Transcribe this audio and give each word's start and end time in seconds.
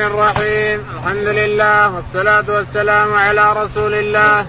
الرحيم. 0.00 0.80
الحمد 0.96 1.26
لله 1.26 1.94
والصلاة 1.94 2.44
والسلام 2.48 3.14
على 3.14 3.52
رسول 3.52 3.94
الله. 3.94 4.46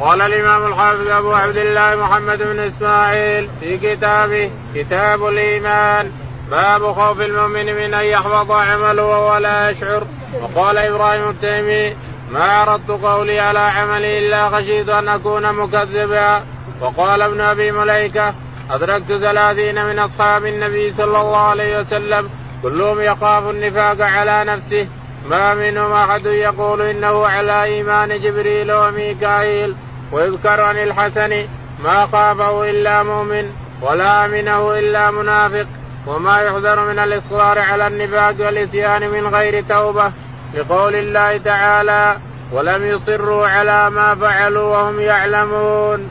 قال 0.00 0.20
الإمام 0.22 0.66
الحافظ 0.66 1.08
أبو 1.08 1.32
عبد 1.32 1.56
الله 1.56 1.96
محمد 1.96 2.38
بن 2.38 2.58
إسماعيل 2.60 3.48
في 3.60 3.78
كتابه 3.78 4.50
كتاب 4.74 5.26
الإيمان 5.26 6.12
باب 6.50 6.92
خوف 6.92 7.20
المؤمن 7.20 7.66
من 7.66 7.94
أن 7.94 8.04
يحبط 8.04 8.50
عمله 8.50 9.04
وهو 9.04 9.36
لا 9.36 9.70
يشعر. 9.70 10.06
وقال 10.42 10.78
إبراهيم 10.78 11.28
التيمي 11.28 11.96
ما 12.30 12.44
عرضت 12.44 12.90
قولي 12.90 13.40
على 13.40 13.58
عملي 13.58 14.26
إلا 14.26 14.48
خشيت 14.48 14.88
أن 14.88 15.08
أكون 15.08 15.52
مكذبا. 15.52 16.42
وقال 16.80 17.22
ابن 17.22 17.40
أبي 17.40 17.72
مليكة 17.72 18.34
أدركت 18.70 19.08
ثلاثين 19.08 19.86
من 19.86 19.98
أصحاب 19.98 20.46
النبي 20.46 20.94
صلى 20.96 21.20
الله 21.20 21.36
عليه 21.36 21.80
وسلم 21.80 22.30
كلهم 22.62 23.00
يخاف 23.00 23.50
النفاق 23.50 24.00
على 24.00 24.44
نفسه. 24.44 24.88
ما 25.30 25.54
منهم 25.54 25.92
أحد 25.92 26.26
يقول 26.26 26.82
إنه 26.82 27.26
على 27.26 27.64
إيمان 27.64 28.20
جبريل 28.20 28.72
وميكائيل. 28.72 29.74
ويذكر 30.12 30.60
عن 30.60 30.76
الحسن 30.76 31.46
ما 31.84 32.06
خافه 32.06 32.70
إلا 32.70 33.02
مؤمن 33.02 33.50
ولا 33.82 34.24
آمنه 34.24 34.72
إلا 34.72 35.10
منافق. 35.10 35.66
وما 36.06 36.40
يحذر 36.40 36.92
من 36.92 36.98
الإصرار 36.98 37.58
على 37.58 37.86
النفاق 37.86 38.34
والاتيان 38.40 39.10
من 39.10 39.26
غير 39.26 39.64
توبة. 39.64 40.12
لقول 40.54 40.94
الله 40.94 41.36
تعالى 41.36 42.16
ولم 42.52 42.86
يصروا 42.86 43.46
على 43.46 43.90
ما 43.90 44.14
فعلوا 44.14 44.76
وهم 44.76 45.00
يعلمون. 45.00 46.10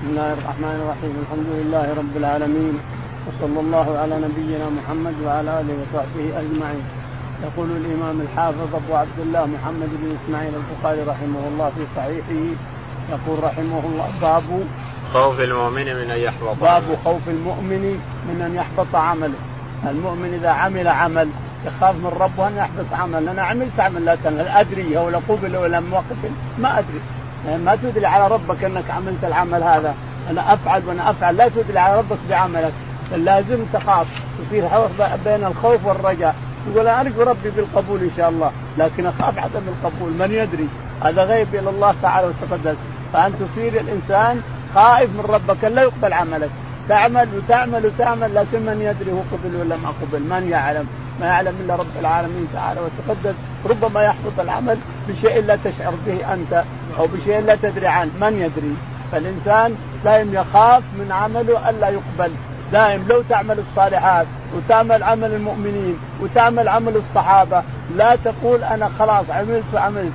بسم 0.00 0.10
الله 0.10 0.32
الرحمن 0.32 0.80
الرحيم. 0.82 1.14
الحمد 1.22 1.46
لله 1.46 1.94
رب 1.98 2.16
العالمين. 2.16 2.80
وصلى 3.30 3.60
الله 3.60 3.98
على 3.98 4.14
نبينا 4.26 4.68
محمد 4.68 5.14
وعلى 5.24 5.60
آله 5.60 5.74
وصحبه 5.82 6.40
أجمعين. 6.40 6.84
يقول 7.42 7.70
الإمام 7.70 8.20
الحافظ 8.20 8.74
أبو 8.74 8.94
عبد 8.94 9.18
الله 9.18 9.46
محمد 9.46 9.88
بن 10.00 10.16
إسماعيل 10.18 10.52
البخاري 10.54 11.02
رحمه 11.02 11.42
الله 11.48 11.70
في 11.76 11.84
صحيحه 11.96 12.42
يقول 13.10 13.44
رحمه 13.44 13.82
الله 13.84 14.08
باب 14.20 14.42
خوف 15.12 15.40
المؤمن 15.40 15.84
من 15.84 16.10
أن 16.10 16.18
يحبط 16.18 16.56
باب 16.60 16.82
خوف 17.04 17.28
المؤمن 17.28 18.00
من 18.28 18.42
أن 18.42 18.54
يحبط 18.54 18.94
عمله. 18.94 19.40
المؤمن 19.84 20.34
إذا 20.34 20.50
عمل 20.50 20.88
عمل 20.88 21.28
يخاف 21.66 21.94
من 21.94 22.12
ربه 22.20 22.48
أن 22.48 22.56
يحبط 22.56 22.92
عمل، 22.92 23.28
أنا 23.28 23.42
عملت 23.42 23.80
عمل 23.80 24.04
لا 24.04 24.14
هل 24.24 24.48
أدري 24.48 24.98
هو 24.98 25.20
قبل 25.28 25.56
ولا 25.56 25.80
ما 25.80 25.96
قبل؟ 25.96 26.30
ما 26.58 26.78
أدري. 26.78 27.00
يعني 27.46 27.62
ما 27.62 27.76
تدري 27.76 28.06
على 28.06 28.34
ربك 28.34 28.64
أنك 28.64 28.90
عملت 28.90 29.24
العمل 29.24 29.62
هذا، 29.62 29.94
أنا 30.30 30.54
أفعل 30.54 30.82
وأنا 30.86 31.10
أفعل، 31.10 31.36
لا 31.36 31.48
تدري 31.48 31.78
على 31.78 31.98
ربك 31.98 32.18
بعملك، 32.30 32.72
لازم 33.16 33.64
تخاف. 33.72 34.06
يصير 34.46 34.68
بين 35.24 35.44
الخوف 35.44 35.86
والرجاء. 35.86 36.34
يقول 36.68 36.88
أنا 36.88 37.00
أرجو 37.00 37.22
ربي 37.22 37.50
بالقبول 37.50 38.00
إن 38.00 38.10
شاء 38.16 38.28
الله 38.28 38.50
لكن 38.78 39.06
أخاف 39.06 39.38
عدم 39.38 39.62
القبول 39.68 40.12
من 40.12 40.30
يدري؟ 40.32 40.68
هذا 41.04 41.22
غيب 41.22 41.54
إلى 41.54 41.70
الله 41.70 41.94
تعالى 42.02 42.26
وتقدس. 42.26 42.76
فان 43.12 43.32
تصير 43.40 43.80
الإنسان 43.80 44.42
خائف 44.74 45.10
من 45.10 45.20
ربك 45.20 45.64
لا 45.64 45.82
يقبل 45.82 46.12
عملك. 46.12 46.50
تعمل 46.88 47.28
وتعمل 47.36 47.86
وتعمل 47.86 48.34
لكن 48.34 48.66
من 48.66 48.82
يدري 48.82 49.12
هو 49.12 49.20
قبل 49.32 49.56
ولا 49.56 49.76
ما 49.76 49.88
قبل؟ 49.88 50.20
من 50.22 50.48
يعلم؟ 50.50 50.86
ما 51.20 51.26
يعلم 51.26 51.54
إلا 51.64 51.74
رب 51.74 51.96
العالمين 52.00 52.48
تعالى 52.54 52.80
وتقدس. 52.80 53.34
ربما 53.66 54.02
يحبط 54.02 54.40
العمل 54.40 54.78
بشيء 55.08 55.42
لا 55.42 55.56
تشعر 55.56 55.94
به 56.06 56.34
أنت 56.34 56.64
أو 56.98 57.06
بشيء 57.06 57.40
لا 57.40 57.54
تدري 57.54 57.86
عنه 57.86 58.10
من 58.20 58.32
يدري؟ 58.32 58.74
فالإنسان 59.12 59.76
دائم 60.04 60.34
يخاف 60.34 60.82
من 60.98 61.12
عمله 61.12 61.70
ألا 61.70 61.88
يقبل. 61.88 62.32
دائم 62.72 63.06
لو 63.08 63.22
تعمل 63.28 63.58
الصالحات 63.58 64.26
وتعمل 64.56 65.02
عمل 65.02 65.34
المؤمنين 65.34 65.98
وتعمل 66.22 66.68
عمل 66.68 66.96
الصحابة 66.96 67.62
لا 67.96 68.16
تقول 68.16 68.64
أنا 68.64 68.90
خلاص 68.98 69.24
عملت 69.30 69.64
وعملت. 69.74 70.12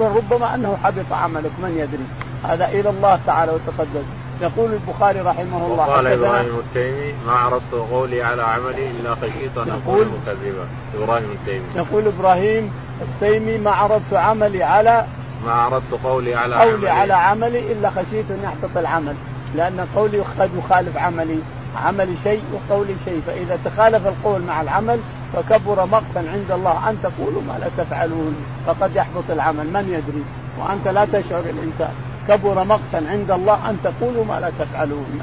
ربما 0.00 0.54
أنه 0.54 0.76
حبط 0.84 1.12
عملك 1.12 1.52
من 1.62 1.70
يدري؟ 1.78 2.06
هذا 2.44 2.68
إلى 2.68 2.90
الله 2.90 3.18
تعالى 3.26 3.52
وتقدس 3.52 4.04
يقول 4.40 4.72
البخاري 4.72 5.20
رحمه 5.20 5.66
الله 5.66 5.84
قال 5.84 6.06
إبراهيم 6.06 6.58
التيمي 6.58 7.14
ما 7.26 7.32
عرضت 7.32 7.74
قولي 7.90 8.22
على 8.22 8.42
عملي 8.42 8.90
إلا 8.90 9.14
خشيت 9.14 9.58
أن 9.58 9.70
أكون 9.70 10.06
مكذبا. 10.06 10.66
إبراهيم 10.94 11.30
التيمي 11.30 11.64
يقول 11.76 12.06
إبراهيم 12.06 12.72
التيمي 13.02 13.58
ما 13.58 13.70
عرضت 13.70 14.14
عملي 14.14 14.62
على 14.62 15.04
ما 15.44 15.52
عرضت 15.52 15.94
قولي 16.04 16.34
على 16.34 16.56
قولي 16.56 16.72
عملي. 16.72 16.90
على 16.90 17.14
عملي 17.14 17.72
إلا 17.72 17.90
خشيت 17.90 18.30
أن 18.30 18.40
يحبط 18.44 18.76
العمل 18.76 19.14
لأن 19.54 19.86
قولي 19.96 20.20
قد 20.20 20.50
يخالف 20.54 20.96
عملي. 20.96 21.38
عمل 21.76 22.08
شيء 22.24 22.42
وقول 22.52 22.86
شيء. 23.04 23.22
فإذا 23.26 23.58
تخالف 23.64 24.06
القول 24.06 24.42
مع 24.42 24.60
العمل 24.60 25.00
فكبر 25.32 25.86
مقتا 25.86 26.18
عند 26.18 26.50
الله 26.50 26.90
أن 26.90 26.96
تقولوا 27.02 27.42
ما 27.42 27.58
لا 27.60 27.84
تفعلون. 27.84 28.34
فقد 28.66 28.96
يحبط 28.96 29.30
العمل. 29.30 29.66
من 29.72 29.88
يدري؟ 29.88 30.24
وأنت 30.58 30.88
لا 30.88 31.04
تشعر 31.04 31.40
الإنسان 31.40 31.94
كبر 32.28 32.64
مقتا 32.64 33.10
عند 33.10 33.30
الله 33.30 33.70
أن 33.70 33.78
تقولوا 33.84 34.24
ما 34.24 34.40
لا 34.40 34.50
تفعلون. 34.58 35.20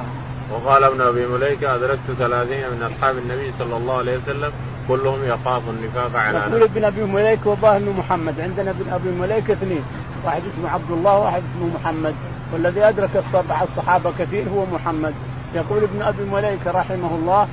وقال 0.52 0.84
ابن 0.84 1.02
أبي 1.02 1.26
مليكة 1.26 1.76
أدركت 1.76 2.12
ثلاثين 2.20 2.70
من 2.72 2.84
أصحاب 2.84 3.18
النبي 3.18 3.52
صلى 3.60 3.78
الله 3.78 3.98
عليه 3.98 4.18
وسلم 4.18 4.52
كلهم 4.88 5.24
يخاف 5.24 5.62
النفاق 5.70 6.22
على 6.22 6.38
نفسه. 6.38 6.50
يقول 6.50 6.64
ابن 6.64 6.84
أبي 6.84 7.04
مليكة 7.04 7.50
وظاهر 7.50 7.78
إنه 7.78 7.92
محمد. 8.00 8.40
عندنا 8.40 8.72
ابن 8.72 8.94
أبي 8.94 9.12
مليكة 9.12 9.54
اثنين. 9.54 9.84
واحد 10.26 10.42
اسمه 10.54 10.70
عبد 10.70 10.92
الله 10.92 11.18
وواحد 11.18 11.42
اسمه 11.56 11.70
محمد. 11.76 12.16
والذي 12.54 12.84
أدرك 12.84 13.24
الصحابة 13.64 14.12
كثير 14.20 14.50
هو 14.50 14.66
محمد. 14.66 15.14
يقول 15.56 15.84
ابن 15.84 16.02
أبي 16.02 16.26
مليكة 16.26 16.72
رحمه 16.72 17.16
الله 17.16 17.48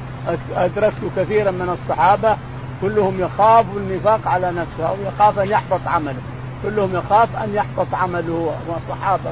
أدركت 0.57 1.01
كثيرا 1.17 1.51
من 1.51 1.69
الصحابة 1.69 2.37
كلهم 2.83 3.21
يخاف 3.21 3.67
النفاق 3.77 4.21
على 4.27 4.51
نفسه 4.51 4.89
أو 4.89 4.97
يخاف 5.07 5.39
أن 5.39 5.49
يحبط 5.49 5.81
عمله. 5.87 6.21
كلهم 6.63 6.97
يخاف 6.97 7.37
أن 7.37 7.55
يحبط 7.55 7.95
عمله 7.95 8.57
وصحابه 8.69 9.31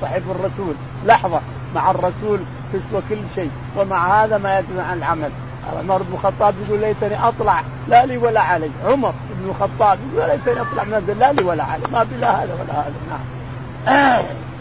صاحب 0.00 0.22
الرسول. 0.30 0.74
لحظة 1.04 1.40
مع 1.74 1.90
الرسول 1.90 2.40
تسوى 2.72 3.02
كل 3.08 3.18
شيء 3.34 3.50
ومع 3.76 4.24
هذا 4.24 4.38
ما 4.38 4.58
يدري 4.58 4.80
عن 4.80 4.98
العمل. 4.98 5.30
عمر 5.78 6.02
بن 6.02 6.14
الخطاب 6.14 6.54
يقول 6.66 6.80
ليتني 6.80 7.28
أطلع 7.28 7.62
لا 7.88 8.06
لي 8.06 8.16
ولا 8.16 8.40
علي. 8.40 8.70
عمر 8.86 9.14
بن 9.30 9.48
الخطاب 9.48 9.98
يقول 10.14 10.28
ليتني 10.28 10.60
أطلع 10.60 10.84
من 10.84 11.16
لا 11.18 11.32
لي 11.32 11.44
ولا 11.44 11.64
علي. 11.64 11.82
ما 11.92 12.04
بلا 12.04 12.44
هذا 12.44 12.54
ولا 12.54 12.80
هذا. 12.80 12.94
نعم. 13.10 14.24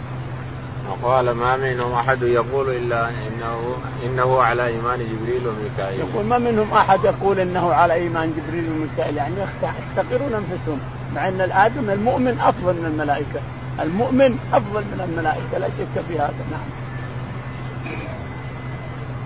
وقال 0.89 1.31
ما 1.31 1.57
منهم 1.57 1.93
أحد 1.93 2.21
يقول 2.23 2.69
إلا 2.69 3.09
انه 3.09 3.75
إنه 4.05 4.41
على 4.41 4.67
إيمان 4.67 4.99
جبريل 4.99 5.47
وميكائيل. 5.47 5.99
يقول 5.99 6.25
ما 6.25 6.37
منهم 6.37 6.73
أحد 6.73 7.03
يقول 7.03 7.39
إنه 7.39 7.73
على 7.73 7.93
إيمان 7.93 8.33
جبريل 8.37 8.71
وميكائيل 8.71 9.17
يعني 9.17 9.35
يحتقرون 9.63 10.33
أنفسهم 10.33 10.79
مع 11.15 11.27
أن 11.27 11.41
الآدم 11.41 11.89
المؤمن 11.89 12.39
أفضل 12.39 12.73
من 12.73 12.85
الملائكة. 12.85 13.39
المؤمن 13.79 14.39
أفضل 14.53 14.81
من 14.81 15.07
الملائكة 15.09 15.57
لا 15.57 15.67
شك 15.67 16.03
في 16.07 16.19
هذا 16.19 16.33
نعم. 16.51 16.85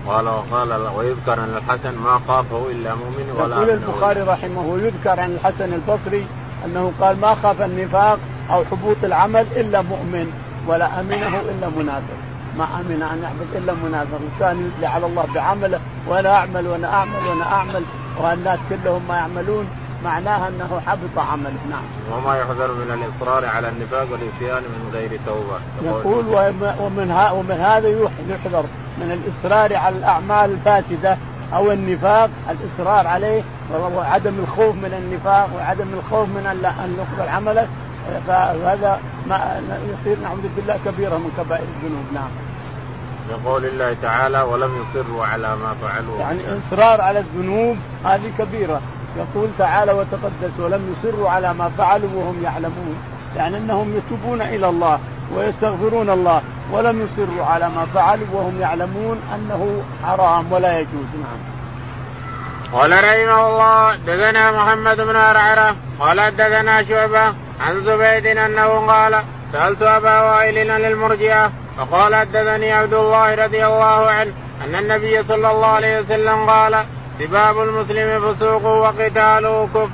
قال 0.06 0.28
وقال 0.28 0.72
ويذكر 0.96 1.34
أن 1.34 1.56
الحسن 1.56 1.98
ما 1.98 2.20
خافه 2.28 2.70
إلا 2.70 2.94
مؤمن 2.94 3.34
ولا 3.36 3.56
يقول 3.56 3.70
البخاري 3.70 4.20
رحمه 4.20 4.78
يذكر 4.78 5.20
عن 5.20 5.30
الحسن 5.30 5.74
البصري 5.74 6.26
أنه 6.64 6.92
قال 7.00 7.20
ما 7.20 7.34
خاف 7.34 7.62
النفاق 7.62 8.18
أو 8.50 8.64
حبوط 8.64 8.96
العمل 9.04 9.46
إلا 9.56 9.82
مؤمن 9.82 10.32
ولا 10.66 11.00
أمنه 11.00 11.40
إلا 11.40 11.68
منافق. 11.68 12.18
ما 12.58 12.64
أمن 12.64 13.02
أن 13.12 13.22
يحبط 13.22 13.62
إلا 13.62 13.74
منافق. 13.88 14.20
كان 14.40 14.56
يدلي 14.60 14.86
على 14.86 15.06
الله 15.06 15.26
بعمله. 15.34 15.80
وأنا 16.08 16.36
أعمل 16.36 16.66
وأنا 16.66 16.94
أعمل 16.94 17.26
وأنا 17.28 17.52
أعمل. 17.52 17.84
والناس 18.18 18.58
كلهم 18.70 19.02
ما 19.08 19.16
يعملون. 19.16 19.66
معناها 20.04 20.48
أنه 20.48 20.80
حبط 20.86 21.18
عمله. 21.18 21.60
نعم. 21.70 21.82
وما 22.12 22.36
يحذر 22.36 22.72
من 22.72 22.90
الاصرار 22.90 23.46
على 23.46 23.68
النفاق 23.68 24.06
والاتيان 24.12 24.62
من 24.62 24.90
غير 24.92 25.20
توبة. 25.26 25.58
يقول 25.82 26.24
ومن 26.28 27.30
ومن 27.32 27.60
هذا 27.60 27.88
يحذر 28.28 28.64
من 28.98 29.10
الإصرار 29.12 29.76
على 29.76 29.96
الأعمال 29.96 30.50
الفاسدة 30.50 31.16
أو 31.54 31.72
النفاق. 31.72 32.30
الإصرار 32.50 33.06
عليه. 33.06 33.42
وعدم 33.96 34.38
الخوف 34.38 34.74
من 34.74 34.94
النفاق 34.98 35.48
وعدم 35.56 35.88
الخوف 35.94 36.28
من 36.28 36.46
أن 36.46 36.96
يقبل 36.98 37.28
عمله. 37.28 37.68
فهذا 38.26 39.00
ما 39.26 39.60
يصير 39.88 40.18
نعوذ 40.22 40.48
بالله 40.56 40.78
كبيرة 40.84 41.16
من 41.16 41.30
كبائر 41.38 41.64
الذنوب. 41.76 42.04
نعم. 42.14 42.30
يقول 43.30 43.64
الله 43.64 43.96
تعالى 44.02 44.42
ولم 44.42 44.82
يصروا 44.82 45.24
على 45.24 45.56
ما 45.56 45.74
فعلوا 45.82 46.18
يعني 46.18 46.40
إصرار 46.58 47.00
على 47.00 47.18
الذنوب 47.18 47.76
هذه 48.04 48.32
كبيرة. 48.38 48.80
يقول 49.16 49.48
تعالى 49.58 49.92
وتقدس 49.92 50.54
ولم 50.58 50.94
يصروا 50.94 51.30
على 51.30 51.54
ما 51.54 51.68
فعلوا 51.78 52.10
وهم 52.14 52.42
يعلمون. 52.44 52.96
يعني 53.36 53.56
إنهم 53.56 53.96
يتوبون 53.96 54.42
إلى 54.42 54.68
الله 54.68 54.98
ويستغفرون 55.36 56.10
الله. 56.10 56.42
ولم 56.72 57.00
يصروا 57.00 57.44
على 57.44 57.68
ما 57.68 57.86
فعلوا 57.94 58.26
وهم 58.32 58.60
يعلمون 58.60 59.20
أنه 59.34 59.82
حرام 60.04 60.52
ولا 60.52 60.78
يجوز. 60.78 61.10
نعم. 61.22 61.40
قال 62.72 62.92
رحمه 62.92 63.48
الله 63.48 63.96
دثنا 63.96 64.50
محمد 64.52 64.96
بن 64.96 65.16
عرعره 65.16 65.76
قال 66.00 66.36
دثنا 66.36 66.84
شعبة 66.84 67.34
عن 67.60 67.84
زبيد 67.84 68.26
أنه 68.26 68.86
قال 68.86 69.22
سألت 69.52 69.82
أبا 69.82 70.20
وائل 70.20 70.70
عن 70.70 70.84
المرجئه 70.84 71.52
فقال 71.76 72.14
حدثني 72.14 72.72
عبد 72.72 72.94
الله 72.94 73.34
رضي 73.34 73.66
الله 73.66 74.10
عنه 74.10 74.32
أن 74.64 74.74
النبي 74.74 75.22
صلى 75.22 75.50
الله 75.50 75.66
عليه 75.66 76.00
وسلم 76.00 76.50
قال 76.50 76.84
سباب 77.18 77.62
المسلم 77.62 78.34
فسوق 78.34 78.64
وقتاله 78.64 79.68
كفر. 79.74 79.88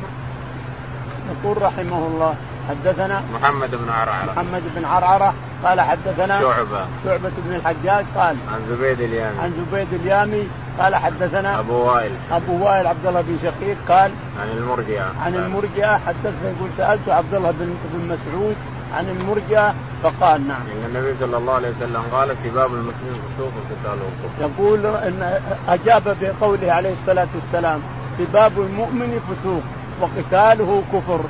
يقول 1.31 1.63
رحمه 1.63 2.07
الله 2.07 2.35
حدثنا 2.69 3.23
محمد 3.35 3.71
بن 3.71 3.91
عرعرة 3.91 4.33
محمد 4.33 4.63
بن 4.75 4.85
عرعرة 4.85 5.35
قال 5.65 5.81
حدثنا 5.81 6.41
شعبة. 6.41 6.87
شعبة 7.05 7.31
بن 7.47 7.55
الحجاج 7.55 8.05
قال 8.17 8.37
عن 8.53 8.61
زبيد 8.69 9.01
اليامي. 9.01 9.39
عن 9.39 9.53
زبيد 9.53 9.93
اليامي 9.93 10.49
قال 10.79 10.95
حدثنا 10.95 11.61
أبو 11.61 11.73
وائل. 11.73 12.11
أبو 12.31 12.65
وائل 12.65 12.87
عبد 12.87 13.07
الله 13.07 13.21
بن 13.21 13.39
شقيق 13.43 13.77
قال 13.89 14.11
عن 14.41 14.49
المرجئة. 14.59 15.13
عن 15.25 15.35
المرجئة 15.35 15.99
حدثنا 16.07 16.51
يقول 16.57 16.71
سألت 16.77 17.09
عبد 17.09 17.35
الله 17.35 17.51
بن 17.51 17.75
بن 17.93 18.05
مسعود 18.05 18.57
عن 18.95 19.09
المرجئة 19.09 19.75
فقال 20.03 20.49
نعم. 20.49 20.61
إن 20.61 20.97
النبي 20.97 21.19
صلى 21.21 21.37
الله 21.37 21.55
عليه 21.55 21.69
وسلم 21.69 22.03
قال 22.13 22.37
سباب 22.45 22.75
المسلم 22.75 23.21
فسوق 23.29 23.53
وقتاله 23.57 24.09
كفر. 24.23 24.43
يقول 24.45 24.87
إن 24.87 25.41
أجاب 25.69 26.17
بقوله 26.21 26.73
عليه 26.73 26.93
الصلاة 26.93 27.29
والسلام 27.35 27.81
سباب 28.19 28.53
المؤمن 28.61 29.21
فسوق 29.29 29.63
وقتاله 30.01 30.83
كفر. 30.93 31.21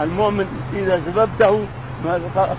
المؤمن 0.00 0.46
إذا 0.74 1.00
سببته 1.06 1.66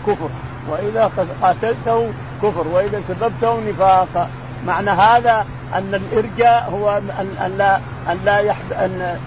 كفر. 0.07 0.29
وإذا 0.69 1.11
قاتلته 1.41 2.09
كفر 2.43 2.67
وإذا 2.67 3.01
سببته 3.07 3.69
نفاق. 3.69 4.29
معنى 4.67 4.89
هذا 4.89 5.45
أن 5.73 5.95
الإرجاء 5.95 6.69
هو 6.71 6.97
ان 7.45 7.53
لا 7.57 7.79
أن 8.11 8.19
لا 8.25 8.37
يحب 8.39 8.73
ان 8.73 9.17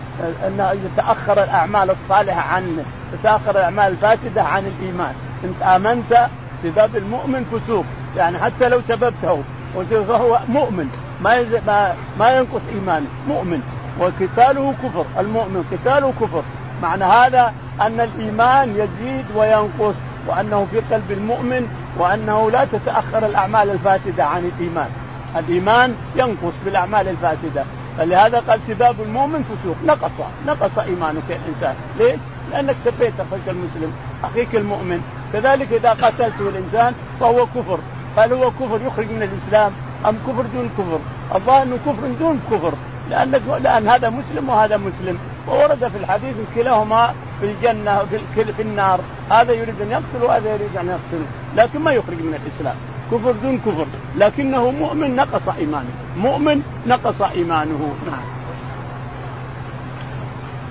أن 0.60 0.80
يتأخر 0.84 1.44
الأعمال 1.44 1.90
الصالحة 1.90 2.54
عن 2.54 2.84
تتاخر 3.12 3.50
الأعمال 3.50 3.92
الفاسدة 3.92 4.42
عن 4.42 4.66
الإيمان. 4.66 5.14
انت 5.44 5.62
آمنت 5.62 6.28
بباب 6.64 6.96
المؤمن 6.96 7.44
فسوق. 7.44 7.84
يعني 8.16 8.38
حتى 8.38 8.68
لو 8.68 8.80
سببته 8.88 9.42
فهو 9.90 10.38
مؤمن 10.48 10.88
ما 11.20 11.94
ما 12.18 12.30
ينقص 12.30 12.60
إيمانه. 12.74 13.06
مؤمن. 13.28 13.62
وقتاله 14.00 14.74
كفر. 14.82 15.04
المؤمن 15.18 15.64
قتاله 15.72 16.12
كفر. 16.20 16.42
معنى 16.82 17.04
هذا 17.04 17.54
أن 17.80 18.00
الإيمان 18.00 18.70
يزيد 18.70 19.24
وينقص. 19.36 19.94
وأنه 20.26 20.66
في 20.70 20.80
قلب 20.94 21.10
المؤمن 21.10 21.68
وأنه 21.98 22.50
لا 22.50 22.64
تتأخر 22.64 23.26
الأعمال 23.26 23.70
الفاسدة 23.70 24.24
عن 24.24 24.44
الإيمان. 24.44 24.88
الإيمان 25.36 25.94
ينقص 26.16 26.52
بالاعمال 26.64 27.08
الفاسدة. 27.08 27.64
فلهذا 27.98 28.38
قال 28.38 28.60
سباب 28.68 29.00
المؤمن 29.00 29.42
فسوق. 29.42 29.76
نقص 29.86 30.10
نقص 30.46 30.78
إيمانك 30.78 31.30
يا 31.30 31.38
إنسان. 31.48 31.74
ليش؟ 31.98 32.20
لأنك 32.52 32.76
سبيت 32.84 33.12
اخيك 33.20 33.48
المسلم 33.48 33.92
أخيك 34.24 34.56
المؤمن. 34.56 35.00
كذلك 35.32 35.72
إذا 35.72 35.90
قتلته 35.90 36.48
الإنسان 36.48 36.94
فهو 37.20 37.46
كفر. 37.46 37.78
هل 38.16 38.32
هو 38.32 38.50
كفر 38.50 38.80
يخرج 38.86 39.06
من 39.06 39.22
الإسلام 39.22 39.72
أم 40.08 40.16
كفر 40.26 40.42
دون 40.42 40.70
كفر؟ 40.78 40.98
الظاهر 41.34 41.62
أنه 41.62 41.78
كفر 41.86 42.08
دون 42.20 42.40
كفر. 42.50 42.72
لأن 43.10 43.30
لأن 43.62 43.88
هذا 43.88 44.10
مسلم 44.10 44.48
وهذا 44.48 44.76
مسلم. 44.76 45.18
وورد 45.48 45.88
في 45.88 45.96
الحديث 45.96 46.34
كلاهما 46.54 47.14
في 47.40 47.46
الجنة 47.46 48.04
في, 48.34 48.44
في 48.52 48.62
النار. 48.62 49.00
هذا 49.30 49.52
يريد 49.52 49.80
أن 49.80 49.90
يقتل 49.90 50.24
وهذا 50.24 50.54
يريد 50.54 50.76
أن 50.76 50.88
يقتل 50.88 51.24
لكن 51.56 51.80
ما 51.80 51.92
يخرج 51.92 52.22
من 52.22 52.34
الإسلام. 52.34 52.76
كفر 53.12 53.32
دون 53.32 53.58
كفر. 53.58 53.86
لكنه 54.16 54.70
مؤمن 54.70 55.16
نقص 55.16 55.48
إيمانه. 55.58 55.90
مؤمن 56.16 56.62
نقص 56.86 57.22
إيمانه. 57.22 57.94
نعم. 58.06 58.38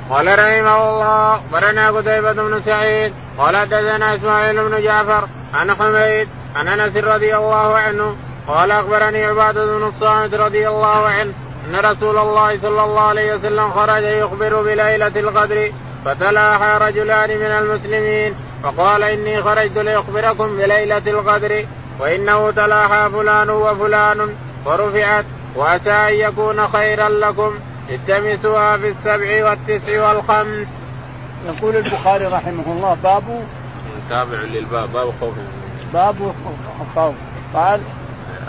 قال 0.09 0.27
رحمه 0.27 0.89
الله 0.89 1.35
اخبرنا 1.35 1.91
قتيبة 1.91 2.33
بن 2.33 2.61
سعيد 2.65 3.13
قال 3.37 3.57
حدثنا 3.57 4.15
إسماعيل 4.15 4.69
بن 4.69 4.83
جعفر 4.83 5.27
عن 5.53 5.71
حميد 5.71 6.27
عن 6.55 6.67
أنس 6.67 6.97
رضي 6.97 7.35
الله 7.35 7.77
عنه 7.77 8.15
قال 8.47 8.71
أخبرني 8.71 9.25
عبادة 9.25 9.77
بن 9.77 9.83
الصامت 9.87 10.33
رضي 10.33 10.67
الله 10.67 11.07
عنه 11.07 11.33
أن 11.69 11.75
رسول 11.75 12.17
الله 12.17 12.59
صلى 12.61 12.83
الله 12.83 13.01
عليه 13.01 13.35
وسلم 13.35 13.71
خرج 13.71 14.03
يخبر 14.03 14.61
بليلة 14.61 15.07
القدر 15.07 15.71
فتلاحى 16.07 16.77
رجلان 16.81 17.29
من 17.37 17.45
المسلمين 17.45 18.33
فقال 18.63 19.03
إني 19.03 19.43
خرجت 19.43 19.77
لأخبركم 19.77 20.57
بليلة 20.57 20.97
القدر 20.97 21.65
وإنه 21.99 22.51
تلاحى 22.51 23.09
فلان 23.09 23.49
وفلان 23.49 24.35
ورفعت 24.65 25.25
واتى 25.55 25.91
أن 25.91 26.13
يكون 26.13 26.67
خيرا 26.67 27.09
لكم. 27.09 27.53
التمسوها 27.89 28.77
في 28.77 28.87
السبع 28.87 29.49
والتسع 29.49 30.07
والخمس. 30.07 30.67
يقول 31.45 31.75
البخاري 31.75 32.25
رحمه 32.25 32.63
الله 32.67 32.97
باب 33.03 33.43
تابع 34.09 34.37
للباب 34.37 34.93
باب 34.93 35.13
خوف. 35.21 35.33
باب 35.93 36.33
خوف. 36.95 37.15
قال 37.53 37.81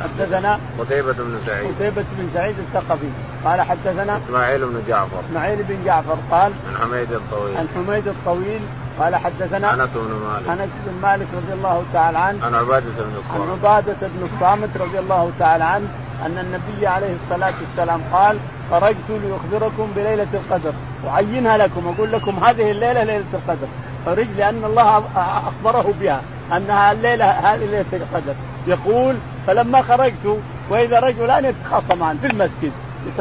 حدثنا 0.02 0.58
قتيبة 0.78 1.12
بن 1.12 1.38
سعيد. 1.46 1.74
قتيبة 1.74 2.04
بن 2.18 2.28
سعيد 2.34 2.56
الثقفي. 2.58 3.08
قال 3.44 3.60
حدثنا 3.62 4.16
إسماعيل 4.16 4.64
بن 4.64 4.82
جعفر. 4.88 5.20
إسماعيل 5.30 5.62
بن 5.62 5.84
جعفر 5.84 6.16
قال 6.30 6.52
عن 6.68 6.76
حميد 6.80 7.12
الطويل. 7.12 7.56
عن 7.56 7.68
حميد 7.74 8.08
الطويل 8.08 8.60
قال 8.98 9.16
حدثنا 9.16 9.74
أنس 9.74 9.90
بن 9.90 10.14
مالك. 10.26 10.60
أنس 10.60 10.70
بن 10.86 11.00
مالك 11.02 11.26
رضي 11.36 11.52
الله 11.52 11.84
تعالى 11.92 12.18
عنه. 12.18 12.46
عن 12.46 12.54
عبادة 12.54 12.90
بن 12.90 13.16
الصامت. 13.18 13.40
عن 13.40 13.50
عبادة 13.50 14.08
بن 14.08 14.24
الصامت 14.24 14.76
رضي 14.76 14.98
الله 14.98 15.32
تعالى 15.38 15.64
عنه 15.64 15.88
أن 16.26 16.38
النبي 16.38 16.86
عليه 16.86 17.16
الصلاة 17.22 17.54
والسلام 17.68 18.00
قال 18.12 18.38
خرجت 18.70 19.10
لأخبركم 19.10 19.88
بليلة 19.96 20.26
القدر. 20.34 20.72
أعينها 21.08 21.56
لكم 21.56 21.94
أقول 21.94 22.12
لكم 22.12 22.44
هذه 22.44 22.70
الليلة 22.70 23.04
ليلة 23.04 23.24
القدر. 23.34 23.66
خرج 24.06 24.26
لأن 24.36 24.64
الله 24.64 25.02
أخبره 25.46 25.94
بها 26.00 26.22
أنها 26.56 26.92
الليلة 26.92 27.30
هذه 27.30 27.64
ليلة 27.64 27.84
القدر. 27.92 28.34
يقول 28.66 29.16
فلما 29.48 29.82
خرجت 29.82 30.38
وإذا 30.70 31.00
رجلان 31.00 31.44
يتخاصمان 31.44 32.18
في 32.18 32.26
المسجد 32.26 32.72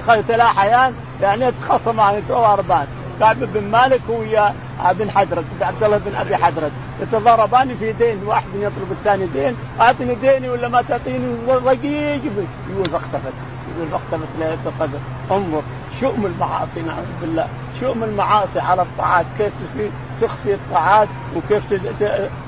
يتلاحيان 0.09 0.93
يعني 1.21 1.45
يتخاصمان 1.45 2.15
يتضاربان 2.15 2.87
كعب 3.19 3.39
بن 3.39 3.71
مالك 3.71 4.01
ويا 4.09 4.53
بن 4.91 5.11
حدرد 5.11 5.45
عبد 5.61 5.83
الله 5.83 5.97
بن 5.97 6.15
أبي 6.15 6.35
حدرد 6.35 6.71
يتضاربان 7.01 7.77
في 7.79 7.93
دين 7.93 8.23
واحد 8.23 8.45
يطلب 8.55 8.91
الثاني 8.91 9.25
دين 9.25 9.55
أعطني 9.81 10.15
ديني 10.15 10.49
ولا 10.49 10.67
ما 10.67 10.81
تعطيني؟ 10.81 11.35
رقيق 11.47 12.21
يقول 12.25 12.85
فاختفت 12.85 13.33
يقول 13.75 13.89
فاختفت 13.91 14.27
ليله 14.39 14.57
القدر 14.65 14.99
انظر 15.31 15.61
شؤم 16.01 16.25
المعاصي 16.25 16.81
نعوذ 16.81 17.21
بالله. 17.21 17.47
شؤم 17.79 18.03
المعاصي 18.03 18.59
على 18.59 18.81
الطاعات 18.81 19.25
كيف 19.37 19.51
تخفي 20.21 20.53
الطاعات 20.53 21.07
وكيف 21.35 21.63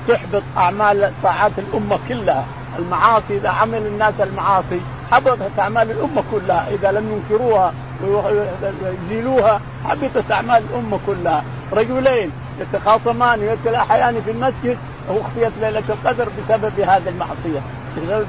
تحبط 0.08 0.42
أعمال 0.56 1.12
طاعات 1.22 1.52
الأمة 1.58 1.98
كلها. 2.08 2.44
المعاصي 2.78 3.36
إذا 3.36 3.48
عمل 3.48 3.86
الناس 3.86 4.14
المعاصي 4.20 4.80
حبطت 5.12 5.58
أعمال 5.58 5.90
الأمة 5.90 6.22
كلها. 6.32 6.68
إذا 6.70 6.92
لم 6.92 7.12
ينكروها 7.12 7.72
ويزيلوها 8.04 9.60
حبطت 9.84 10.32
أعمال 10.32 10.62
الأمة 10.70 10.98
كلها. 11.06 11.44
رجلين 11.72 12.30
يتخاصمان 12.60 13.40
ويتلاحيان 13.40 14.22
في 14.22 14.30
المسجد 14.30 14.78
واخفيت 15.08 15.52
ليلة 15.60 15.82
القدر 15.88 16.28
بسبب 16.38 16.80
هذه 16.80 17.08
المعصية. 17.08 17.60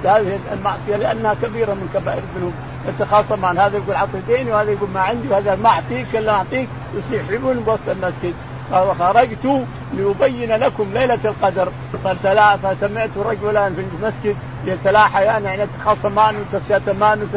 هذه 0.05 0.39
المعصية 0.53 0.95
لأنها 0.95 1.33
كبيرة 1.33 1.73
من 1.73 1.89
كبائر 1.93 2.23
الذنوب. 2.33 2.53
يتخاصمان. 2.87 3.57
هذا 3.57 3.77
يقول 3.77 3.95
اعطي 3.95 4.21
ديني 4.27 4.51
وهذا 4.51 4.71
يقول 4.71 4.89
ما 4.89 5.01
عندي 5.01 5.27
وهذا 5.27 5.55
ما 5.55 5.69
أعطيك 5.69 6.15
إلا 6.15 6.31
أعطيك. 6.31 6.69
يصيحون 6.95 7.59
بوسط 7.59 7.89
المسجد. 7.89 8.33
خرجت 8.71 9.65
لأبين 9.97 10.51
لكم 10.51 10.93
ليلة 10.93 11.19
القدر. 11.25 11.71
فسمعت 12.63 13.09
رجلان 13.17 13.75
في 13.75 13.81
المسجد 13.81 14.35
يتلاحيان 14.65 15.43
يعني 15.43 15.61
يتخاصمان 15.61 16.35
ويتشاتمان 16.35 17.27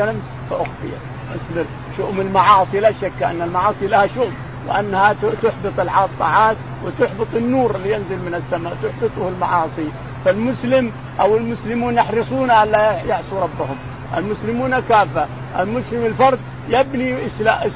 فأخفيت 0.51 1.01
أصبر. 1.35 1.65
شؤم 1.97 2.21
المعاصي 2.21 2.81
لا 2.81 2.93
شك 2.93 3.23
أن 3.23 3.43
المعاصي 3.43 3.87
لها 3.87 4.07
شؤم 4.07 4.33
وأنها 4.69 5.13
تحبط 5.13 5.81
الطاعات 6.05 6.57
وتحبط 6.85 7.27
النور 7.35 7.77
اللي 7.77 7.93
ينزل 7.93 8.19
من 8.19 8.35
السماء 8.35 8.77
تحبطه 8.83 9.29
المعاصي. 9.29 9.89
فالمسلم 10.25 10.93
أو 11.21 11.37
المسلمون 11.37 11.95
يحرصون 11.95 12.51
أن 12.51 12.69
لا 12.69 13.03
يعصوا 13.03 13.41
ربهم. 13.41 13.77
المسلمون 14.17 14.81
كافة. 14.81 15.27
المسلم 15.59 16.07
الفرد 16.07 16.39
يبني 16.69 17.15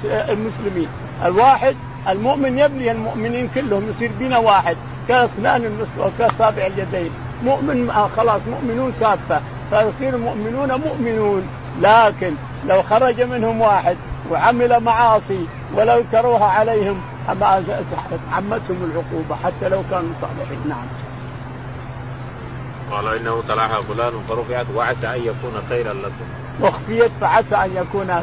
المسلمين. 0.05 0.89
الواحد 1.25 1.77
المؤمن 2.09 2.59
يبني 2.59 2.91
المؤمنين 2.91 3.49
كلهم 3.55 3.91
يصير 3.91 4.11
بنا 4.21 4.39
واحد 4.39 4.77
كأسنان 5.09 5.87
وكأصابع 5.99 6.67
اليدين. 6.67 7.11
مؤمن 7.45 7.91
آه 7.91 8.09
خلاص 8.17 8.41
مؤمنون 8.51 8.93
كافة. 9.01 9.41
فيصير 9.71 10.15
المؤمنون 10.15 10.73
مؤمنون. 10.73 11.43
لكن 11.81 12.35
لو 12.67 12.83
خرج 12.83 13.21
منهم 13.21 13.61
واحد 13.61 13.97
وعمل 14.31 14.81
معاصي 14.81 15.47
ولو 15.75 16.03
كروها 16.13 16.45
عليهم 16.45 17.01
عمتهم 18.33 18.91
العقوبة 18.91 19.35
حتى 19.45 19.69
لو 19.69 19.83
كانوا 19.91 20.13
صالحين. 20.21 20.69
نعم. 20.69 20.87
قال 22.91 23.17
إنه 23.17 23.43
تلاها 23.49 23.81
فلان 23.81 24.13
فرفعت 24.29 24.67
وعسى 24.77 25.07
أن 25.07 25.23
يكون 25.23 25.63
خيرا 25.69 25.93
لكم. 25.93 26.25
اخفيت 26.63 27.11
فعسى 27.21 27.55
أن 27.55 27.71
يكون 27.77 28.23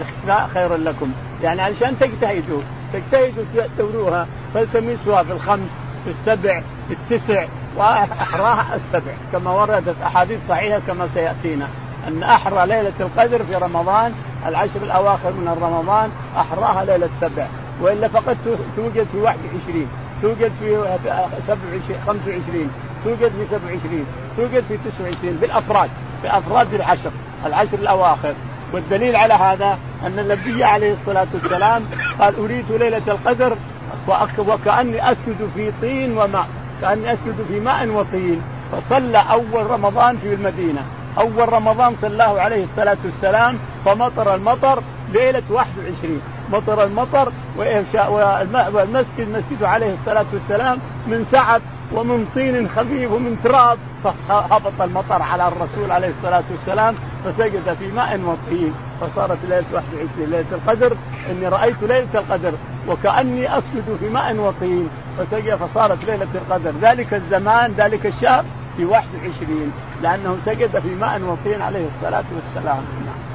خيرا 0.53 0.77
لكم، 0.77 1.11
يعني 1.43 1.61
علشان 1.61 1.99
تجتهدوا. 1.99 2.61
تجتهدوا 2.93 3.43
تدوروها 3.77 4.27
فالتمسوها 4.53 5.23
في 5.23 5.31
الخمس 5.31 5.69
في 6.05 6.11
السبع 6.11 6.61
في 6.87 6.93
التسع 6.93 7.45
وأحراها 7.77 8.75
السبع. 8.75 9.11
كما 9.31 9.51
وردت 9.51 9.95
أحاديث 10.05 10.39
صحيحة 10.49 10.79
كما 10.87 11.09
سيأتينا 11.13 11.67
أن 12.07 12.23
أحرى 12.23 12.67
ليلة 12.67 12.93
القدر 12.99 13.43
في 13.43 13.55
رمضان 13.55 14.13
العشر 14.45 14.81
الأواخر 14.83 15.31
من 15.31 15.57
رمضان 15.61 16.09
أحراها 16.37 16.85
ليلة 16.85 17.09
سبع 17.21 17.47
وإلا 17.81 18.07
فقد 18.07 18.37
توجد 18.75 19.07
في 19.11 19.17
21 19.17 19.87
توجد 20.21 20.51
في 20.59 20.97
27 21.47 21.81
25 22.07 22.71
توجد 23.03 23.31
في 23.31 23.45
27 23.51 24.05
توجد 24.37 24.63
في 24.67 24.77
29 24.77 25.37
بالأفراد 25.41 25.89
بافراد 26.23 26.73
العشر 26.73 27.11
العشر 27.45 27.73
الأواخر. 27.77 28.33
والدليل 28.73 29.15
على 29.15 29.33
هذا 29.33 29.77
أن 30.05 30.19
النبي 30.19 30.63
عليه 30.63 30.93
الصلاة 30.93 31.27
والسلام 31.33 31.85
قال 32.19 32.35
اريد 32.35 32.71
ليلة 32.71 33.01
القدر 33.07 33.57
وكأني 34.37 35.11
أسجد 35.11 35.49
في 35.55 35.71
طين 35.81 36.17
وماء. 36.17 36.47
كأني 36.81 37.13
أسجد 37.13 37.45
في 37.47 37.59
ماء 37.59 37.87
وطين. 37.87 38.41
فصلى 38.71 39.23
أول 39.31 39.71
رمضان 39.71 40.17
في 40.17 40.33
المدينة. 40.33 40.81
أول 41.17 41.53
رمضان 41.53 41.95
صلاه 42.01 42.39
عليه 42.41 42.63
الصلاة 42.63 42.97
والسلام 43.05 43.57
فمطر 43.85 44.35
المطر 44.35 44.83
ليلة 45.13 45.43
21 45.49 46.21
مطر 46.51 46.83
المطر 46.83 47.31
والمسجد 47.57 49.29
مسجده 49.29 49.69
عليه 49.69 49.93
الصلاة 49.93 50.25
والسلام 50.33 50.79
من 51.07 51.25
سعد 51.31 51.61
ومن 51.93 52.27
طين 52.35 52.69
خفيف 52.69 53.11
ومن 53.11 53.37
تراب 53.43 53.77
فهبط 54.03 54.81
المطر 54.81 55.21
على 55.21 55.47
الرسول 55.47 55.91
عليه 55.91 56.07
الصلاة 56.07 56.43
والسلام 56.51 56.95
فسجد 57.25 57.77
في 57.79 57.87
ماء 57.91 58.19
وطين 58.19 58.73
فصارت 59.01 59.37
ليلة 59.43 59.65
21 59.73 60.09
ليلة 60.17 60.45
القدر 60.51 60.97
إني 61.31 61.47
رأيت 61.47 61.75
ليلة 61.81 62.07
القدر 62.13 62.53
وكأني 62.87 63.57
أسجد 63.57 63.97
في 63.99 64.09
ماء 64.09 64.35
وطين 64.35 64.89
فسجد 65.17 65.55
فصارت 65.55 66.05
ليلة 66.05 66.27
القدر. 66.35 66.73
ذلك 66.81 67.13
الزمان 67.13 67.73
ذلك 67.77 68.05
الشهر 68.05 68.45
في 68.77 68.85
21 68.85 69.73
لأنه 70.01 70.37
سجد 70.45 70.79
في 70.79 70.95
ماء 70.95 71.21
وطين 71.21 71.61
عليه 71.61 71.87
الصلاة 71.95 72.23
والسلام. 72.35 72.83
نعم. 73.05 73.25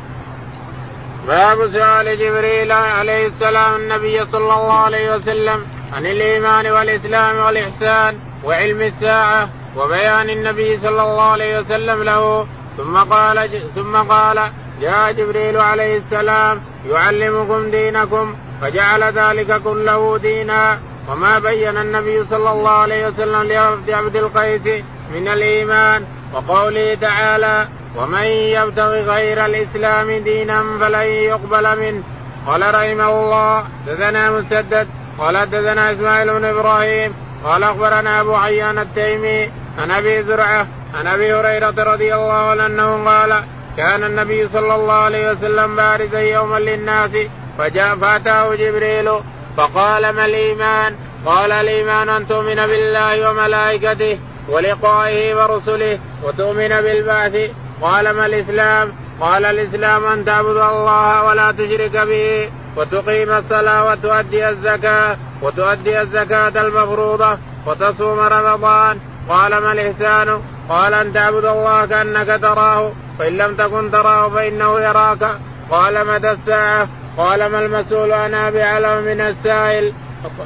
باب 1.29 1.69
سؤال 1.69 2.19
جبريل 2.19 2.73
عليه 2.73 3.27
السلام 3.27 3.77
النبي 3.77 4.25
صلى 4.25 4.55
الله 4.55 4.73
عليه 4.73 5.15
وسلم 5.15 5.67
عن 5.93 6.07
الإيمان 6.07 6.67
والإسلام 6.67 7.37
والإحسان. 7.37 8.30
وعلم 8.45 8.83
الساعة 8.83 9.49
وبيان 9.77 10.31
النبي 10.31 10.77
صلى 10.77 11.03
الله 11.03 11.23
عليه 11.23 11.61
وسلم 11.61 12.03
له. 12.03 12.47
ثم 12.77 12.97
قال 12.97 13.63
ثم 13.75 13.97
قال 13.97 14.51
جاء 14.81 15.13
جبريل 15.13 15.57
عليه 15.57 15.97
السلام 15.97 16.61
يعلمكم 16.91 17.71
دينكم 17.71 18.35
فجعل 18.61 19.03
ذلك 19.03 19.63
كله 19.63 20.19
دينا. 20.19 20.79
وما 21.09 21.39
بين 21.39 21.77
النبي 21.77 22.25
صلى 22.31 22.53
الله 22.53 22.71
عليه 22.71 23.07
وسلم 23.07 23.43
لعبد 23.43 23.91
عبد 23.91 24.17
القيس 24.17 24.85
من 25.15 25.29
الإيمان 25.29 26.05
وقوله 26.33 26.95
تعالى 26.95 27.69
ومن 27.97 28.25
يبتغي 28.25 29.01
غير 29.01 29.47
الإسلام 29.47 30.11
دينا 30.11 30.65
فلن 30.81 31.03
يقبل 31.03 31.81
منه. 31.81 32.03
قال 32.47 32.75
رحمه 32.75 33.09
الله 33.09 33.65
دثنا 33.87 34.31
مسدد 34.31 34.89
قال 35.19 35.51
دثنا 35.51 35.93
إسماعيل 35.93 36.31
بن 36.35 36.45
إبراهيم 36.45 37.15
قال 37.45 37.63
أخبرنا 37.63 38.21
أبو 38.21 38.35
عيان 38.35 38.79
التيمي 38.79 39.51
عن 39.79 39.91
أبي 39.91 40.23
زرعة 40.23 40.67
عن 40.95 41.07
أبي 41.07 41.33
هريرة 41.33 41.93
رضي 41.93 42.15
الله 42.15 42.33
عنه 42.33 42.67
انه 42.67 43.05
قال 43.05 43.43
كان 43.77 44.05
النبي 44.05 44.49
صلى 44.49 44.75
الله 44.75 44.93
عليه 44.93 45.31
وسلم 45.31 45.77
بارزا 45.77 46.21
يوما 46.21 46.59
للناس 46.59 47.11
فجاء 47.59 47.97
فأتاه 47.97 48.55
جبريل 48.55 49.11
فقال 49.57 50.11
ما 50.11 50.25
الإيمان؟ 50.25 50.97
قال 51.27 51.53
الإيمان 51.53 52.09
أن 52.09 52.29
تؤمن 52.29 52.55
بالله 52.55 53.31
وملائكته 53.31 54.19
ولقائه 54.49 55.35
ورسله 55.35 55.99
وتؤمن 56.25 56.69
بالبعث 56.69 57.51
قال 57.83 58.11
ما 58.11 58.27
الإسلام؟ 58.27 58.93
قال 59.21 59.45
الإسلام 59.45 60.05
أن 60.05 60.25
تعبد 60.25 60.57
الله 60.57 61.25
ولا 61.25 61.53
تشرك 61.53 61.93
به 61.93 62.49
وتقيم 62.77 63.31
الصلاة 63.31 63.91
وتؤدي 63.91 64.49
الزكاة 64.49 65.17
وتؤدي 65.43 66.01
الزكاة 66.01 66.49
المفروضة 66.49 67.39
وتصوم 67.67 68.19
رمضان 68.19 68.99
قال 69.29 69.59
ما 69.59 69.73
الإحسان؟ 69.73 70.41
قال 70.69 70.95
أن 70.95 71.13
تعبد 71.13 71.45
الله 71.45 71.87
كأنك 71.87 72.41
تراه 72.43 72.93
فإن 73.19 73.37
لم 73.37 73.57
تكن 73.57 73.91
تراه 73.91 74.29
فإنه 74.29 74.81
يراك 74.81 75.39
قال 75.71 76.07
متى 76.07 76.31
الساعة؟ 76.31 76.89
قال 77.17 77.47
ما 77.47 77.59
المسؤول 77.61 78.13
عنها 78.13 78.51
بعلم 78.51 79.05
من 79.05 79.21
السائل 79.21 79.93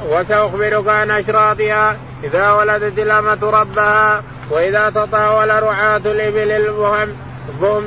وسأخبرك 0.09 0.87
عن 0.87 1.11
أشراطها 1.11 1.97
إذا 2.23 2.51
ولدت 2.51 2.99
الأمة 2.99 3.39
ربها 3.43 4.23
وإذا 4.51 4.89
تطاول 4.89 5.63
رعاة 5.63 5.97
الإبل 5.97 6.51
البهم 6.51 7.15
بهم 7.61 7.85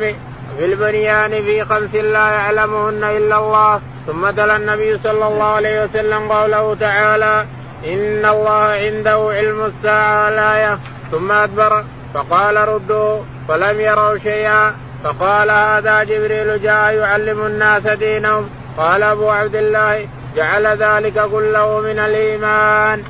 في 0.58 0.64
البنيان 0.64 1.30
في 1.30 1.64
خمس 1.64 1.94
لا 1.94 2.30
يعلمهن 2.30 3.04
إلا 3.04 3.38
الله 3.38 3.80
ثم 4.08 4.30
تلا 4.30 4.56
النبي 4.56 4.98
صلى 4.98 5.26
الله 5.26 5.44
عليه 5.44 5.84
وسلم 5.84 6.32
قوله 6.32 6.74
تعالى 6.74 7.46
إن 7.84 8.24
الله 8.24 8.62
عنده 8.84 9.18
علم 9.38 9.64
الساعة. 9.64 10.28
الآية 10.28 10.78
ثم 11.10 11.32
أدبر 11.32 11.84
فقال 12.14 12.68
ردوا 12.68 13.22
فلم 13.48 13.80
يروا 13.80 14.18
شيئا. 14.18 14.74
فقال 15.04 15.50
هذا 15.50 16.04
جبريل 16.04 16.62
جاء 16.62 16.92
يعلم 16.92 17.46
الناس 17.46 17.82
دينهم. 17.82 18.48
قال 18.78 19.02
أبو 19.02 19.28
عبد 19.28 19.54
الله 19.54 20.08
جعل 20.36 20.66
ذلك 20.66 21.20
كله 21.32 21.80
من 21.80 21.98
الإيمان. 21.98 23.02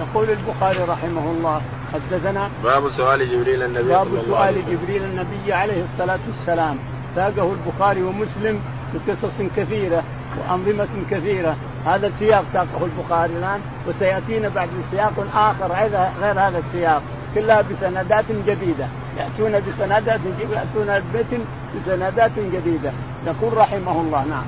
يقول 0.00 0.30
البخاري 0.30 0.84
رحمه 0.88 1.30
الله 1.30 1.62
حدثنا 1.92 2.50
باب 2.64 2.90
سؤال 2.90 3.30
جبريل 3.30 3.62
النبي 3.62 3.88
باب 3.88 4.08
سؤال 4.26 4.54
جبريل 4.70 5.02
النبي 5.02 5.52
عليه 5.52 5.84
الصلاة 5.92 6.18
والسلام. 6.28 6.78
ساقه 7.14 7.52
البخاري 7.52 8.02
ومسلم 8.02 8.60
بقصص 8.94 9.36
كثيرة 9.56 10.02
وأنظمة 10.38 10.88
كثيرة. 11.10 11.56
هذا 11.86 12.06
السياق 12.06 12.44
ساقه 12.52 12.84
البخاري 12.84 13.32
الآن 13.32 13.60
وسيأتينا 13.88 14.48
بعد 14.48 14.68
سياق 14.90 15.26
آخر 15.34 15.72
غير 16.22 16.38
هذا 16.40 16.58
السياق. 16.58 17.02
كلها 17.34 17.62
بسندات 17.62 18.24
جديدة. 18.46 18.86
يأتون 19.18 19.52
بسندات 19.52 20.20
يأتون 20.52 20.88
البيت 20.88 21.40
بسندات 21.76 22.32
جديدة. 22.38 22.92
يقول 23.26 23.56
رحمه 23.56 24.00
الله 24.00 24.24
نعم. 24.24 24.44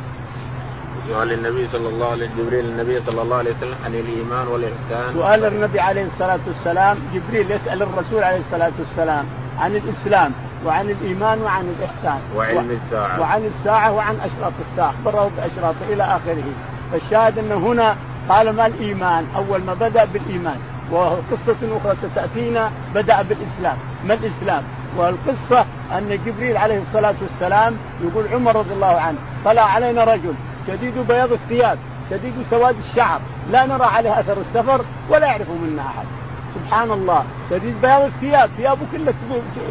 سؤال 1.08 1.32
النبي 1.32 1.68
صلى 1.68 1.88
الله 1.88 2.10
عليه 2.10 2.28
جبريل 2.38 2.64
النبي 2.64 3.00
صلى 3.00 3.22
الله 3.22 3.36
عليه 3.36 3.50
وسلم 3.50 3.74
عن 3.84 3.94
الإيمان 3.94 4.48
والإحسان. 4.48 5.14
سؤال 5.14 5.44
النبي 5.44 5.80
عليه 5.80 6.06
الصلاة 6.06 6.40
والسلام 6.46 6.98
جبريل 7.14 7.50
يسأل 7.50 7.82
الرسول 7.82 8.22
عليه 8.22 8.40
الصلاة 8.46 8.72
والسلام 8.78 9.24
عن 9.58 9.76
الإسلام. 9.76 10.32
وعن 10.66 10.90
الإيمان 10.90 11.42
وعن 11.42 11.74
الإحسان. 11.78 12.20
وعلم 12.36 12.70
الساعة. 12.70 13.20
وعن 13.20 13.44
الساعة 13.44 13.92
وعن 13.92 14.14
أشراط 14.14 14.52
الساعة. 14.70 14.90
اخبره 14.90 15.30
بأشراط 15.36 15.74
إلى 15.90 16.02
آخره. 16.04 16.44
فالشاهد 16.92 17.38
أنه 17.38 17.54
هنا 17.54 17.96
قال 18.28 18.50
ما 18.50 18.66
الإيمان؟ 18.66 19.26
أول 19.36 19.64
ما 19.64 19.74
بدأ 19.74 20.04
بالإيمان. 20.04 20.58
وقصة 20.90 21.56
أخرى 21.76 21.96
ستأتينا 21.96 22.70
بدأ 22.94 23.22
بالإسلام. 23.22 23.76
ما 24.04 24.14
الإسلام؟ 24.14 24.62
والقصة 24.96 25.66
أن 25.92 26.18
جبريل 26.26 26.56
عليه 26.56 26.82
الصلاة 26.82 27.14
والسلام 27.22 27.76
يقول 28.00 28.28
عمر 28.32 28.56
رضي 28.56 28.74
الله 28.74 29.00
عنه 29.00 29.18
طلع 29.44 29.62
علينا 29.62 30.04
رجل 30.04 30.34
شديد 30.66 30.98
بياض 30.98 31.32
الثياب 31.32 31.78
شديد 32.10 32.34
سواد 32.50 32.76
الشعر 32.78 33.20
لا 33.50 33.66
نرى 33.66 33.84
عليه 33.84 34.20
أثر 34.20 34.36
السفر 34.40 34.84
ولا 35.10 35.26
يعرف 35.26 35.50
منا 35.50 35.82
أحد. 35.82 36.06
سبحان 36.54 36.90
الله 36.90 37.24
شديد 37.50 37.80
بياض 37.80 38.02
الثياب 38.02 38.50
ثيابه 38.56 38.80
كلها 38.92 39.14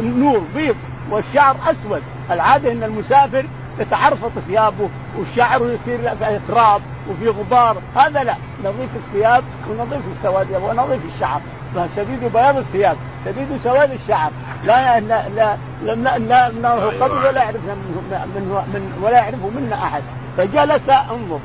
نور 0.01 0.41
بيض 0.55 0.75
والشعر 1.11 1.55
اسود 1.67 2.01
العاده 2.31 2.71
ان 2.71 2.83
المسافر 2.83 3.45
يتعرفط 3.79 4.31
ثيابه 4.47 4.89
والشعر 5.17 5.61
يصير 5.61 6.15
في 6.15 6.39
تراب 6.47 6.81
وفي 7.09 7.29
غبار 7.29 7.77
هذا 7.95 8.23
لا 8.23 8.35
نظيف 8.63 8.89
الثياب 8.95 9.43
ونظيف 9.69 10.01
السواد 10.17 10.47
ونظيف 10.51 11.01
الشعر 11.15 11.41
فشديد 11.75 12.23
بياض 12.33 12.57
الثياب 12.57 12.97
شديد 13.25 13.57
سواد 13.63 13.91
الشعر 13.91 14.31
لا 14.63 14.99
لا 14.99 15.29
لا 15.29 15.57
لا 15.83 16.17
لا 16.17 16.49
لا 16.49 16.75
قبل 17.05 17.27
ولا 17.27 17.43
يعرف 17.43 17.55
من, 17.55 18.01
من, 18.35 18.63
من 18.73 19.03
ولا 19.03 19.17
يعرفه 19.17 19.49
منا 19.49 19.75
احد 19.75 20.01
فجلس 20.37 20.89
انظر 20.89 21.39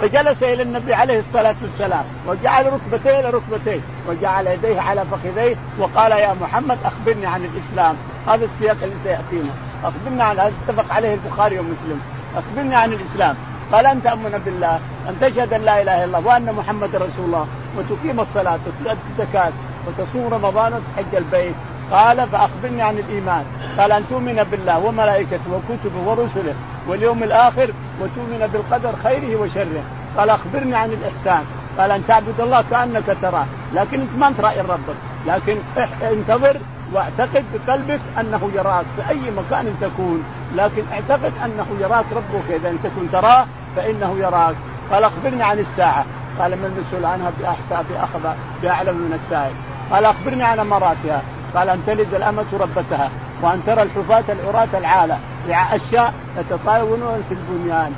فجلس 0.00 0.42
إلى 0.42 0.62
النبي 0.62 0.94
عليه 0.94 1.20
الصلاة 1.20 1.54
والسلام 1.62 2.04
وجعل 2.26 2.72
ركبتيه 2.72 3.20
إلى 3.20 3.30
ركبتيه 3.30 3.80
وجعل 4.08 4.46
يديه 4.46 4.80
على 4.80 5.04
فخذيه 5.04 5.56
وقال 5.78 6.12
يا 6.12 6.34
محمد 6.40 6.78
أخبرني 6.84 7.26
عن 7.26 7.44
الإسلام 7.44 7.96
هذا 8.26 8.44
السياق 8.44 8.76
اللي 8.82 8.94
سيأتينا. 9.04 9.52
أخبرنا 9.84 10.24
عن 10.24 10.38
هذا 10.38 10.52
اتفق 10.68 10.92
عليه 10.92 11.14
البخاري 11.14 11.58
ومسلم. 11.58 12.00
أخبرني 12.36 12.76
عن 12.76 12.92
الإسلام. 12.92 13.36
قال 13.72 13.86
ان 13.86 14.02
تؤمن 14.02 14.42
بالله 14.44 14.80
أن 15.08 15.20
تشهد 15.20 15.52
أن 15.52 15.60
لا 15.60 15.82
إله 15.82 16.04
إلا 16.04 16.18
الله 16.18 16.26
وأن 16.26 16.52
محمد 16.54 16.96
رسول 16.96 17.24
الله 17.24 17.46
وتقيم 17.76 18.20
الصلاة 18.20 18.58
وتؤدي 18.66 19.00
الزكاة 19.10 19.52
وتصوم 19.86 20.34
رمضان 20.34 20.72
وتحج 20.72 21.14
البيت. 21.14 21.54
قال 21.90 22.28
فأخبرني 22.28 22.82
عن 22.82 22.98
الإيمان. 22.98 23.44
قال 23.78 23.92
أن 23.92 24.08
تؤمن 24.08 24.42
بالله 24.50 24.78
وملائكته 24.78 25.50
وكتبه 25.52 26.08
ورسله. 26.08 26.54
واليوم 26.88 27.22
الآخر 27.22 27.70
وتؤمن 28.00 28.48
بالقدر 28.52 28.92
خيره 29.02 29.40
وشره. 29.40 29.82
قال 30.16 30.30
أخبرني 30.30 30.74
عن 30.74 30.90
الإحسان. 30.92 31.44
قال 31.78 31.90
أن 31.90 32.06
تعبد 32.06 32.40
الله 32.40 32.64
كأنك 32.70 33.16
تراه. 33.22 33.46
لكن 33.74 34.00
أنت 34.00 34.10
ما 34.18 34.28
أنت 34.28 34.40
رأي 34.40 34.60
ربك 34.60 34.96
لكن 35.26 35.58
انتظر 36.02 36.56
واعتقد 36.92 37.44
بقلبك 37.54 38.00
أنه 38.20 38.50
يراك 38.54 38.84
في 38.96 39.10
أي 39.10 39.30
مكان 39.30 39.76
تكون. 39.80 40.24
لكن 40.56 40.82
اعتقد 40.92 41.32
أنه 41.44 41.66
يراك 41.80 42.04
ربك. 42.12 42.50
إذا 42.50 42.70
أنت 42.70 42.86
كنت 42.86 43.12
تراه 43.12 43.46
فإنه 43.76 44.16
يراك. 44.18 44.54
قال 44.92 45.04
أخبرني 45.04 45.42
عن 45.42 45.58
الساعة. 45.58 46.04
قال 46.38 46.50
من 46.50 46.64
المسؤول 46.64 47.04
عنها 47.04 47.32
باحسى 47.40 47.88
باخذ 47.90 48.34
بأعلم 48.62 48.94
من 48.94 49.20
السائل. 49.24 49.52
قال 49.90 50.04
أخبرني 50.04 50.44
عن 50.44 50.58
اماراتها 50.58 51.22
قال 51.54 51.68
أن 51.68 51.82
تلد 51.86 52.14
الأمة 52.14 52.44
ربتها 52.52 53.10
وأن 53.42 53.60
ترى 53.66 53.82
الحفاة 53.82 54.24
العراة 54.28 54.68
العالة 54.74 55.18
رعاء 55.48 55.76
الشاء 55.76 56.14
يتطاولون 56.38 57.24
في 57.28 57.34
البنيان. 57.34 57.92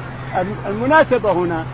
المناسبة 0.67 1.33
هنا 1.33 1.65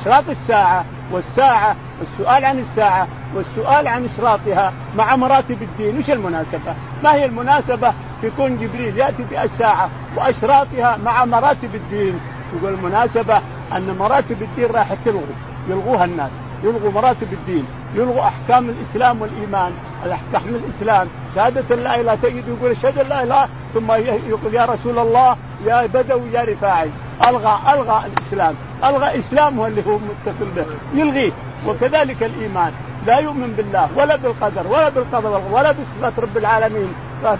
إشراط 0.00 0.24
الساعة 0.28 0.84
والساعة 1.12 1.76
السؤال 2.02 2.44
عن 2.44 2.58
الساعة 2.58 3.08
والسؤال 3.34 3.88
عن 3.88 4.08
إشراطها 4.14 4.72
مع 4.96 5.16
مراتب 5.16 5.62
الدين، 5.62 5.98
وش 5.98 6.10
المناسبة؟ 6.10 6.74
ما 7.04 7.14
هي 7.14 7.24
المناسبة؟ 7.24 7.92
في 8.20 8.30
كون 8.36 8.56
جبريل 8.56 8.96
يأتي 8.96 9.24
بالساعة 9.30 9.90
وإشراطها 10.16 10.96
مع 11.04 11.24
مراتب 11.24 11.74
الدين، 11.74 12.20
يقول 12.56 12.74
المناسبة 12.74 13.40
أن 13.72 13.96
مراتب 13.98 14.42
الدين 14.42 14.70
راح 14.70 14.94
تلغوا 15.04 15.22
يلغوها 15.68 16.04
الناس، 16.04 16.30
يلغوا 16.64 16.92
مراتب 16.92 17.32
الدين، 17.32 17.66
يلغوا 17.94 18.22
أحكام 18.22 18.70
الإسلام 18.70 19.20
والإيمان، 19.20 19.72
الاحكام 20.04 20.42
الإسلام. 20.54 21.08
شهادة 21.34 21.76
لا 21.76 22.00
إله 22.00 22.14
تجد 22.14 22.48
يقول 22.48 22.70
أشهد 22.70 22.98
أن 22.98 23.08
لا 23.08 23.22
إله. 23.22 23.48
ثم 23.74 23.92
يقول 24.28 24.54
يا 24.54 24.64
رسول 24.64 24.98
الله 24.98 25.36
يا 25.66 25.86
بدوي 25.86 26.32
يا 26.32 26.42
رفاعي. 26.42 26.90
ألغى 27.28 27.58
ألغى 27.72 28.02
الإسلام. 28.06 28.54
ألغى 28.84 29.20
اسلامه 29.20 29.66
اللي 29.66 29.86
هو 29.86 29.98
متصل 29.98 30.48
به. 30.56 30.66
يلغيه 30.94 31.32
وكذلك 31.66 32.22
الإيمان. 32.22 32.72
لا 33.06 33.18
يؤمن 33.18 33.52
بالله 33.56 33.88
ولا 33.96 34.16
بالقدر 34.16 34.66
ولا 34.66 34.88
بالقدر 34.88 35.42
ولا 35.52 35.72
بصفات 35.72 36.18
رب 36.18 36.36
العالمين 36.36 36.92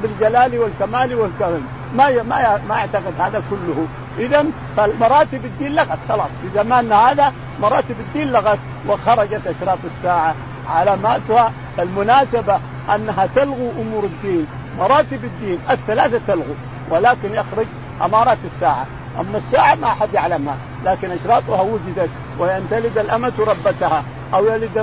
بالجلال 0.02 0.58
والكمال 0.58 1.14
والكرم. 1.14 1.66
ما 1.94 2.22
ما 2.22 2.60
ما 2.68 2.76
يعتقد 2.76 3.14
هذا 3.18 3.42
كله. 3.50 3.86
اذا 4.18 4.44
فمراتب 4.76 5.44
الدين 5.44 5.74
لغت 5.74 5.98
خلاص. 6.08 6.30
في 6.42 6.48
زماننا 6.54 7.10
هذا 7.10 7.32
مراتب 7.60 7.96
الدين 8.00 8.32
لغت 8.32 8.58
وخرجت 8.88 9.46
أشراط 9.46 9.78
الساعة. 9.84 10.34
علاماتها 10.70 11.52
المناسبة 11.78 12.58
أنها 12.94 13.26
تلغو 13.34 13.70
أمور 13.80 14.04
الدين 14.04 14.46
مراتب 14.78 15.24
الدين 15.24 15.58
الثلاثة 15.70 16.20
تلغو 16.26 16.54
ولكن 16.90 17.34
يخرج 17.34 17.66
أمارات 18.04 18.38
الساعة. 18.44 18.86
أما 19.20 19.38
الساعة 19.38 19.74
ما 19.74 19.86
أحد 19.86 20.14
يعلمها 20.14 20.56
لكن 20.84 21.10
إشراطها 21.10 21.62
وجدت 21.62 22.10
وإن 22.38 22.66
تلد 22.70 22.98
الأمة 22.98 23.32
ربتها 23.38 24.02
أو 24.34 24.46
يلد 24.46 24.78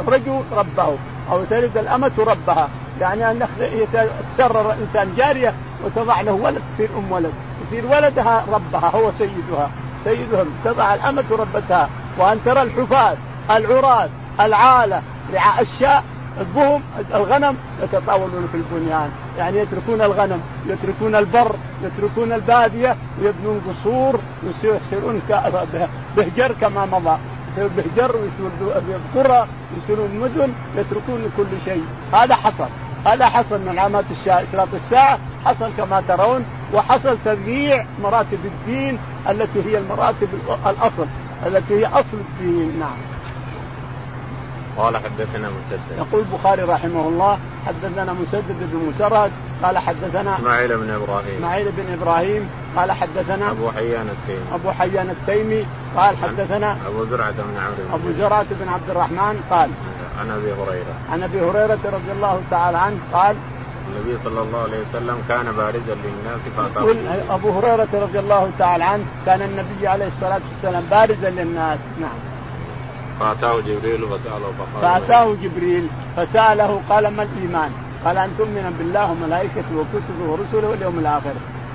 الرجل 0.00 0.42
ربه 0.52 0.96
أو 1.30 1.44
تلد 1.50 1.78
الأمة 1.78 2.12
ربها. 2.18 2.68
يعني 3.00 3.30
أن 3.30 3.48
يتسرر 3.60 4.72
الانسان 4.72 5.14
جارية 5.16 5.54
وتضع 5.84 6.20
له 6.20 6.32
ولد 6.32 6.62
تصير 6.74 6.88
أم 6.98 7.12
ولد. 7.12 7.32
يصير 7.66 7.86
ولدها 7.86 8.44
ربها 8.52 8.90
هو 8.90 9.12
سيدها. 9.18 9.70
سيدهم 10.04 10.46
تضع 10.64 10.94
الأمة 10.94 11.24
ربتها. 11.30 11.88
وأن 12.18 12.40
ترى 12.44 12.62
الحفاة 12.62 13.16
العراة 13.50 14.08
العالة 14.40 15.02
رعاء 15.34 15.62
الشاء 15.62 16.04
بهم 16.54 16.82
الغنم 17.14 17.56
يتطاولون 17.82 18.48
في 18.52 18.56
البنيان. 18.56 19.10
يعني 19.38 19.58
يتركون 19.58 20.00
الغنم 20.00 20.40
يتركون 20.66 21.14
البر 21.14 21.56
يتركون 21.82 22.32
البادية 22.32 22.96
ويبنون 23.20 23.60
قصور 23.68 24.20
ويصيرون 24.42 25.22
بهجر 26.16 26.52
كما 26.60 26.86
مضى. 26.86 27.18
بهجر 27.56 28.16
ويصيرون 28.16 29.02
قرى 29.14 29.46
ويصيرون 29.74 30.20
مدن 30.20 30.52
يتركون 30.76 31.32
كل 31.36 31.46
شيء. 31.64 31.84
هذا 32.12 32.34
حصل. 32.34 32.68
هذا 33.06 33.26
حصل 33.26 33.60
من 33.60 33.78
علامات 33.78 34.04
اشراط 34.26 34.68
الساعة 34.74 35.18
حصل 35.44 35.70
كما 35.76 36.02
ترون 36.08 36.44
وحصل 36.74 37.18
تضييع 37.24 37.86
مراتب 38.02 38.38
الدين 38.44 38.98
التي 39.28 39.62
هي 39.64 39.78
المراتب 39.78 40.28
الأصل 40.66 41.06
التي 41.46 41.74
هي 41.80 41.86
أصل 41.86 42.16
الدين. 42.20 42.78
نعم. 42.78 43.15
قال 44.78 44.96
حدثنا 44.96 45.48
مسدد. 45.48 45.98
يقول 45.98 46.24
البخاري 46.32 46.62
رحمه 46.62 47.08
الله 47.08 47.38
حدثنا 47.66 48.12
مسدد 48.12 48.56
بن 48.72 48.88
مسرد 48.88 49.30
قال 49.62 49.78
حدثنا 49.78 50.36
إسماعيل 50.38 50.76
بن 50.76 50.90
إبراهيم. 50.90 51.36
إسماعيل 51.36 51.72
بن 51.72 51.92
إبراهيم 51.92 52.48
قال 52.76 52.92
حدثنا 52.92 53.50
أبو 53.50 53.70
حيان 53.70 54.08
التيمي. 54.08 54.54
أبو 54.54 54.70
حيان 54.70 55.10
التيمي 55.10 55.66
قال 55.96 56.16
حدثنا 56.16 56.76
أبو 56.86 57.04
زرعة 57.04 57.30
بن 57.30 57.56
عمرو 57.56 57.94
أبو 57.94 58.12
زرعة 58.18 58.46
بن 58.50 58.68
عبد 58.68 58.90
الرحمن 58.90 59.40
قال 59.50 59.70
عن 60.20 60.30
أبي 60.30 60.52
هريرة. 60.52 60.94
عن 61.12 61.22
أبي 61.22 61.40
هريرة 61.40 61.80
رضي 61.84 62.12
الله 62.12 62.42
تعالى 62.50 62.78
عنه 62.78 62.98
قال 63.12 63.36
النبي 63.88 64.18
صلى 64.24 64.40
الله 64.40 64.62
عليه 64.62 64.78
وسلم 64.90 65.22
كان 65.28 65.52
بارزا 65.52 65.94
للناس 65.94 66.40
فاتاه 66.56 67.34
أبو 67.34 67.50
هريرة 67.50 67.88
رضي 67.94 68.18
الله 68.18 68.50
تعالى 68.58 68.84
عنه 68.84 69.04
كان 69.26 69.42
النبي 69.42 69.88
عليه 69.88 70.06
الصلاة 70.06 70.40
والسلام 70.52 70.84
بارزا 70.90 71.30
للناس. 71.30 71.78
نعم. 72.00 72.35
فأتاه 73.20 73.60
جبريل 73.60 74.08
فساله 74.08 74.52
فقال 74.58 74.82
فأتاه 74.82 75.34
جبريل 75.42 75.88
فسأله 76.16 76.80
قال 76.88 77.08
ما 77.08 77.22
الإيمان؟ 77.22 77.70
قال 78.04 78.18
أن 78.18 78.30
تؤمن 78.38 78.76
بالله 78.78 79.10
وملائكته 79.10 79.76
وكتبه 79.76 80.30
ورسله 80.30 80.68
واليوم 80.68 80.98
الآخر. 80.98 81.32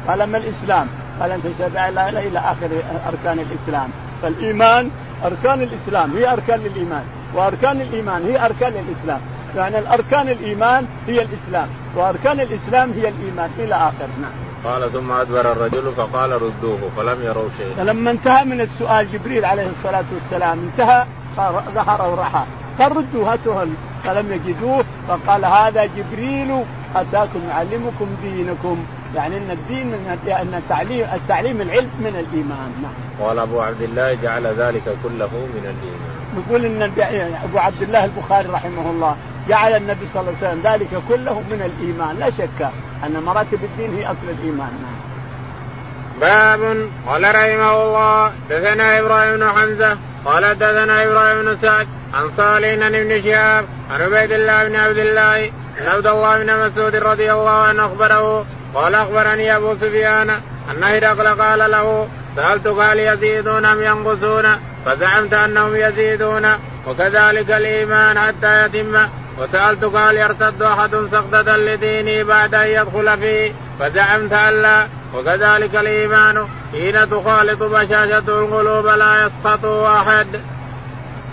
قال 0.08 0.24
ما 0.24 0.38
الإسلام؟ 0.38 0.88
قال 1.20 1.32
أن 1.32 1.40
تشهد 1.44 1.74
لا 1.74 1.90
إله 1.90 2.10
إلا 2.10 2.20
إلى 2.20 2.40
آخر 2.40 2.70
أركان 3.08 3.40
الإسلام. 3.40 3.90
فالإيمان 4.22 4.90
أركان 5.26 5.62
الإسلام 5.62 6.18
هي 6.18 6.34
أركان 6.34 6.60
الايمان 6.60 7.04
وأركان 7.36 7.82
الإيمان 7.82 8.24
هي 8.24 8.46
أركان 8.46 8.74
الإسلام. 8.74 9.22
يعني 9.56 9.80
الأركان 9.80 10.30
الإيمان 10.30 10.86
هي 11.08 11.22
الإسلام 11.22 11.68
وأركان 11.96 12.40
الإسلام 12.40 12.92
هي 12.92 13.10
الإيمان 13.10 13.50
إلى 13.60 13.76
آخر. 13.76 14.08
نعم. 14.22 14.32
قال 14.74 14.92
ثم 14.92 15.12
أدبر 15.12 15.52
الرجل 15.52 15.92
فقال 15.98 16.42
ردوه 16.42 16.80
فلم 16.98 17.24
يروا 17.24 17.50
شيئا. 17.58 17.76
فلما 17.78 18.12
انتهى 18.12 18.46
من 18.46 18.62
السؤال 18.62 19.12
جبريل 19.12 19.46
عليه 19.46 19.70
الصلاة 19.70 20.06
والسلام 20.14 20.60
انتهى 20.60 21.06
ظهر 21.76 22.12
ورحى 22.12 22.44
فردوا 22.80 23.34
هاتوه 23.34 23.68
فلم 24.04 24.34
يجدوه 24.34 24.86
فقال 25.08 25.46
هذا 25.46 25.86
جبريل 25.86 26.64
أتاكم 26.96 27.40
يعلمكم 27.50 28.08
دينكم 28.24 28.86
يعني 29.16 29.38
إن 29.38 29.52
الدين 29.52 29.88
من 29.88 30.20
إن 30.28 30.54
التعليم 30.54 31.08
التعليم 31.14 31.62
العلم 31.62 31.90
من 32.00 32.08
الإيمان 32.08 32.72
نعم. 32.82 33.28
قال 33.28 33.40
أبو 33.40 33.62
عبد 33.62 33.82
الله 33.82 34.14
جعل 34.14 34.48
ذلك 34.48 34.84
كله 35.04 35.30
من 35.34 35.64
الإيمان. 35.64 36.12
يقول 36.38 36.66
إن 36.66 36.82
أبو 37.44 37.58
عبد 37.58 37.82
الله 37.82 38.06
البخاري 38.06 38.50
رحمه 38.50 38.90
الله 38.92 39.16
جعل 39.50 39.76
النبي 39.76 40.08
صلى 40.14 40.22
الله 40.22 40.34
عليه 40.42 40.50
وسلم 40.50 40.72
ذلك 40.74 41.04
كله 41.10 41.40
من 41.40 41.72
الإيمان 41.72 42.16
لا 42.20 42.30
شك 42.30 42.70
أن 43.06 43.24
مراتب 43.24 43.60
الدين 43.64 43.98
هي 43.98 44.06
أصل 44.06 44.30
الإيمان 44.30 44.72
نعم. 44.84 45.12
باب 46.22 46.90
قال 47.08 47.24
رحمه 47.24 47.84
الله 47.84 48.32
دثنا 48.50 49.00
إبراهيم 49.00 49.38
بن 49.38 49.48
حمزة 49.48 49.98
قال 50.26 50.56
دثنا 50.56 51.04
إبراهيم 51.04 51.42
بن 51.42 51.58
سعد 51.62 51.88
عن 52.14 52.30
صالح 52.38 52.86
ابن 52.86 53.24
شهاب 53.24 53.66
عن 53.92 54.02
عبيد 54.02 54.32
الله 54.32 54.68
بن 54.68 54.76
عبد 54.76 54.98
الله 54.98 55.52
عن 55.80 55.88
عبد 55.88 56.08
الله 56.08 56.38
بن 56.38 56.60
مسعود 56.60 56.96
رضي 56.96 57.32
الله 57.32 57.50
عنه 57.50 57.86
أخبره 57.86 58.46
قال 58.74 58.96
أخبرني 58.96 59.56
أبو 59.56 59.76
سفيان 59.76 60.30
أن 60.72 60.84
هرقل 60.84 61.42
قال 61.42 61.72
له 61.72 62.08
سألتك 62.36 62.68
هل 62.68 63.00
يزيدون 63.00 63.66
أم 63.66 63.84
ينقصون؟ 63.84 64.46
فزعمت 64.86 65.34
أنهم 65.34 65.76
يزيدون 65.76 66.48
وكذلك 66.88 67.52
الإيمان 67.52 68.20
حتى 68.20 68.66
يتم. 68.66 69.08
وسالتك 69.42 69.96
هل 69.96 70.18
يرتد 70.18 70.62
أحد 70.62 70.92
سقطة 71.12 71.58
لدينه 71.58 72.24
بعد 72.24 72.54
أن 72.54 72.68
يدخل 72.68 73.18
فيه 73.18 73.52
فزعمت 73.80 74.34
أن 74.34 74.62
لا 74.62 74.88
وكذلك 75.16 75.76
الإيمان 75.76 76.48
حين 76.72 77.10
تخالط 77.10 77.64
بشاشة 77.64 78.18
القلوب 78.18 78.88
لا 78.88 79.26
يسقط 79.26 79.66
أحد. 79.66 80.28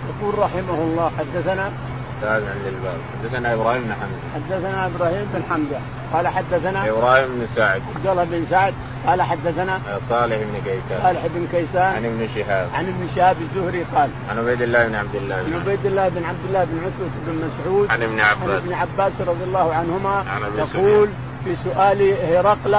يقول 0.09 0.39
رحمه 0.39 0.75
الله 0.75 1.13
حدثنا 1.19 1.73
أستاذ 2.19 2.49
عند 2.49 2.67
الباب 2.67 2.99
حدثنا 3.23 3.55
إبراهيم 3.55 3.83
بن 3.83 3.93
حمزه 3.93 4.21
حدثنا 4.35 4.87
إبراهيم 4.87 5.27
بن 5.35 5.43
حمزة. 5.51 5.81
قال 6.13 6.29
حدثنا 6.29 6.89
إبراهيم 6.89 7.27
بن 7.27 7.47
سعد. 7.57 7.83
عبد 7.97 8.07
الله 8.07 8.25
بن 8.25 8.47
سعد. 8.51 8.75
قال 9.07 9.23
حدثنا 9.23 9.81
صالح 10.09 10.37
بن 10.37 10.55
كيسان. 10.65 11.03
صالح 11.03 11.27
بن 11.27 11.47
كيسان. 11.53 11.93
عن 11.95 12.05
ابن 12.05 12.29
شهاب. 12.35 12.69
عن 12.75 12.85
ابن 12.85 13.09
شهاب 13.17 13.37
الزهري 13.41 13.85
قال 13.95 14.11
عن 14.31 14.39
عبيد 14.39 14.63
الله 14.63 14.87
بن 14.87 14.95
عبد 14.95 15.15
الله. 15.15 15.35
عن 15.35 15.61
عبيد 15.61 15.87
الله 15.87 16.09
بن 16.09 16.25
عبد 16.25 16.45
الله 16.49 16.65
بن 16.65 16.79
عتبة 16.79 17.11
بن 17.27 17.49
مسعود. 17.49 17.91
عن 17.91 18.03
ابن 18.03 18.21
عباس. 18.21 18.63
عن 18.63 18.73
ابن 18.73 18.73
عباس 18.73 19.13
رضي 19.21 19.45
الله 19.45 19.75
عنهما 19.75 20.15
عن 20.15 20.43
يقول 20.59 21.09
في 21.45 21.57
سؤال 21.65 22.15
هرقل 22.33 22.71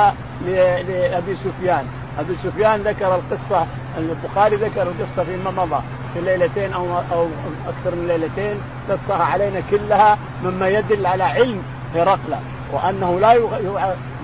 لأبي 0.47 1.35
سفيان. 1.35 1.85
أبي 2.19 2.35
سفيان 2.43 2.81
ذكر 2.81 3.15
القصة 3.15 3.67
البخاري 3.97 4.55
ذكر 4.55 4.81
القصة 4.81 5.23
فيما 5.23 5.51
مضى 5.51 5.81
في 6.13 6.21
ليلتين 6.21 6.73
أو 6.73 6.85
أو 7.11 7.27
أكثر 7.67 7.95
من 7.95 8.07
ليلتين 8.07 8.55
قصها 8.89 9.23
علينا 9.23 9.61
كلها 9.71 10.17
مما 10.43 10.67
يدل 10.67 11.05
على 11.05 11.23
علم 11.23 11.61
هرقل 11.95 12.35
وأنه 12.73 13.19
لا 13.19 13.37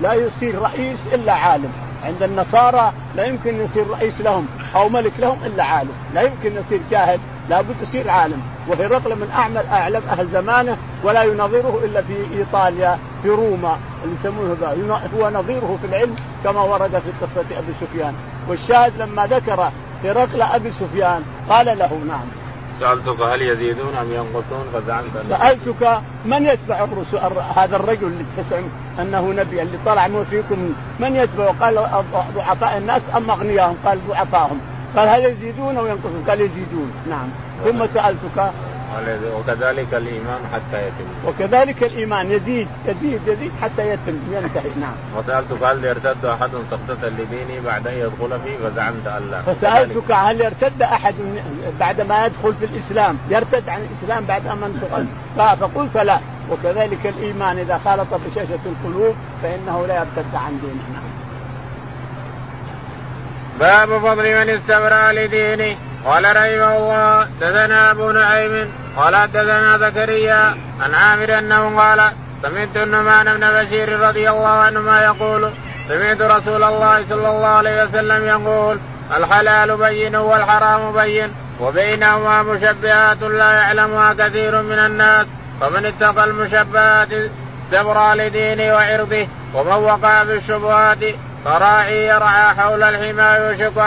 لا 0.02 0.14
يصير 0.14 0.62
رئيس 0.62 0.98
إلا 1.12 1.32
عالم. 1.32 1.72
عند 2.04 2.22
النصارى 2.22 2.92
لا 3.16 3.24
يمكن 3.24 3.64
يصير 3.64 3.90
رئيس 3.90 4.20
لهم 4.20 4.46
أو 4.74 4.88
ملك 4.88 5.12
لهم 5.18 5.38
إلا 5.44 5.64
عالم 5.64 5.92
لا 6.14 6.22
يمكن 6.22 6.56
يصير 6.56 6.80
جاهل 6.90 7.20
لابد 7.48 7.74
يصير 7.82 8.10
عالم 8.10 8.42
وهرقل 8.68 9.16
من 9.16 9.30
اعمل 9.30 9.66
أعلم 9.66 10.02
أهل 10.10 10.28
زمانه 10.32 10.76
ولا 11.04 11.22
ينظره 11.22 11.80
إلا 11.84 12.02
في 12.02 12.14
إيطاليا 12.38 12.98
في 13.22 13.28
روما 13.28 13.76
اللي 14.04 14.14
يسمونه 14.14 14.56
هو 15.14 15.30
نظيره 15.30 15.78
في 15.82 15.86
العلم 15.86 16.14
كما 16.44 16.60
ورد 16.60 16.90
في 16.90 17.26
قصة 17.26 17.58
أبي 17.58 17.72
سفيان. 17.80 18.14
والشاهد 18.48 18.92
لما 18.98 19.26
ذكر 19.26 19.70
هرقل 20.04 20.42
أبي 20.42 20.72
سفيان 20.80 21.22
قال 21.50 21.66
له 21.66 22.00
نعم. 22.08 22.26
سألتك 22.80 23.20
هل 23.20 23.42
يزيدون 23.42 23.96
أم 23.96 24.12
ينقصون؟ 24.12 24.66
فزعمت 24.74 25.10
سألتك 25.28 26.00
من 26.24 26.46
يتبع 26.46 26.84
الرسول 26.84 27.20
هذا 27.56 27.76
الرجل 27.76 28.06
اللي 28.06 28.24
تزعم 28.36 28.64
أنه 29.00 29.32
نبي 29.32 29.62
اللي 29.62 29.78
طلع 29.86 30.08
من 30.08 30.24
فيكم 30.30 30.74
من 31.00 31.16
يتبع؟ 31.16 31.50
قال 31.50 31.74
ضعفاء 32.34 32.78
الناس 32.78 33.02
أم 33.16 33.30
أغنياهم 33.30 33.76
قال 33.84 33.98
ضعفاءهم 34.08 34.60
قال 34.96 35.08
هل 35.08 35.24
يزيدون 35.24 35.76
أو 35.76 35.86
ينقصون؟ 35.86 36.24
قال 36.28 36.40
يزيدون. 36.40 36.92
نعم. 37.10 37.28
ثم 37.64 37.86
سألتك. 37.86 38.52
وكذلك 39.38 39.94
الإيمان 39.94 40.40
حتى 40.52 40.86
يتم. 40.86 41.28
وكذلك 41.28 41.82
الإيمان. 41.82 42.30
يزيد 42.30 42.68
يزيد 42.86 43.20
يزيد 43.26 43.52
حتى 43.62 43.88
يتم 43.88 44.18
ينتهي. 44.32 44.70
نعم. 44.80 44.94
وسألتك 45.18 45.62
هل 45.62 45.84
يرتد 45.84 46.24
أحد 46.24 46.50
سقطة 46.70 47.08
لدينه 47.08 47.64
بعد 47.64 47.86
أن 47.86 47.94
يدخل 47.94 48.38
فيه 48.44 48.68
فزعمت 48.68 49.06
أن 49.06 49.30
لا. 49.30 49.42
فسألتك 49.42 50.12
هل 50.12 50.40
يرتد 50.40 50.82
أحد 50.82 51.14
بعد 51.80 52.00
ما 52.00 52.26
يدخل 52.26 52.54
في 52.54 52.64
الإسلام؟ 52.64 53.18
يرتد 53.30 53.68
عن 53.68 53.80
الإسلام 53.80 54.24
بعد 54.24 54.46
أن 54.46 54.62
انتقل 54.62 55.06
فقلت 55.60 55.96
لا 55.96 56.18
وكذلك 56.50 57.06
الإيمان 57.06 57.58
إذا 57.58 57.80
خالط 57.84 58.14
بشاشه 58.14 58.58
القلوب 58.66 59.14
فإنه 59.42 59.86
لا 59.86 59.94
يرتد 59.94 60.34
عن 60.34 60.58
دينه. 60.60 60.86
نعم. 60.92 61.25
باب 63.60 63.98
فضل 63.98 64.16
من 64.16 64.48
استبرأ 64.48 65.12
لدينه 65.12 65.76
قال 66.04 66.24
رحمه 66.24 66.76
الله 66.76 67.28
دثنا 67.40 67.90
أبو 67.90 68.10
نعيم 68.10 68.72
قال 68.96 69.16
حدثنا 69.16 69.78
زكريا 69.78 70.56
عن 70.80 70.94
عامر 70.94 71.38
أنه 71.38 71.80
قال 71.80 72.12
سمعت 72.42 72.76
النعمان 72.76 73.36
بن 73.36 73.50
بشير 73.50 74.00
رضي 74.00 74.30
الله 74.30 74.48
عنهما 74.48 75.04
يقول 75.04 75.50
سمعت 75.88 76.20
رسول 76.20 76.62
الله 76.62 77.04
صلى 77.08 77.28
الله 77.28 77.46
عليه 77.46 77.84
وسلم 77.84 78.24
يقول 78.24 78.78
الحلال 79.16 79.76
بين 79.76 80.16
والحرام 80.16 80.92
بين 80.92 81.32
وبينهما 81.60 82.42
مشبهات 82.42 83.22
لا 83.22 83.52
يعلمها 83.52 84.14
كثير 84.14 84.62
من 84.62 84.78
الناس 84.78 85.26
فمن 85.60 85.86
اتقى 85.86 86.24
المشبهات 86.24 87.08
استبرأ 87.62 88.14
لدينه 88.14 88.74
وعرضه 88.74 89.26
ومن 89.54 89.84
وقع 89.84 90.24
في 90.24 90.34
الشبهات 90.34 90.98
فراعي 91.46 92.06
يرعى 92.06 92.54
حول 92.54 92.82
الحمى 92.82 93.44
يوشك 93.44 93.78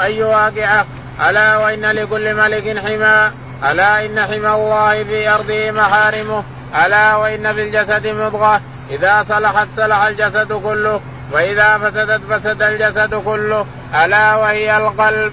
أن 0.00 0.12
يواقعه. 0.12 0.86
ألا 1.28 1.56
وإن 1.56 1.84
لكل 1.84 2.34
ملك 2.34 2.78
حمى. 2.78 3.32
ألا 3.70 4.06
إن 4.06 4.20
حمى 4.20 4.54
الله 4.54 5.04
في 5.04 5.28
أرضه 5.28 5.70
محارمه. 5.70 6.44
ألا 6.86 7.16
وإن 7.16 7.54
في 7.54 7.62
الجسد 7.62 8.06
مضغة. 8.06 8.60
إذا 8.90 9.24
صلحت 9.28 9.68
صلح 9.76 10.02
الجسد 10.02 10.52
كله. 10.52 11.00
وإذا 11.32 11.78
فسدت 11.78 12.20
فسد 12.30 12.62
الجسد 12.62 13.14
كله. 13.14 13.66
ألا 14.04 14.34
وهي 14.34 14.76
القلب. 14.76 15.32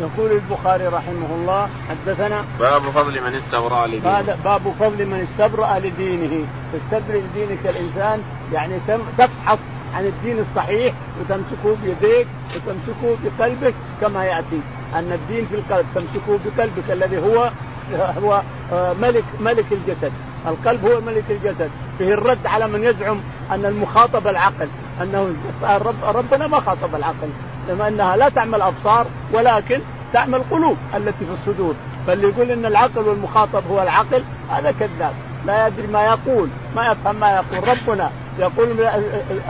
يقول 0.00 0.30
البخاري 0.30 0.86
رحمه 0.86 1.30
الله 1.30 1.68
حدثنا 1.88 2.44
باب 2.60 2.82
فضل 2.90 3.20
من 3.20 3.34
استبرأ 3.34 3.86
لدينه. 3.86 4.18
هذا 4.18 4.38
باب 4.44 4.74
فضل 4.80 5.06
من 5.06 5.26
استبرأ 5.30 5.78
لدينه. 5.78 6.46
تستبرئ 6.72 7.20
لدينك 7.20 7.58
الإنسان 7.64 8.22
يعني 8.52 8.74
تفحص 9.18 9.58
عن 9.94 10.06
الدين 10.06 10.38
الصحيح 10.38 10.94
وتمسكه 11.20 11.76
بيديك 11.82 12.26
وتمسكه 12.56 13.16
بقلبك 13.24 13.74
كما 14.00 14.24
يأتي. 14.24 14.60
أن 14.94 15.12
الدين 15.12 15.46
في 15.46 15.54
القلب 15.54 15.86
تمسكه 15.94 16.38
بقلبك 16.44 16.90
الذي 16.90 17.18
هو 17.18 17.50
هو 17.94 18.42
آه، 18.72 18.92
ملك 18.92 19.24
ملك 19.40 19.64
الجسد. 19.72 20.12
القلب 20.46 20.84
هو 20.84 21.00
ملك 21.00 21.24
الجسد. 21.30 21.70
فيه 21.98 22.14
الرد 22.14 22.46
على 22.46 22.68
من 22.68 22.84
يزعم 22.84 23.20
أن 23.50 23.64
المخاطب 23.64 24.26
العقل 24.26 24.68
أنه 25.02 25.34
رب 25.62 26.04
ربنا 26.04 26.46
ما 26.46 26.60
خاطب 26.60 26.94
العقل. 26.94 27.28
لما 27.68 27.88
أنها 27.88 28.16
لا 28.16 28.28
تعمل 28.28 28.62
أبصار 28.62 29.06
ولكن 29.32 29.80
تعمل 30.12 30.42
قلوب 30.50 30.76
التي 30.94 31.24
في 31.26 31.32
الصدور. 31.32 31.74
فاللي 32.06 32.28
يقول 32.28 32.50
إن 32.50 32.66
العقل 32.66 33.00
والمخاطب 33.08 33.62
هو 33.70 33.82
العقل 33.82 34.24
هذا 34.50 34.74
كذاب. 34.80 35.12
لا 35.46 35.66
يدري 35.66 35.86
ما 35.86 36.04
يقول 36.04 36.48
ما 36.76 36.92
يفهم 36.92 37.20
ما 37.20 37.30
يقول. 37.30 37.68
ربنا 37.68 38.10
يقول 38.38 38.80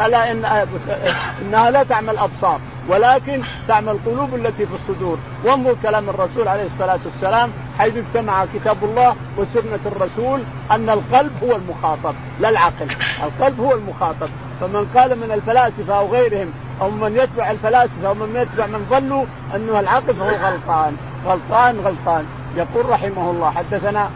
ألا 0.07 0.31
ان 0.31 0.45
إنها 1.43 1.71
لا 1.71 1.83
تعمل 1.83 2.19
أبصار 2.19 2.61
ولكن 2.89 3.43
تعمل 3.69 3.89
القلوب 3.89 4.35
التي 4.35 4.67
في 4.67 4.75
الصدور. 4.75 5.19
وانظر 5.45 5.75
كلام 5.83 6.09
الرسول 6.09 6.49
عليه 6.49 6.67
الصلاة 6.67 6.99
والسلام 7.05 7.51
حيث 7.79 7.97
اجتمع 7.97 8.45
كتاب 8.55 8.77
الله 8.83 9.17
وسنة 9.37 9.81
الرسول 9.87 10.43
أن 10.71 10.91
القلب 10.91 11.33
هو 11.43 11.57
المخاطب 11.57 12.15
لا 12.41 12.49
العقل. 12.49 12.97
القلب 13.23 13.61
هو 13.61 13.73
المخاطب. 13.73 14.29
فمن 14.61 14.87
قال 14.95 15.19
من 15.19 15.33
الفلاسفة 15.33 15.99
أو 15.99 16.09
غيرهم 16.13 16.53
أو 16.81 16.91
من 16.91 17.17
يتبع 17.17 17.51
الفلاسفة 17.51 18.09
أو 18.09 18.15
من 18.15 18.37
يتبع 18.37 18.67
من 18.67 18.87
ظنوا 18.91 19.25
أنه 19.55 19.81
العقل 19.81 20.15
فهو 20.15 20.29
غلطان 20.29 20.97
غلطان 21.27 21.81
غلطان. 21.81 22.27
يقول 22.57 22.89
رحمه 22.89 23.31
الله 23.31 23.51
حدثنا 23.51 24.11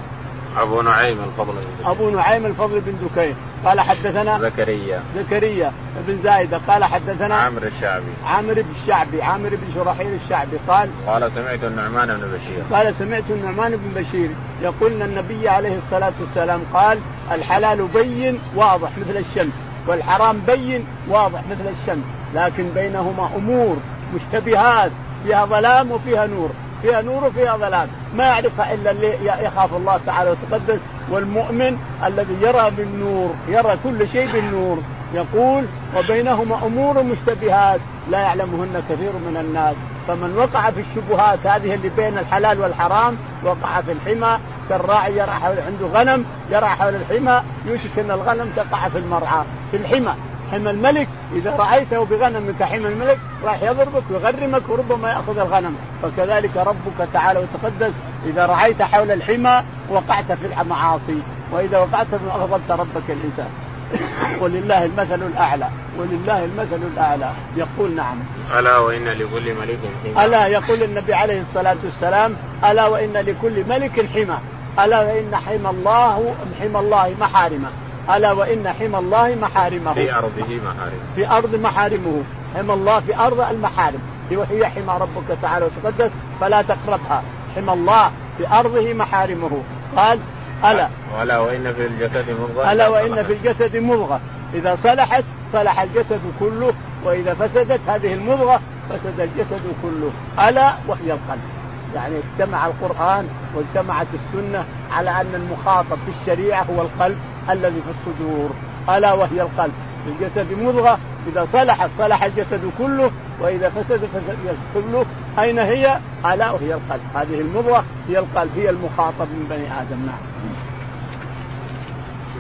أبو 0.59 0.83
نعيم 0.83 1.19
الفضل 1.25 1.53
بن 1.53 1.89
أبو 1.91 2.11
نعيم 2.11 2.47
الفضل 2.47 2.81
بن 2.81 2.93
دكين. 3.03 3.35
قال 3.65 3.81
حدثنا 3.81 4.39
زكريا. 4.39 5.03
زكريا 5.17 5.73
بن 6.07 6.23
زايده 6.23 6.61
قال 6.69 6.85
حدثنا 6.85 7.35
عامر 7.35 7.63
الشعبي. 7.63 8.13
عامر 8.27 8.55
بن 8.55 8.71
الشعبي. 8.83 9.23
عامر 9.23 9.49
بن 9.49 9.75
شرحيل 9.75 10.19
الشعبي. 10.25 10.57
قال 10.69 10.91
قال 11.07 11.33
سمعت 11.35 11.65
النعمان 11.65 12.09
بن 12.09 12.39
بشير. 12.39 12.63
قال 12.73 12.95
سمعت 12.95 13.25
النعمان 13.31 13.77
بن 13.77 14.03
بشير 14.03 14.31
يقول 14.63 14.93
أن 14.93 15.03
النبي 15.03 15.49
عليه 15.49 15.79
الصلاة 15.79 16.13
والسلام 16.21 16.61
قال 16.75 16.99
الحلال 17.33 17.89
بين 17.95 18.39
واضح 18.57 18.91
مثل 18.99 19.17
الشمس 19.17 19.53
والحرام 19.87 20.41
بين 20.47 20.85
واضح 21.09 21.41
مثل 21.51 21.69
الشمس 21.81 22.05
لكن 22.35 22.69
بينهما 22.75 23.31
أمور 23.37 23.77
مشتبهات 24.15 24.91
فيها 25.25 25.47
ظلام 25.47 25.91
وفيها 25.91 26.27
نور. 26.27 26.51
فيها 26.83 27.03
نور 27.03 27.25
وفيها 27.25 27.57
ظلام 27.57 27.89
ما 28.15 28.25
يعرفها 28.25 28.75
إلا 28.75 28.91
اللي 28.91 29.27
يخاف 29.27 29.75
الله 29.75 30.01
تعالى 30.07 30.31
وتقدس 30.31 30.81
والمؤمن 31.11 31.79
الذي 32.07 32.35
يرى 32.41 32.71
بالنور 32.71 33.35
يرى 33.49 33.79
كل 33.85 34.09
شيء 34.09 34.33
بالنور. 34.33 34.79
يقول 35.15 35.65
وبينهما 35.97 36.67
أمور 36.67 37.03
مشتبهات 37.03 37.81
لا 38.11 38.19
يعلمهن 38.19 38.83
كثير 38.89 39.13
من 39.13 39.37
الناس. 39.41 39.75
فمن 40.09 40.37
وقع 40.37 40.71
في 40.71 40.81
الشبهات 40.81 41.47
هذه 41.47 41.75
اللي 41.75 41.89
بين 41.89 42.19
الحلال 42.19 42.61
والحرام 42.61 43.17
وقع 43.45 43.81
في 43.81 43.93
الحمى 43.93 44.39
كالراعي 44.69 45.17
يرعى 45.17 45.41
حول 45.41 45.57
عنده 45.59 45.87
غنم 45.87 46.25
يرعى 46.51 46.77
حول 46.77 46.95
الحمى 46.95 47.43
يوشك 47.67 47.99
إن 47.99 48.11
الغنم 48.11 48.53
تقع 48.57 48.89
في 48.89 48.99
المرعى 48.99 49.45
في 49.71 49.77
الحمى. 49.77 50.15
حمى 50.53 50.71
الملك. 50.71 51.09
إذا 51.35 51.57
رأيته 51.57 52.05
بغنم 52.05 52.55
حمى 52.61 52.89
الملك 52.89 53.19
راح 53.45 53.63
يضربك 53.63 54.03
ويغرمك 54.11 54.63
وربما 54.69 55.09
يأخذ 55.09 55.39
الغنم. 55.39 55.77
فكذلك 56.03 56.57
ربك 56.57 57.09
تعالى 57.13 57.41
وتقدس 57.41 57.93
إذا 58.27 58.47
رأيت 58.47 58.83
حول 58.83 59.11
الحمى 59.11 59.63
وقعت 59.89 60.33
في 60.33 60.61
المعاصي. 60.61 61.23
وإذا 61.53 61.79
وقعت 61.79 62.07
اغضبت 62.15 62.71
ربك 62.71 63.11
الإنسان. 63.11 63.49
ولله 64.43 64.85
المثل 64.85 65.23
الأعلى. 65.23 65.69
ولله 65.99 66.45
المثل 66.45 66.83
الأعلى. 66.93 67.31
يقول 67.57 67.97
نعم. 67.97 68.17
ألا 68.59 68.79
وإن 68.79 69.05
لكل 69.05 69.55
ملك 69.55 69.79
حمى. 70.05 70.25
ألا 70.25 70.47
يقول 70.47 70.83
النبي 70.83 71.15
عليه 71.15 71.41
الصلاة 71.41 71.77
والسلام 71.85 72.37
ألا 72.71 72.87
وإن 72.87 73.13
لكل 73.13 73.65
ملك 73.69 74.07
حمى. 74.15 74.39
ألا 74.85 75.01
وإن 75.01 75.37
حمى 75.37 75.71
الله 75.71 76.35
حمى 76.61 76.79
الله 76.79 77.15
محارمة. 77.21 77.69
ألا 78.11 78.33
وإن 78.33 78.69
حمى 78.69 78.99
الله 78.99 79.35
محارمه. 79.35 79.93
في 79.93 80.15
أرضه 80.15 80.61
محارمه. 80.65 81.15
في 81.17 81.29
أرض 81.31 81.55
محارمه. 81.55 82.23
حمى 82.55 82.73
الله 82.75 83.01
في 83.01 83.17
أرض 83.17 83.41
المحارم. 83.41 84.01
وهي 84.33 84.67
حمى 84.67 84.99
ربك 85.01 85.39
تعالى 85.43 85.65
وتقدس 85.65 86.11
فلا 86.41 86.63
تقربها. 86.63 87.23
حمى 87.57 87.73
الله 87.73 88.11
في 88.39 88.49
أرضه 88.49 88.93
محارمه. 88.93 89.63
قال 89.97 90.19
ألا. 90.65 90.89
الا 91.23 91.39
وإن 91.39 91.73
في 91.73 91.87
الجسد 91.87 92.31
مضغة. 92.31 92.73
ألا 92.73 92.89
وإن 92.89 93.25
في 93.25 93.33
الجسد 93.33 93.77
مضغة. 93.77 94.21
إذا 94.55 94.79
صلحت 94.83 95.25
صلح 95.53 95.81
الجسد 95.81 96.21
كله 96.41 96.73
وإذا 97.05 97.35
فسدت 97.35 97.81
هذه 97.89 98.15
المضغة 98.15 98.61
فسد 98.91 99.21
الجسد 99.21 99.63
كله. 99.83 100.11
ألا 100.49 100.75
وهي 100.89 101.13
القلب. 101.13 101.62
يعني 101.95 102.15
اجتمع 102.19 102.67
القرآن 102.67 103.29
واجتمعت 103.55 104.07
السنة 104.15 104.65
على 104.91 105.11
أن 105.11 105.35
المخاطب 105.35 105.99
في 106.05 106.13
الشريعة 106.21 106.63
هو 106.63 106.83
القلب 106.83 107.19
الذي 107.51 107.83
في 107.83 107.91
الصدور. 107.91 108.51
ألا 108.89 109.13
وهي 109.13 109.43
القلب. 109.43 109.73
في 110.05 110.11
الجسد 110.11 110.59
مضغة. 110.63 110.99
إذا 111.33 111.47
صلحت 111.53 111.91
صلح 111.99 112.25
الجسد 112.25 112.71
كله 112.79 113.11
وإذا 113.41 113.69
فسد 113.69 114.01
فسد 114.15 114.57
كله 114.75 115.07
أين 115.39 115.59
هي؟ 115.59 115.99
ألا 116.27 116.51
وهي 116.51 116.75
القلب. 116.75 117.03
هذه 117.15 117.41
المضغة 117.41 117.85
هي 118.09 118.19
القلب 118.19 118.51
هي 118.57 118.71
المخاطب 118.71 119.21
من 119.21 119.47
بني 119.51 119.81
آدم. 119.81 120.07
نعم. 120.07 120.19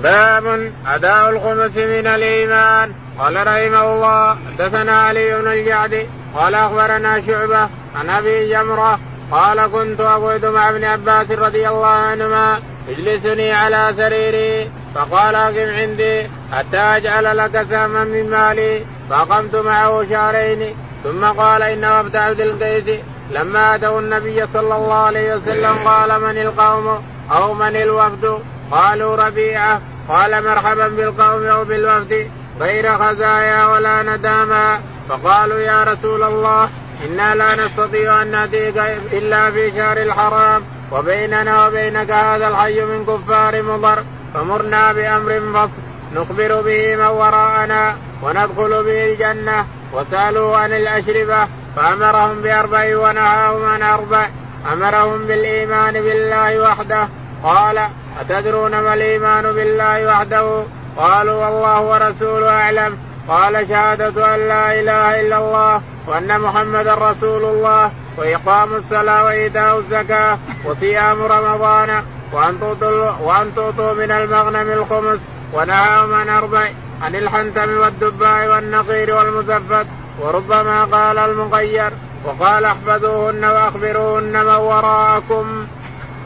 باب 0.02 0.72
أداء 0.86 1.30
الخمس 1.30 1.76
من 1.76 2.06
الإيمان. 2.06 2.92
قال 3.18 3.36
رحمه 3.46 3.94
الله 3.94 4.34
حدثنا 4.34 4.92
علي 4.92 5.40
بن 5.40 5.52
الجعد 5.52 6.06
قال 6.34 6.54
أخبرنا 6.54 7.26
شعبة 7.26 7.68
عن 7.94 8.10
أبي 8.10 8.48
جمرة 8.48 8.98
قال 9.32 9.66
كنت 9.66 10.00
اقعد 10.00 10.44
مع 10.44 10.70
ابن 10.70 10.84
عباس 10.84 11.30
رضي 11.30 11.68
الله 11.68 11.86
عنهما 11.86 12.62
اجلسني 12.88 13.52
على 13.52 13.94
سريري. 13.96 14.70
فقال 14.94 15.34
أقم 15.34 15.70
عندي 15.70 16.22
حتى 16.52 16.78
أجعل 16.78 17.36
لك 17.36 17.66
سهما 17.70 18.04
من 18.04 18.30
مالي. 18.30 18.84
فأقمت 19.10 19.54
معه 19.54 20.04
شهرين. 20.10 20.74
ثم 21.04 21.24
قال 21.24 21.62
إن 21.62 21.84
وفد 21.84 22.16
عبد 22.16 22.40
القيس 22.40 23.00
لما 23.30 23.74
آتوا 23.74 24.00
النبي 24.00 24.46
صلى 24.46 24.74
الله 24.74 24.94
عليه 24.94 25.34
وسلم 25.34 25.88
قال 25.88 26.20
من 26.20 26.38
القوم 26.38 27.02
أو 27.32 27.54
من 27.54 27.76
الوفد؟ 27.76 28.38
قالوا 28.70 29.16
ربيعة. 29.16 29.80
قال 30.08 30.44
مرحبا 30.44 30.88
بالقوم 30.88 31.46
أو 31.46 31.64
بالوفد. 31.64 32.30
غير 32.60 32.98
خزايا 32.98 33.66
ولا 33.66 34.02
نداما. 34.02 34.80
فقالوا 35.08 35.58
يا 35.58 35.84
رسول 35.84 36.22
الله 36.22 36.68
إنا 37.06 37.34
لا 37.34 37.54
نستطيع 37.54 38.22
أن 38.22 38.30
ناتيك 38.30 38.76
إلا 39.12 39.50
في 39.50 39.70
شهر 39.70 39.96
الحرام 39.96 40.62
وبيننا 40.92 41.66
وبينك 41.66 42.10
هذا 42.10 42.48
الحي 42.48 42.84
من 42.84 43.06
كفار 43.06 43.62
مضر 43.62 44.04
فمرنا 44.34 44.92
بأمر 44.92 45.40
فصل. 45.54 45.70
نخبر 46.14 46.60
به 46.60 46.96
من 46.96 47.04
وراءنا 47.04 47.96
وندخل 48.22 48.84
به 48.84 49.04
الجنة 49.04 49.66
وسألوا 49.92 50.56
عن 50.56 50.72
الأشربة 50.72 51.48
فأمرهم 51.76 52.42
بأربع 52.42 52.96
ونهاهم 52.96 53.66
عن 53.66 53.82
أربع. 53.82 54.28
أمرهم 54.72 55.26
بالإيمان 55.26 55.92
بالله 55.92 56.60
وحده. 56.60 57.08
قال 57.44 57.78
أتدرون 58.20 58.80
ما 58.80 58.94
الإيمان 58.94 59.42
بالله 59.42 60.06
وحده؟ 60.06 60.62
قالوا 60.96 61.46
والله 61.46 61.80
ورسوله 61.80 62.50
أعلم. 62.50 62.98
قال 63.28 63.68
شهادة 63.68 64.34
أن 64.34 64.48
لا 64.48 64.80
إله 64.80 65.20
إلا 65.20 65.38
الله. 65.38 65.82
وأن 66.06 66.40
محمدا 66.40 66.94
رسول 66.94 67.44
الله 67.44 67.90
وإقام 68.16 68.74
الصلاة 68.74 69.24
وإيتاء 69.24 69.78
الزكاة 69.78 70.38
وصيام 70.64 71.22
رمضان 71.22 72.02
وأن 72.32 72.60
تعطوا 72.60 73.10
وأن 73.20 73.54
تعطوا 73.56 73.94
من 73.94 74.10
المغنم 74.10 74.72
الخمس 74.72 75.20
ونهاهم 75.52 76.14
عن 76.14 76.28
أربع 76.28 76.68
عن 77.02 77.16
الحنتم 77.16 77.78
والدباء 77.80 78.48
والنقير 78.48 79.14
والمزفت 79.14 79.86
وربما 80.20 80.84
قال 80.84 81.18
المغير 81.18 81.92
وقال 82.24 82.64
احفظوهن 82.64 83.44
وأخبروهن 83.44 84.32
من 84.32 84.48
وراءكم. 84.48 85.66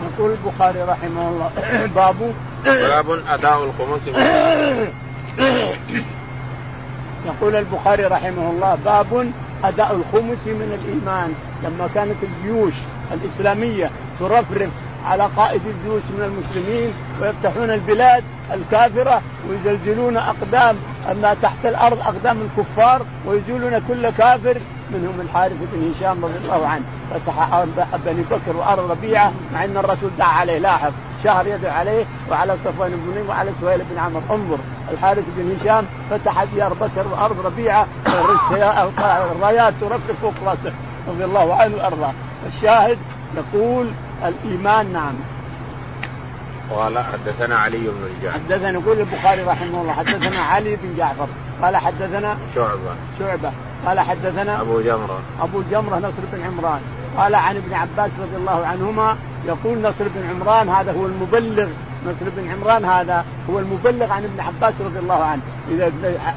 يقول 0.02 0.30
البخاري 0.30 0.82
رحمه 0.82 1.28
الله 1.28 1.50
باب 1.96 2.34
باب 2.64 3.22
أداء 3.28 3.64
الخمس 3.64 4.06
يقول 7.26 7.56
البخاري 7.56 8.04
رحمه 8.04 8.50
الله 8.50 8.78
باب 8.84 9.32
أداء 9.68 9.92
الخمس 9.94 10.46
من 10.46 10.78
الإيمان 10.82 11.34
لما 11.62 11.88
كانت 11.94 12.16
الجيوش 12.22 12.74
الإسلامية 13.12 13.90
ترفرف 14.20 14.70
على 15.06 15.28
قائد 15.36 15.60
الجيوش 15.66 16.02
من 16.18 16.22
المسلمين 16.24 16.92
ويفتحون 17.20 17.70
البلاد 17.70 18.24
الكافرة 18.52 19.22
ويزلزلون 19.48 20.16
أقدام 20.16 20.76
ما 21.22 21.36
تحت 21.42 21.66
الأرض 21.66 21.98
أقدام 22.00 22.38
الكفار 22.40 23.02
ويزولون 23.26 23.78
كل 23.88 24.10
كافر 24.10 24.56
منهم 24.90 25.20
الحارث 25.20 25.56
بن 25.72 25.92
هشام 25.92 26.24
رضي 26.24 26.38
الله 26.44 26.66
عنه 26.66 26.82
فتح 27.10 27.64
بني 28.06 28.22
بكر 28.30 28.56
وأرض 28.56 28.90
ربيعة 28.90 29.32
مع 29.54 29.64
أن 29.64 29.76
الرسول 29.76 30.10
دعا 30.18 30.28
عليه 30.28 30.58
لاحظ. 30.58 30.92
شهر 31.26 31.46
يدعو 31.46 31.72
عليه 31.72 32.04
وعلى 32.30 32.56
صفوان 32.64 32.90
بن 32.90 33.28
وعلى 33.28 33.50
سهيل 33.60 33.80
بن 33.90 33.98
عمر 33.98 34.22
انظر 34.30 34.58
الحارث 34.92 35.24
بن 35.36 35.56
هشام 35.60 35.84
فتح 36.10 36.44
ديار 36.44 36.72
بكر 36.72 37.08
وأرض 37.12 37.46
ربيعة 37.46 37.86
الرايات 39.32 39.74
ترفرف 39.80 40.20
فوق 40.22 40.34
رأسه. 40.44 40.72
رضي 41.08 41.24
الله 41.24 41.54
عنه 41.54 41.76
وأرضاه. 41.76 42.12
الشاهد 42.46 42.98
يقول 43.36 43.90
الإيمان 44.24 44.92
نعم. 44.92 45.14
قال 46.70 46.98
حدثنا 46.98 47.56
علي 47.56 47.78
بن 47.78 48.06
الجعفر 48.16 48.38
حدثنا 48.38 48.70
يقول 48.70 48.98
البخاري 48.98 49.42
رحمه 49.42 49.80
الله 49.80 49.92
حدثنا 49.92 50.40
علي 50.40 50.76
بن 50.76 50.96
جعفر. 50.96 51.28
قال 51.62 51.76
حدثنا 51.76 52.36
شعبة. 52.54 52.94
شعبة. 53.18 53.52
قال 53.86 54.00
حدثنا 54.00 54.60
أبو 54.60 54.80
جمرة. 54.80 55.20
أبو 55.42 55.62
جمرة 55.70 55.96
نصر 55.98 56.22
بن 56.32 56.42
عمران. 56.42 56.80
قال 57.16 57.34
عن 57.34 57.56
ابن 57.56 57.74
عباس 57.74 58.10
رضي 58.20 58.36
الله 58.36 58.66
عنهما 58.66 59.16
يقول 59.46 59.78
نصر 59.78 60.04
بن 60.14 60.30
عمران 60.30 60.68
هذا 60.68 60.92
هو 60.92 61.06
المبلغ. 61.06 61.68
نصر 62.06 62.30
بن 62.36 62.50
عمران 62.50 62.84
هذا 62.84 63.24
هو 63.50 63.58
المبلغ 63.58 64.12
عن 64.12 64.24
ابن 64.24 64.40
عباس 64.40 64.74
رضي 64.80 64.98
الله 64.98 65.24
عنه. 65.24 65.42
إذا 65.70 65.92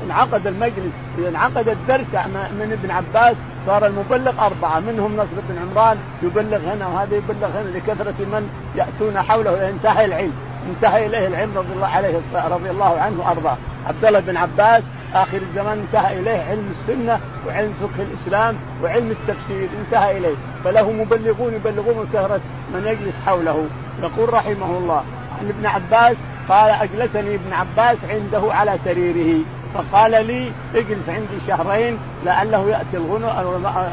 انعقد 0.06 0.48
المجلس 0.48 0.92
إذا 1.18 1.30
انعقد 1.30 1.70
الدرس 1.70 2.14
من 2.60 2.78
ابن 2.82 2.92
عباس 2.92 3.36
صار 3.66 3.86
المبلغ 3.86 4.46
أربعة. 4.46 4.80
منهم 4.80 5.16
نصر 5.16 5.36
بن 5.50 5.58
عمران 5.62 5.98
يبلغ 6.24 6.58
هنا 6.58 6.88
وهذا 6.88 7.16
يبلغ 7.16 7.48
هنا 7.48 7.70
لكثرة 7.78 8.26
من 8.26 8.50
يأتون 8.76 9.22
حوله. 9.22 9.70
انتهى 9.70 10.06
العلم. 10.06 10.34
انتهى 10.76 11.06
إليه 11.06 11.28
العلم 11.28 11.52
رضي 11.56 11.74
الله 11.74 11.88
عليه 11.88 12.22
رضي 12.34 12.70
الله 12.70 13.00
عنه 13.00 13.20
وأرضاه 13.20 13.58
عبد 13.88 14.06
الله 14.06 14.20
بن 14.20 14.38
عباس 14.38 14.84
آخر 15.14 15.38
الزمان 15.38 15.80
انتهى 15.80 16.20
إليه 16.20 16.40
علم 16.50 16.74
السنة 16.80 17.20
وعلم 17.48 17.74
فقه 17.82 18.04
الإسلام 18.04 18.56
وعلم 18.84 19.12
التفسير. 19.12 19.70
انتهى 19.86 20.18
إليه. 20.18 20.36
فله 20.64 20.92
مبلغون 20.92 21.54
يبلغون 21.54 22.08
كثرة 22.14 22.42
من 22.74 22.88
يجلس 22.88 23.16
حوله. 23.26 23.68
يقول 24.02 24.34
رحمه 24.34 24.78
الله 24.78 25.04
عن 25.40 25.50
ابن 25.50 25.66
عباس 25.66 26.18
قال 26.50 26.70
أجلسني 26.70 27.36
ابن 27.36 27.54
عباس 27.54 27.98
عنده 28.10 28.54
على 28.54 28.76
سريره. 28.86 29.40
فقال 29.74 30.12
لي 30.28 30.52
اجلس 30.76 31.10
عندي 31.10 31.40
شهرين 31.48 31.98
لعله 32.26 32.70
يأتي 32.70 32.98
الغنى 32.98 33.28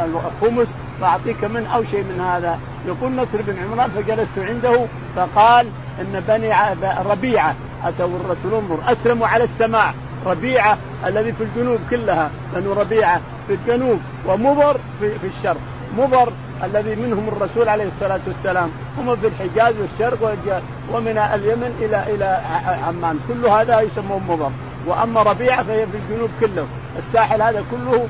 الخمس 0.05 0.69
فأعطيك 1.01 1.45
من 1.45 1.67
أو 1.67 1.85
شيء 1.85 2.03
من 2.03 2.21
هذا. 2.21 2.59
يقول 2.87 3.13
نصر 3.13 3.43
بن 3.43 3.57
عمران 3.65 3.91
فجلست 3.91 4.39
عنده. 4.39 4.87
فقال 5.17 5.67
إن 6.01 6.23
بني 6.29 6.55
ربيعة 7.11 7.55
أتوا 7.85 8.07
الرسول 8.07 8.55
انظر 8.55 8.93
أسلموا 8.93 9.27
على 9.27 9.45
السماع 9.45 9.95
ربيعة 10.27 10.79
الذي 11.07 11.33
في 11.33 11.43
الجنوب 11.45 11.79
كلها 11.91 12.31
بنو 12.55 12.73
ربيعة 12.73 13.21
في 13.49 13.55
الجنوب 13.55 14.01
ومضر 14.27 14.81
في 15.01 15.27
الشرق. 15.27 15.61
مضر 15.99 16.33
الذي 16.65 16.95
منهم 16.95 17.29
الرسول 17.29 17.69
عليه 17.69 17.85
الصلاة 17.85 18.21
والسلام. 18.27 18.71
هم 18.99 19.17
في 19.17 19.27
الحجاز 19.27 19.75
والشرق 19.81 20.37
ومن 20.93 21.19
اليمن 21.19 21.77
إلى 21.81 22.15
إلى 22.15 22.41
عمان. 22.87 23.19
كل 23.29 23.47
هذا 23.47 23.81
يسمون 23.81 24.23
مضر. 24.29 24.51
وأما 24.87 25.23
ربيعة 25.23 25.63
فهي 25.63 25.87
في 25.87 25.97
الجنوب 25.97 26.31
كله. 26.41 26.67
الساحل 26.99 27.43
هذا 27.43 27.65
كله 27.71 28.09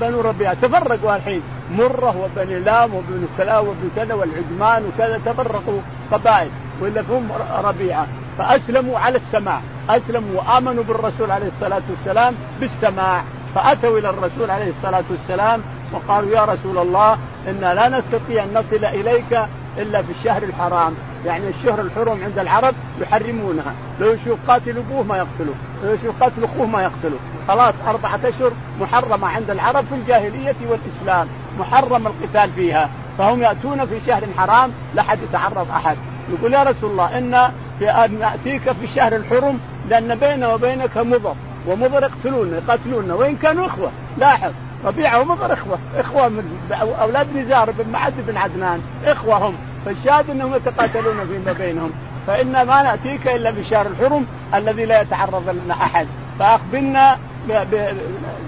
بنو 0.00 0.20
ربيعة. 0.20 0.54
تفرقوا 0.54 1.16
الحين. 1.16 1.42
مرة 1.70 2.16
وبني 2.16 2.60
لام 2.60 2.94
وبنو 2.94 3.26
كلا 3.38 3.58
وبنو 3.58 3.88
كذا 3.96 4.14
والعجمان 4.14 4.84
وكذا 4.84 5.20
تفرقوا 5.26 5.80
قبائل. 6.12 6.48
ولا 6.80 7.00
هم 7.00 7.28
ربيعة. 7.64 8.06
فأسلموا 8.38 8.98
على 8.98 9.18
السماع 9.18 9.60
أسلموا 9.90 10.40
وآمنوا 10.40 10.84
بالرسول 10.84 11.30
عليه 11.30 11.46
الصلاة 11.46 11.82
والسلام 11.90 12.34
بالسماع 12.60 13.22
فأتوا 13.54 13.98
إلى 13.98 14.10
الرسول 14.10 14.50
عليه 14.50 14.70
الصلاة 14.70 15.04
والسلام 15.10 15.60
وقالوا 15.94 16.30
يا 16.30 16.44
رسول 16.44 16.78
الله 16.78 17.18
إنا 17.48 17.74
لا 17.74 17.88
نستطيع 17.88 18.44
أن 18.44 18.54
نصل 18.54 18.84
إليك 18.84 19.38
إلا 19.78 20.02
في 20.02 20.12
الشهر 20.12 20.42
الحرام. 20.42 20.94
يعني 21.26 21.48
الشهر 21.48 21.80
الحرم 21.80 22.18
عند 22.24 22.38
العرب 22.38 22.74
يحرمونها. 23.00 23.74
لو 24.00 24.12
يشوف 24.12 24.38
قاتل 24.48 24.78
أبوه 24.78 25.02
ما 25.02 25.16
يقتله. 25.16 25.54
لو 25.84 25.94
يشوف 25.94 26.22
قاتل 26.22 26.44
أخوه 26.44 26.66
ما 26.66 26.82
يقتله. 26.82 27.18
خلاص 27.48 27.74
أربعة 27.86 28.20
أشهر 28.24 28.52
محرمة 28.80 29.26
عند 29.26 29.50
العرب 29.50 29.84
في 29.84 29.94
الجاهلية 29.94 30.56
والإسلام. 30.70 31.28
محرم 31.58 32.06
القتال 32.06 32.50
فيها. 32.50 32.90
فهم 33.18 33.42
يأتون 33.42 33.86
في 33.86 34.00
شهر 34.00 34.26
حرام 34.38 34.70
لا 34.94 35.02
حد 35.02 35.18
يتعرض 35.22 35.70
أحد. 35.70 35.96
يقول 36.32 36.54
يا 36.54 36.62
رسول 36.62 36.90
الله 36.90 37.18
إن 37.18 37.52
في 37.78 37.90
أن 37.90 38.18
نأتيك 38.18 38.72
في 38.72 38.84
الشهر 38.84 39.16
الحرم 39.16 39.58
لأن 39.88 40.14
بيننا 40.14 40.54
وبينك 40.54 40.96
مضر. 40.96 41.34
ومضر 41.66 42.02
يقتلون 42.02 42.54
يقاتلوننا 42.54 43.14
وإن 43.14 43.36
كانوا 43.36 43.66
إخوة. 43.66 43.90
لاحظ. 44.18 44.52
ربيعة 44.84 45.20
ومضر 45.20 45.52
إخوة. 45.52 45.78
إخوة 45.96 46.28
من 46.28 46.72
أولاد 47.00 47.36
نزار 47.36 47.70
بن 47.70 47.90
معد 47.90 48.14
بن 48.26 48.36
عدنان. 48.36 48.80
إخوة 49.04 49.48
هم. 49.48 49.54
فالشاهد 49.86 50.30
أنهم 50.30 50.54
يتقاتلون 50.54 51.26
فيما 51.26 51.52
بينهم. 51.52 51.92
فإن 52.26 52.52
ما 52.52 52.82
نأتيك 52.82 53.28
إلا 53.28 53.50
بشهر 53.50 53.86
الحرم 53.86 54.26
الذي 54.54 54.84
لا 54.84 55.00
يتعرض 55.00 55.48
لنا 55.48 55.74
أحد. 55.74 56.06
فأخبرنا 56.38 57.18
ب... 57.48 57.52
ب... 57.52 57.96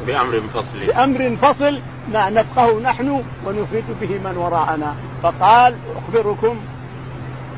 بأمر 0.06 0.40
فصل. 0.54 0.86
بأمر 0.86 1.36
فصل 1.42 1.80
نفقه 2.08 2.80
نحن 2.80 3.22
ونفيد 3.46 3.84
به 4.00 4.18
من 4.24 4.36
وراءنا. 4.36 4.94
فقال 5.22 5.74
أخبركم. 5.96 6.56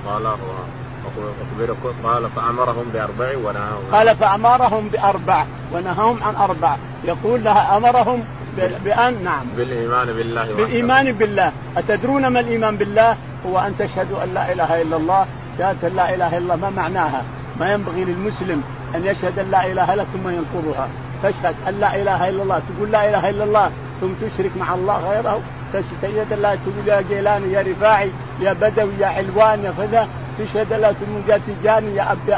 قال 0.07 0.27
أخبركم. 0.27 1.93
قال 2.05 2.31
فأمرهم 2.37 2.85
بأربع 2.93 3.37
ونهاهم. 3.37 3.85
قال 3.93 4.17
فأمرهم 4.17 4.89
بأربع 4.89 5.45
ونهاهم 5.73 6.23
عن 6.23 6.35
أربع. 6.35 6.77
يقول 7.05 7.45
لها 7.45 7.77
أمرهم 7.77 8.25
بأن 8.57 9.25
نعم. 9.25 9.47
بالإيمان 9.57 10.07
بالله 10.07 10.55
بالإيمان 10.57 11.13
بالله. 11.13 11.53
أتدرون 11.77 12.27
ما 12.27 12.41
الإيمان 12.41 12.77
بالله؟ 12.77 13.17
هو 13.47 13.59
أن 13.59 13.75
تشهدوا 13.79 14.25
أن 14.25 14.35
لا 14.35 14.53
إله 14.53 14.83
إلا 14.83 14.97
الله. 14.97 15.27
شهادة 15.59 15.89
لا 15.89 16.15
إله 16.15 16.39
إلا 16.39 16.55
الله 16.55 16.57
ما 16.57 16.71
معناها؟ 16.71 17.23
ما 17.61 17.73
ينبغي 17.73 18.05
للمسلم 18.05 18.63
أن 18.95 19.05
يشهد 19.07 19.39
أن 19.39 19.51
لا 19.51 19.67
إله 19.67 19.95
إلا 19.95 20.05
ثم 20.05 20.29
ينقضها. 20.29 20.89
تشهد 21.23 21.55
أن 21.69 21.81
لا 21.81 21.97
إله 21.97 22.29
إلا 22.29 22.43
الله 22.43 22.59
تقول 22.59 22.93
لا 22.93 23.09
إله 23.09 23.31
إلا 23.31 23.45
الله 23.45 23.71
ثم 24.01 24.13
تشرك 24.23 24.51
مع 24.57 24.75
الله 24.75 25.11
غيره. 25.11 25.41
تشهد 25.73 26.33
لا 26.33 26.55
تقول 26.55 26.89
يا 26.89 27.01
جيلاني 27.01 27.53
يا 27.53 27.61
رفاعي 27.63 28.11
يا 28.41 28.53
بدوي 28.53 28.93
يا 29.01 29.07
علوان 29.07 29.65
يا 29.65 29.73
كذا 29.79 30.09
تشهد 30.39 30.73
لا 30.73 30.93
تقول 30.93 31.23
يا 31.29 31.41
تجاني 31.47 31.97
يا 31.97 32.03
عبد 32.03 32.29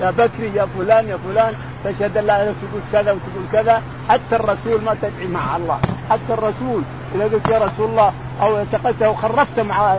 يا 0.00 0.10
بكري 0.10 0.50
يا 0.54 0.66
فلان 0.78 1.08
يا 1.08 1.16
فلان. 1.16 1.54
تشهد 1.84 2.18
لا 2.18 2.44
تقول 2.44 2.82
كذا 2.92 3.12
وتقول 3.12 3.44
كذا. 3.52 3.82
حتى 4.08 4.36
الرسول 4.36 4.84
ما 4.84 4.96
تدعي 5.02 5.26
مع 5.26 5.56
الله. 5.56 5.78
حتى 6.10 6.32
الرسول 6.32 6.82
إذا 7.14 7.24
قلت 7.24 7.48
يا 7.48 7.58
رسول 7.58 7.90
الله 7.90 8.12
أو 8.42 8.56
اعتقدت 8.56 9.02
أو 9.02 9.14
خرفت 9.14 9.60
مع 9.60 9.98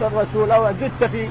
بالرسول 0.00 0.50
أو 0.50 0.72
زدت 0.72 1.04
في 1.04 1.28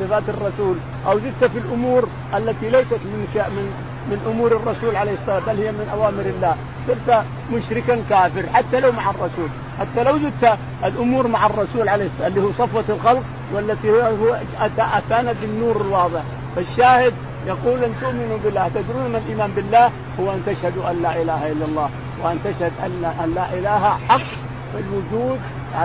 صفات 0.00 0.22
الرسول 0.28 0.76
أو 1.06 1.18
زدت 1.18 1.44
في 1.44 1.58
الأمور 1.58 2.08
التي 2.36 2.70
ليست 2.70 2.92
من 2.92 3.26
من 3.56 3.70
من 4.10 4.18
أمور 4.26 4.52
الرسول 4.52 4.96
عليه 4.96 5.12
الصلاة 5.12 5.34
والسلام 5.34 5.56
بل 5.56 5.62
هي 5.62 5.72
من 5.72 5.88
أوامر 5.92 6.20
الله. 6.20 6.54
صرت 6.86 7.24
مشركا 7.52 8.02
كافر 8.10 8.46
حتى 8.54 8.80
لو 8.80 8.92
مع 8.92 9.10
الرسول. 9.10 9.48
حتى 9.80 10.04
لو 10.04 10.18
زدت 10.18 10.58
الأمور 10.84 11.26
مع 11.26 11.46
الرسول 11.46 11.88
عليه 11.88 12.06
الصلاة 12.06 12.28
اللي 12.28 12.40
هو 12.40 12.52
صفوة 12.52 12.84
الخلق 12.88 13.22
والتي 13.54 13.90
هو 13.90 14.40
أتانا 14.78 15.32
بالنور 15.40 15.80
الواضح. 15.80 16.22
فالشاهد 16.56 17.14
يقول 17.46 17.84
أن 17.84 17.94
تؤمنوا 18.00 18.38
بالله 18.44 18.68
تدرون 18.68 19.12
ما 19.12 19.18
الإيمان 19.18 19.50
بالله 19.50 19.90
هو 20.20 20.32
أن 20.32 20.42
تشهدوا 20.46 20.90
أن 20.90 21.02
لا 21.02 21.22
إله 21.22 21.52
إلا 21.52 21.64
الله 21.64 21.90
وأن 22.22 22.38
تشهد 22.44 22.72
ان 22.84 23.12
أن 23.24 23.34
لا 23.34 23.52
إله 23.58 23.98
حق 24.08 24.28
في 24.72 24.78
الوجود 24.78 25.40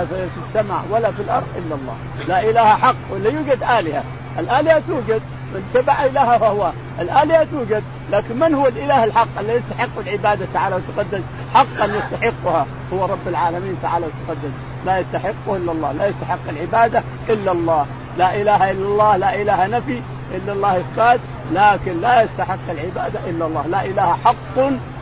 في 0.09 0.39
السماء 0.47 0.85
ولا 0.91 1.11
في 1.11 1.21
الأرض 1.21 1.47
إلا 1.57 1.75
الله. 1.75 1.95
لا 2.27 2.49
إله 2.49 2.65
حق 2.65 2.95
ولا 3.11 3.29
يوجد 3.29 3.63
آلهة. 3.63 4.03
الآلهة 4.39 4.79
توجد 4.87 5.21
من 5.53 5.63
تبع 5.73 6.05
اله 6.05 6.37
فهو. 6.37 6.71
الآلهة 6.99 7.47
توجد 7.51 7.83
لكن 8.11 8.39
من 8.39 8.55
هو 8.55 8.67
الإله 8.67 9.03
الحق 9.03 9.39
الذي 9.39 9.53
يستحق 9.53 9.99
العبادة 9.99 10.45
تعالى 10.53 10.75
وتقدس؟ 10.75 11.21
حقا 11.53 11.85
يستحقها. 11.85 12.65
هو 12.93 13.05
رب 13.05 13.27
العالمين 13.27 13.77
تعالى 13.83 14.05
وتقدس. 14.05 14.51
لا 14.85 14.99
يستحقه 14.99 15.55
إلا 15.55 15.71
الله 15.71 15.91
لا 15.91 16.07
يستحق 16.07 16.49
العبادة 16.49 17.03
إلا 17.29 17.51
الله. 17.51 17.85
لا 18.17 18.35
إله 18.41 18.71
إلا 18.71 18.85
الله 18.85 19.17
لا 19.17 19.41
إله 19.41 19.67
نفي 19.67 20.01
إلا 20.35 20.53
الله 20.53 20.77
إثبات. 20.77 21.19
لكن 21.51 22.01
لا 22.01 22.23
يستحق 22.23 22.69
العبادة 22.69 23.19
إلا 23.29 23.45
الله. 23.45 23.67
لا 23.67 23.85
إله 23.85 24.17
حق 24.25 24.57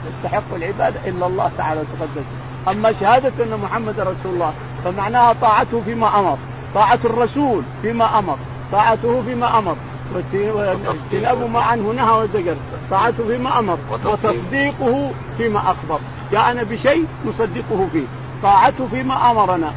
يستحق 0.08 0.56
العبادة 0.56 1.00
إلا 1.06 1.28
الله 1.28 1.52
تعالى 1.58 1.82
وتقدس 1.82 2.26
أما 2.68 2.94
شهادة 2.94 3.44
أن 3.44 3.60
محمد 3.60 4.00
رسول 4.00 4.34
الله 4.34 4.54
فمعناها 4.86 5.34
طاعته 5.34 5.82
فيما 5.82 6.20
أمر. 6.20 6.38
طاعة 6.76 7.00
الرسول 7.06 7.64
فيما 7.82 8.20
أمر. 8.20 8.38
طاعته 8.72 9.24
فيما 9.24 9.58
أمر. 9.58 9.76
واجتناب 10.34 11.50
ما 11.52 11.62
عنه 11.62 11.92
نهى 11.92 12.12
وزجر 12.18 12.56
طاعته 12.92 13.28
فيما 13.28 13.60
أمر. 13.60 13.78
وتصديقه 13.92 15.12
فيما 15.38 15.60
أخبر. 15.60 16.00
جاءنا 16.32 16.64
بشيء 16.64 17.06
نصدقه 17.26 17.88
فيه. 17.92 18.06
طاعته 18.44 18.88
فيما 18.88 19.32
أمرنا. 19.32 19.74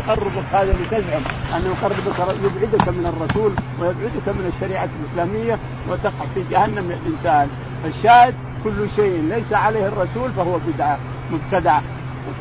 يقربك 0.00 0.44
هذا 0.52 0.72
لتزعم 0.72 1.22
أنه 1.56 1.68
يقربك 1.68 2.18
يبعدك 2.44 2.88
من 2.88 3.06
الرسول 3.06 3.52
ويبعدك 3.80 4.28
من 4.28 4.52
الشريعة 4.56 4.88
الإسلامية 5.00 5.58
وتقع 5.90 6.26
في 6.34 6.44
جهنم 6.50 6.90
الانسان 6.90 7.48
الشاهد 7.84 8.34
كل 8.64 8.90
شيء 8.96 9.22
ليس 9.34 9.52
عليه 9.52 9.86
الرسول 9.86 10.30
فهو 10.36 10.58
بدعة 10.66 10.98
مبتدعة. 11.30 11.82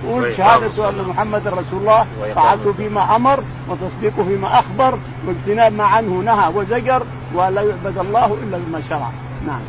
تقول 0.03 0.37
شهادة 0.37 0.89
أن 0.89 1.07
محمد 1.07 1.47
رسول 1.47 1.79
الله 1.79 2.05
طاعته 2.35 2.73
فيما 2.73 3.15
أمر 3.15 3.43
وتصديقه 3.69 4.23
فيما 4.23 4.59
أخبر 4.59 4.99
واجتناب 5.27 5.73
ما 5.73 5.83
عنه 5.83 6.09
نهى 6.09 6.47
وزجر 6.55 7.03
ولا 7.33 7.61
يعبد 7.61 7.97
الله 7.97 8.33
إلا 8.33 8.57
بما 8.57 8.81
شرع. 8.89 9.09
نعم. 9.47 9.61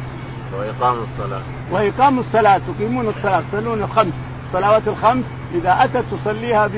وإقام 0.58 1.02
الصلاة. 1.02 1.42
وإقام 1.70 2.18
الصلاة 2.18 2.58
تقيمون 2.58 3.08
الصلاة 3.08 3.42
تصلون 3.52 3.82
الخمس. 3.82 4.14
الصلوات 4.46 4.88
الخمس 4.88 5.24
إذا 5.54 5.84
أتت 5.84 6.04
تصليها 6.12 6.70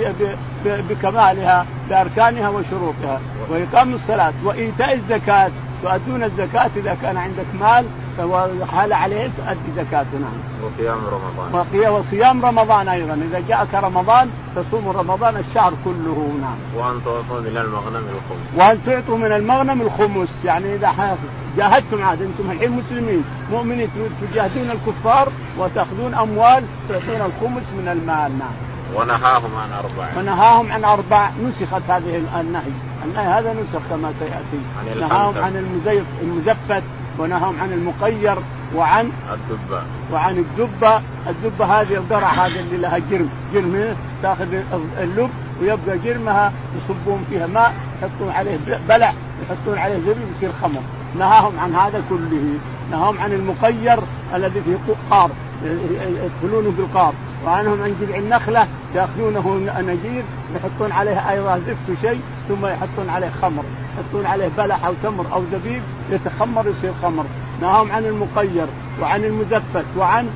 بكمالها 0.64 1.66
بأركانها 1.88 2.48
وشروطها 2.48 3.20
وإقام 3.50 3.94
الصلاة 3.94 4.32
وإيتاء 4.44 4.94
الزكاة 4.94 5.50
تؤدون 5.82 6.24
الزكاة 6.24 6.70
إذا 6.76 6.96
كان 7.02 7.16
عندك 7.16 7.46
مال 7.60 7.86
وحال 8.18 8.92
عليه 8.92 9.30
تؤدي 9.36 9.72
زكاة 9.76 10.06
نعم. 10.20 10.62
وقيام 10.62 10.98
رمضان. 11.06 11.90
وصيام 11.90 12.44
رمضان 12.44 12.88
أيضا 12.88 13.14
إذا 13.14 13.42
جاءك 13.48 13.74
رمضان 13.74 14.30
تصوم 14.56 14.88
رمضان 14.88 15.36
الشهر 15.36 15.72
كله 15.84 16.32
نعم. 16.40 16.56
وأن 16.74 17.00
تعطوا 17.04 17.40
من 17.40 17.56
المغنم 17.56 18.04
الخمس. 18.16 18.58
وأن 18.58 18.78
تعطوا 18.86 19.18
من 19.18 19.32
المغنم 19.32 19.82
الخمس 19.82 20.28
يعني 20.44 20.74
إذا 20.74 21.18
جاهدتم 21.56 22.02
عاد 22.02 22.22
أنتم 22.22 22.50
الحين 22.50 22.70
مسلمين 22.70 23.24
مؤمنين 23.50 23.88
تجاهدون 24.30 24.70
الكفار 24.70 25.32
وتأخذون 25.58 26.14
أموال 26.14 26.64
تعطون 26.88 27.20
الخمس 27.20 27.64
من 27.78 27.88
المال 27.88 28.38
نعم. 28.38 28.65
ونهاهم 28.94 29.57
عن 29.57 29.72
أربع 29.72 30.18
ونهاهم 30.18 30.72
عن 30.72 30.85
أربع 30.85 31.31
نسخت 31.44 31.83
هذه 31.88 32.22
النهي. 32.40 32.72
النهي 33.05 33.27
هذا 33.27 33.53
نسخ 33.53 33.83
كما 33.90 34.12
سيأتي. 34.18 34.61
عن 34.79 35.01
نهاهم 35.01 35.38
عن 35.38 35.57
المزيف 35.57 36.05
المزفت 36.22 36.83
ونهاهم 37.18 37.61
عن 37.61 37.72
المقير 37.72 38.38
وعن 38.75 39.11
الدبة. 39.33 39.83
وعن 40.12 40.38
الدبة. 40.38 41.03
الدبة 41.27 41.64
هذه 41.64 41.94
القرع 41.94 42.29
هذه 42.29 42.61
اللي 42.61 42.77
لها 42.77 42.99
جرم. 42.99 43.29
جرم 43.55 43.96
تاخذ 44.22 44.55
اللب 44.99 45.31
ويبقى 45.61 45.99
جرمها 45.99 46.53
يصبون 46.77 47.25
فيها 47.31 47.46
ماء 47.46 47.75
يحطون 47.99 48.31
عليه 48.31 48.59
بلع 48.88 49.12
يحطون 49.42 49.79
عليه 49.79 49.99
زبيب 49.99 50.29
يصير 50.37 50.51
خمر. 50.62 50.83
نهاهم 51.18 51.59
عن 51.59 51.75
هذا 51.75 52.03
كله. 52.11 52.59
نهاهم 52.90 53.18
عن 53.18 53.33
المقير 53.33 53.99
الذي 54.35 54.61
فيه 54.61 54.94
قار 55.11 55.31
يدخلونه 55.64 56.70
بالقار 56.79 57.14
وعنهم 57.46 57.82
عن 57.82 57.96
جذع 58.00 58.18
النخلة 58.18 58.66
يأخذونه 58.94 59.70
اناجير 59.78 60.24
يحطون 60.54 60.92
عليه 60.92 61.30
أيضا 61.30 61.59
زفت 61.59 62.00
شيء 62.00 62.20
ثم 62.48 62.66
يحطون 62.66 63.11
عليه 63.11 63.30
خمر 63.42 63.64
يحطون 63.94 64.26
عليه 64.26 64.48
بلح 64.59 64.85
أو 64.85 64.94
تمر 65.02 65.26
أو 65.32 65.42
زبيب 65.52 65.82
يتخمر 66.11 66.68
يصير 66.68 66.92
خمر. 67.02 67.24
نهاهم 67.61 67.92
عن 67.92 68.04
المقير 68.04 68.66
وعن 69.00 69.24
المزفت 69.24 69.85
وعن 69.96 70.28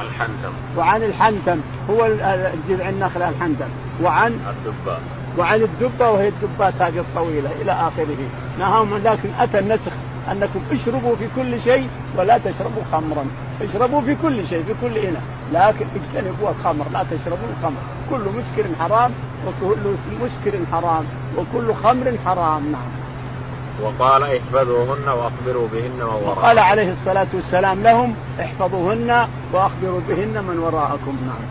الحنتم 0.00 0.52
وعن 0.76 1.02
الحنتم 1.02 1.60
هو 1.90 2.08
جذع 2.68 2.88
النخلة 2.88 3.28
الحنتم 3.28 3.68
وعن 4.02 4.32
الدبة. 4.32 4.98
وعن 5.38 5.62
الدبة 5.62 6.10
وهي 6.10 6.28
الدبات 6.28 6.74
هذه 6.82 6.98
الطويلة 6.98 7.50
إلى 7.62 7.72
آخره. 7.72 8.28
نهاهم 8.58 8.96
لكن 9.04 9.28
أتى 9.38 9.58
النسخ 9.58 9.92
أنكم 10.32 10.60
اشربوا 10.72 11.16
في 11.16 11.28
كل 11.36 11.60
شيء 11.60 11.88
ولا 12.16 12.38
تشربوا 12.38 12.82
خمرا. 12.92 13.26
اشربوا 13.62 14.00
في 14.00 14.16
كل 14.22 14.46
شيء 14.46 14.62
في 14.62 14.74
كل 14.80 14.98
إناء. 14.98 15.22
لكن 15.52 15.86
اجتنبوا 15.96 16.50
الخمر 16.50 16.86
لا 16.92 17.04
تشربوا 17.10 17.48
الخمر. 17.58 17.80
كل 18.10 18.20
مسكر 18.20 18.64
حرام 18.80 19.10
وكل 19.46 19.96
مسكر 20.20 20.58
حرام 20.72 21.04
وكل 21.36 21.74
خمر 21.74 22.18
حرام 22.26 22.72
نعم. 22.72 22.90
وقال 23.82 24.22
احفظوهن 24.22 25.08
واخبروا 25.08 25.68
بهن 25.72 25.96
من 25.96 26.02
وراءكم 26.02 26.38
وقال 26.38 26.58
عليه 26.58 26.92
الصلاة 26.92 27.26
والسلام 27.34 27.82
لهم 27.82 28.14
احفظوهن 28.40 29.28
واخبروا 29.52 30.00
بهن 30.08 30.44
من 30.44 30.58
وراءكم 30.58 31.16
نعم. 31.26 31.46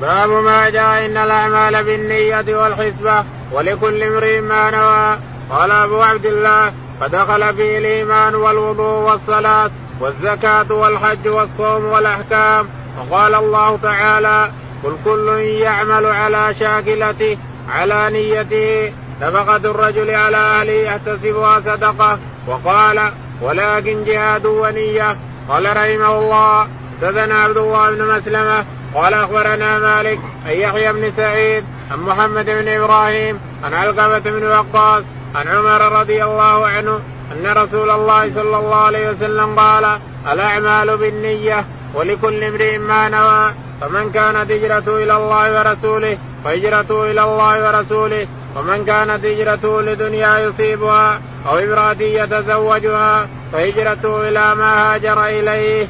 باب 0.00 0.30
ما 0.30 0.70
جاء 0.70 1.06
إن 1.06 1.16
الأعمال 1.16 1.84
بالنية 1.84 2.56
والحسبة 2.56 3.24
ولكل 3.52 4.02
امرئ 4.02 4.40
ما 4.40 4.70
نوى. 4.70 5.18
قال 5.50 5.70
أبو 5.70 6.02
عبد 6.02 6.26
الله 6.26 6.72
فدخل 7.02 7.56
فيه 7.56 7.78
الإيمان 7.78 8.34
والوضوء 8.34 9.10
والصلاة 9.10 9.70
والزكاة 10.00 10.72
والحج 10.72 11.28
والصوم 11.28 11.84
والأحكام. 11.84 12.68
وقال 12.98 13.34
الله 13.34 13.76
تعالى 13.76 14.50
قل 14.84 14.96
كل 15.04 15.28
يعمل 15.38 16.06
على 16.06 16.54
شاكلته 16.54 17.38
على 17.68 18.10
نيته. 18.10 18.94
نفقة 19.20 19.56
الرجل 19.56 20.10
على 20.10 20.36
أهله 20.36 20.72
يحتسبها 20.72 21.60
صدقة 21.60 22.18
وقال 22.46 23.12
ولكن 23.40 24.04
جهاد 24.04 24.46
ونية. 24.46 25.16
قال 25.48 25.64
رحمه 25.64 26.18
الله 26.18 26.68
حدثنا 27.00 27.34
عبد 27.34 27.56
الله 27.56 27.90
بن 27.90 28.16
مسلمة 28.16 28.64
قال 28.94 29.14
أخبرنا 29.14 29.78
مالك 29.78 30.20
عن 30.46 30.52
يحيى 30.52 30.92
بن 30.92 31.10
سعيد 31.10 31.64
عن 31.90 31.98
محمد 31.98 32.44
بن 32.44 32.68
إبراهيم 32.68 33.40
عن 33.64 33.74
علقمة 33.74 34.18
بن 34.18 34.46
وقاص 34.46 35.04
عن 35.34 35.48
عمر 35.48 36.00
رضي 36.00 36.24
الله 36.24 36.66
عنه 36.66 37.00
أن 37.32 37.46
رسول 37.46 37.90
الله 37.90 38.34
صلى 38.34 38.56
الله 38.58 38.76
عليه 38.76 39.10
وسلم 39.10 39.58
قال 39.58 39.98
الأعمال 40.32 40.96
بالنية 40.96 41.64
ولكل 41.94 42.44
امرئ 42.44 42.78
ما 42.78 43.08
نوى 43.08 43.54
فمن 43.80 44.12
كانت 44.12 44.50
هجرته 44.50 44.96
إلى 44.96 45.16
الله 45.16 45.58
ورسوله 45.58 46.18
فهجرته 46.44 47.10
إلى 47.10 47.24
الله 47.24 47.66
ورسوله 47.66 48.26
ومن 48.56 48.84
كانت 48.84 49.24
هجرته 49.24 49.82
لدنيا 49.82 50.38
يصيبها 50.38 51.20
أو 51.48 51.58
امرأة 51.58 51.96
يتزوجها 52.00 53.28
فهجرته 53.52 54.28
إلى 54.28 54.54
ما 54.54 54.94
هاجر 54.94 55.24
إليه. 55.26 55.88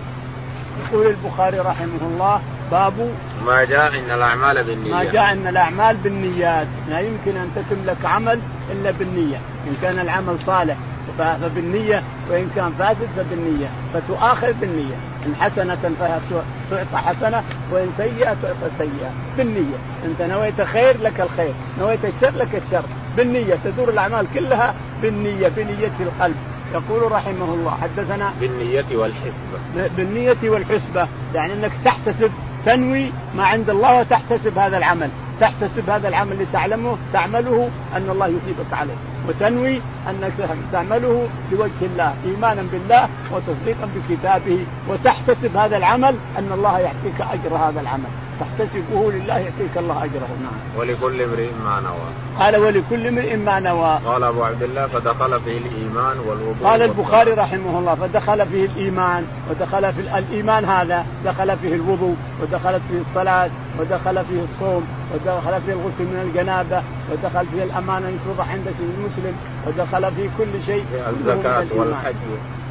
يقول 0.85 1.07
البخاري 1.07 1.59
رحمه 1.59 2.03
الله 2.03 2.41
باب 2.73 3.15
ما 3.47 3.65
جاء 3.65 3.99
إن 3.99 4.11
الأعمال 4.11 4.65
بالنيات. 4.65 5.07
ما 5.07 5.13
جاء 5.13 5.33
إن 5.33 5.47
الأعمال 5.47 5.97
بالنيات. 5.97 6.67
لا 6.89 7.01
يمكن 7.01 7.37
أن 7.37 7.49
تتم 7.57 7.85
لك 7.87 8.05
عمل 8.05 8.41
إلا 8.73 8.91
بالنية. 8.91 9.37
إن 9.69 9.77
كان 9.83 9.99
العمل 9.99 10.39
صالح 10.41 10.77
فبالنية. 11.19 12.03
وإن 12.31 12.51
كان 12.57 12.73
فاسد 12.79 13.09
فبالنية. 13.17 13.69
فتؤاخذ 13.95 14.53
بالنية. 14.53 14.95
إن 15.27 15.35
حسنة 15.35 15.79
تعطى 16.01 16.97
حسنة 16.97 17.43
وإن 17.73 17.93
سيئة 17.97 18.37
تعطى 18.43 18.71
سيئة. 18.79 19.13
بالنية. 19.37 19.77
أنت 20.05 20.23
نويت 20.23 20.63
خير 20.63 21.01
لك 21.03 21.21
الخير 21.21 21.55
نويت 21.81 22.05
الشر 22.05 22.37
لك 22.37 22.55
الشر. 22.55 22.85
بالنية. 23.17 23.55
تدور 23.65 23.89
الأعمال 23.89 24.27
كلها 24.35 24.75
بالنية 25.03 25.49
بنية 25.49 25.93
القلب. 26.01 26.37
يقول 26.75 27.13
رحمه 27.13 27.55
الله 27.55 27.71
حدثنا 27.71 28.33
بالنية 28.41 28.85
والحسبة. 28.93 29.89
بالنية 29.97 30.51
والحسبة. 30.51 31.09
يعني 31.35 31.53
أنك 31.53 31.73
تحتسب 31.85 32.31
تنوي 32.67 33.13
ما 33.35 33.45
عند 33.45 33.71
الله 33.71 34.01
وتحتسب 34.01 34.59
هذا 34.59 34.79
العمل. 34.79 35.11
تحتسب 35.41 35.91
هذا 35.91 36.09
العمل 36.09 36.33
اللي 36.33 36.47
تعلمه 36.53 36.97
تعمله 37.13 37.69
أن 37.97 38.11
الله 38.11 38.27
يثيبك 38.27 38.73
عليه. 38.73 38.95
وتنوي 39.29 39.81
انك 40.11 40.33
تعمله 40.73 41.29
لوجه 41.53 41.71
الله 41.83 42.15
إيمانا 42.25 42.63
بالله 42.63 43.09
وتصديقا 43.33 43.89
بكتابه. 43.97 44.67
وتحتسب 44.89 45.57
هذا 45.57 45.77
العمل 45.77 46.17
أن 46.39 46.53
الله 46.53 46.79
يعطيك 46.79 47.21
أجر 47.21 47.57
هذا 47.57 47.81
العمل. 47.81 48.11
تحتسبه 48.41 49.13
لله 49.13 49.39
يعطيك 49.39 49.77
الله 49.77 50.05
أجره 50.05 50.29
نعم. 50.43 50.79
ولكل 50.79 51.23
امرئ 51.23 51.51
ما 51.65 51.81
نوى. 51.81 52.09
قال 52.39 52.57
ولكل 52.57 53.07
امرئ 53.07 53.37
ما 53.37 53.61
نوى. 53.61 53.99
قال 54.07 54.25
أبو 54.25 54.43
عبد 54.43 54.63
الله 54.63 54.87
فدخل 54.87 55.41
فيه 55.41 55.59
الإيمان 55.59 56.19
والوضوء. 56.19 56.65
قال 56.65 56.83
البخاري 56.83 57.33
رحمه 57.33 57.79
الله 57.79 57.95
فدخل 57.95 58.47
فيه 58.47 58.65
الإيمان 58.65 59.27
ودخل 59.51 59.93
في 59.93 60.01
الإيمان 60.01 60.65
هذا 60.65 61.07
دخل 61.25 61.59
فيه 61.59 61.75
الوضوء 61.75 62.17
ودخلت 62.43 62.83
فيه 62.91 63.01
الصلاة 63.01 63.51
ودخل 63.81 64.25
فيه 64.25 64.43
الصوم 64.53 64.87
ودخل 65.15 65.63
فيه 65.67 65.73
الغسل 65.73 66.05
من 66.05 66.21
الجنابة 66.23 66.83
ودخل 67.13 67.47
فيه 67.47 67.63
الأمانة 67.63 68.09
إن 68.09 68.19
توضع 68.25 68.45
عند 68.51 68.67
المسلم 68.81 69.35
ودخل 69.67 70.15
فيه 70.15 70.29
كل 70.39 70.63
شيء. 70.67 70.85
الزكاة 71.09 71.67
والحج. 71.73 72.15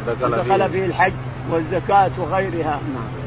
ودخل 0.07 0.69
فيه 0.69 0.85
الحج 0.85 1.13
والزكاة 1.51 2.11
وغيرها 2.17 2.79
نعم. 2.93 3.20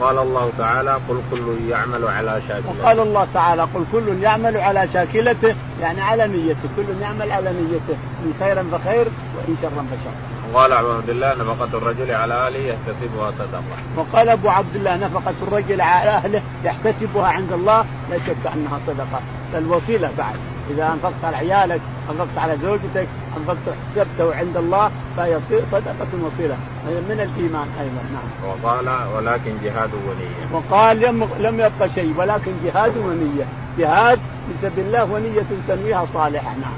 وقال 0.00 0.18
الله 0.18 0.50
تعالى 0.58 0.90
قل 1.08 1.20
كل 1.30 1.70
يعمل 1.70 2.04
على 2.04 2.42
شاكلته. 2.48 2.80
وقال 2.80 3.00
الله 3.00 3.26
تعالى 3.34 3.62
قل 3.62 3.84
كل 3.92 4.22
يعمل 4.22 4.56
على 4.56 4.88
شاكلته 4.92 5.54
يعني 5.80 6.00
على 6.00 6.28
نيته 6.28 6.68
كل 6.76 7.00
يعمل 7.00 7.32
على 7.32 7.52
نيته 7.52 7.98
إن 8.24 8.32
خيرا 8.40 8.64
فخير 8.72 9.06
وإن 9.36 9.56
شرا 9.62 9.86
فشر. 9.90 10.10
وقال 10.54 10.72
أبو 10.72 10.90
عبد 10.90 11.10
الله 11.10 11.34
نفقة 11.34 11.78
الرجل 11.78 12.10
على 12.10 12.34
اهله 12.34 12.58
يحتسبها 12.58 13.30
صدقة. 13.30 13.62
وقال 13.96 14.28
أبو 14.28 14.48
عبد 14.48 14.76
الله 14.76 14.96
نفقة 14.96 15.34
الرجل 15.42 15.80
على 15.80 16.10
أهله 16.10 16.42
يحتسبها 16.64 17.26
عند 17.28 17.52
الله 17.52 17.84
لا 18.10 18.18
شك 18.18 18.46
أنها 18.54 18.78
صدقة، 18.86 19.20
الوسيلة 19.54 20.10
بعد، 20.18 20.36
إذا 20.74 20.92
أنفقت 20.92 21.24
على 21.24 21.36
عيالك، 21.36 21.80
أنفقت 22.10 22.38
على 22.38 22.58
زوجتك، 22.62 23.08
أنفقت 23.36 23.76
حسبته 23.90 24.36
عند 24.36 24.56
الله 24.56 24.90
فهي 25.16 25.38
صدقة 25.72 26.08
وصيلة، 26.24 26.56
من 26.84 27.20
الإيمان 27.20 27.68
أيضا 27.80 28.02
نعم. 28.12 28.50
وقال 28.50 28.88
ولكن 29.16 29.52
جهاد 29.64 29.90
ونية. 29.94 30.52
وقال 30.52 31.00
لم 31.00 31.28
لم 31.38 31.54
يبقى 31.60 31.90
شيء 31.94 32.14
ولكن 32.18 32.52
جهاد 32.64 32.96
ونية، 32.96 33.44
جهاد 33.78 34.18
في 34.18 34.68
سبيل 34.68 34.86
الله 34.86 35.04
ونية 35.04 35.42
تنويها 35.68 36.06
صالحة 36.14 36.50
نعم. 36.50 36.72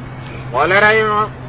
قال 0.52 0.70
رحمه 0.70 1.41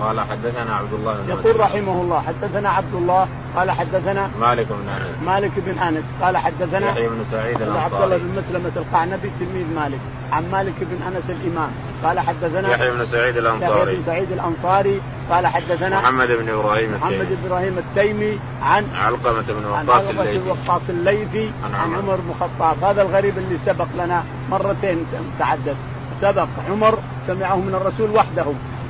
قال 0.00 0.20
حدثنا 0.20 0.76
عبد 0.76 0.92
الله 0.92 1.14
بن 1.14 1.28
يقول 1.28 1.60
رحمه 1.60 2.00
الله 2.02 2.20
حدثنا 2.20 2.70
عبد 2.70 2.94
الله 2.94 3.28
قال 3.56 3.70
حدثنا 3.70 4.30
مالك 4.40 4.66
بن 4.70 4.88
أنس. 4.88 5.22
مالك 5.26 5.52
بن 5.56 5.78
أنس 5.78 6.04
قال 6.22 6.36
حدثنا 6.36 6.90
يحيى 6.90 7.08
بن 7.08 7.24
سعيد 7.30 7.62
الانصاري 7.62 7.84
عبد 7.84 8.02
الله 8.02 8.16
بن 8.16 8.38
مسلمة 8.38 8.72
القعنبي 8.76 9.30
تلميذ 9.40 9.66
مالك 9.74 9.98
عن 10.32 10.50
مالك 10.50 10.74
بن 10.80 11.02
أنس 11.02 11.30
الإمام 11.30 11.70
قال 12.04 12.20
حدثنا 12.20 12.68
يحيى 12.70 12.90
بن 12.90 13.04
سعيد 13.04 13.36
الأنصاري. 13.36 13.82
يحيى 13.82 13.96
بن 13.96 14.02
سعيد 14.06 14.32
الأنصاري 14.32 15.00
قال 15.30 15.46
حدثنا 15.46 16.00
محمد 16.00 16.28
بن 16.28 16.48
إبراهيم 16.48 16.94
محمد 16.94 17.28
بن 17.30 17.46
إبراهيم 17.46 17.78
التيمي 17.78 18.38
عن 18.62 18.86
علقمة 18.94 19.44
بن 19.48 19.64
وقاص 19.64 20.08
الليثي. 20.08 20.48
وقاص 20.48 20.82
الليثي 20.88 21.50
عن, 21.64 21.74
عن 21.74 21.94
عمر 21.94 22.16
بن 22.16 22.30
الخطاب. 22.30 22.84
هذا 22.84 23.02
الغريب 23.02 23.38
اللي 23.38 23.58
سبق 23.66 23.88
لنا 23.96 24.24
مرتين 24.50 25.06
تعدد. 25.38 25.76
سبق 26.20 26.48
عمر 26.70 26.98
سمعه 27.26 27.56
من 27.56 27.74
الرسول 27.74 28.10
وحده. 28.10 28.46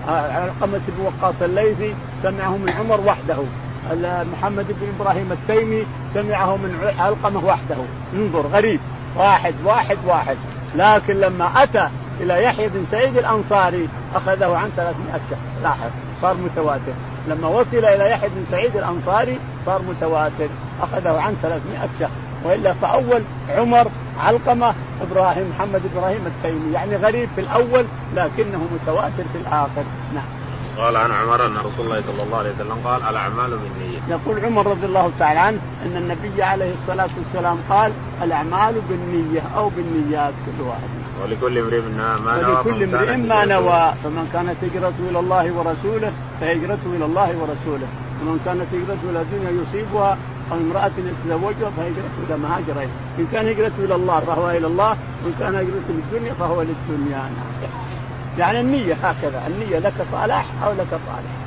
علقمة 0.09 0.81
بن 0.89 1.05
وقاص 1.05 1.35
الليثي 1.43 1.95
سمعه 2.23 2.57
من 2.57 2.69
عمر 2.69 3.01
وحده. 3.01 3.43
محمد 4.33 4.67
بن 4.69 4.89
إبراهيم 5.01 5.33
التيمي 5.33 5.87
سمعه 6.15 6.57
من 6.57 6.93
علقمة 6.99 7.45
وحده. 7.45 7.77
انظر 8.15 8.47
غريب. 8.47 8.81
واحد 9.17 9.55
واحد 9.65 9.99
واحد. 10.07 10.37
لكن 10.75 11.15
لما 11.15 11.63
أتى 11.63 11.89
إلى 12.21 12.43
يحيى 12.45 12.69
بن 12.69 12.87
سعيد 12.91 13.17
الأنصاري 13.17 13.89
أخذه 14.15 14.57
عن 14.57 14.71
300 14.77 15.21
شخص. 15.31 15.63
لاحظ 15.63 15.91
صار 16.23 16.35
متواتر. 16.35 16.93
لما 17.29 17.49
وصل 17.49 17.77
إلى 17.77 18.11
يحيى 18.11 18.29
بن 18.29 18.45
سعيد 18.51 18.77
الأنصاري 18.77 19.39
صار 19.67 19.83
متواتر. 19.83 20.49
أخذه 20.83 21.21
عن 21.21 21.37
300 21.43 21.89
شخص. 22.01 22.13
وإلا 22.45 22.73
فأول 22.73 23.23
عمر 23.57 23.87
علقمة 24.21 24.75
إبراهيم 25.03 25.51
محمد 25.51 25.83
إبراهيم 25.95 26.27
التيمي. 26.27 26.73
يعني 26.73 26.97
غريب 26.97 27.29
في 27.35 27.41
الأول 27.41 27.85
لكنه 28.15 28.69
متواتر 28.75 29.25
في 29.33 29.39
الآخر. 29.39 29.85
نعم. 30.15 30.25
قال 30.79 30.97
عن 30.97 31.11
عمر 31.11 31.47
أن 31.47 31.57
رسول 31.57 31.87
الله 31.87 32.01
صلى 32.01 32.23
الله 32.23 32.39
عليه 32.39 32.51
وسلم 32.51 32.79
قال 32.85 33.03
الأعمال 33.03 33.51
بالنية. 33.51 33.99
يقول 34.09 34.45
عمر 34.45 34.67
رضي 34.67 34.87
الله 34.87 35.11
تعالى 35.19 35.41
عنه 35.41 35.59
أن 35.87 35.97
النبي 35.97 36.43
عليه 36.43 36.75
الصلاة 36.75 37.09
والسلام 37.19 37.59
قال 37.71 37.93
الأعمال 38.23 38.75
بالنية 38.89 39.43
أو 39.57 39.69
بالنيات 39.69 40.35
كل 40.47 40.63
واحد. 40.63 40.89
ولكل 41.23 41.59
امرئ 41.59 41.81
ما 41.81 42.19
نوى 42.43 42.55
ولكل 42.55 42.95
امرئ 42.95 43.17
ما 43.17 43.45
نوى. 43.45 43.95
فمن 44.05 44.29
كانت 44.33 44.57
هجرته 44.65 45.11
إلى 45.11 45.19
الله 45.19 45.53
ورسوله 45.53 46.13
فهجرته 46.41 46.87
إلى 46.97 47.05
الله 47.05 47.29
ورسوله. 47.29 47.89
ومن 48.21 48.41
كانت 48.45 48.67
هجرته 48.73 49.11
إلى 49.11 49.21
الدنيا 49.21 49.63
يصيبها 49.63 50.19
أو 50.53 50.57
امرأة 50.57 50.91
يتزوجها 50.99 51.71
فهجرته 51.77 52.19
إلى 52.29 52.37
ما 52.39 52.57
هاجر 52.57 52.89
إن 53.19 53.27
كان 53.33 53.49
هجرته 53.49 53.85
إلى 53.85 53.95
الله 53.95 54.21
فهو 54.21 54.51
إلى 54.51 54.67
الله 54.67 54.97
وإن 55.25 55.35
كان 55.41 55.55
هجرته 55.55 55.89
للدنيا 55.89 56.35
فهو 56.35 56.63
للدنيا. 56.63 57.31
يعني 58.39 58.61
النية 58.61 58.95
هكذا 58.95 59.47
النية 59.47 59.79
لك 59.79 59.95
صالح 60.13 60.47
أو 60.65 60.73
لك 60.73 60.91
صالح. 60.91 61.47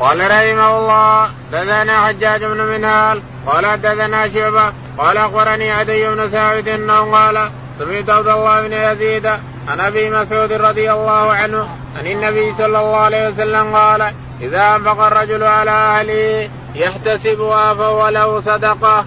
قال 0.00 0.20
رحمه 0.20 0.78
الله 0.78 1.30
دثنا 1.52 2.06
حجاج 2.06 2.44
بن 2.44 2.60
منهال 2.60 3.22
قال 3.46 3.82
دثنا 3.82 4.28
شعبة 4.28 4.72
قال 4.98 5.16
أخبرني 5.16 5.70
عدي 5.70 6.08
بن 6.08 6.28
ثابت 6.28 6.68
أنه 6.68 7.12
قال 7.12 7.50
سمعت 7.78 8.10
عبد 8.10 8.28
الله 8.28 8.68
بن 8.68 8.72
يزيد 8.72 9.26
عن 9.68 9.80
أبي 9.80 10.10
مسعود 10.10 10.52
رضي 10.52 10.92
الله 10.92 11.32
عنه 11.32 11.68
عن 11.96 12.06
النبي 12.06 12.54
صلى 12.54 12.66
الله 12.66 12.96
عليه 12.96 13.28
وسلم 13.28 13.74
قال 13.74 14.12
إذا 14.40 14.76
أنفق 14.76 15.00
الرجل 15.00 15.44
على 15.44 15.70
أهله 15.70 16.48
يحتسبها 16.74 17.74
فهو 17.74 18.08
له 18.08 18.40
صدقة. 18.40 19.04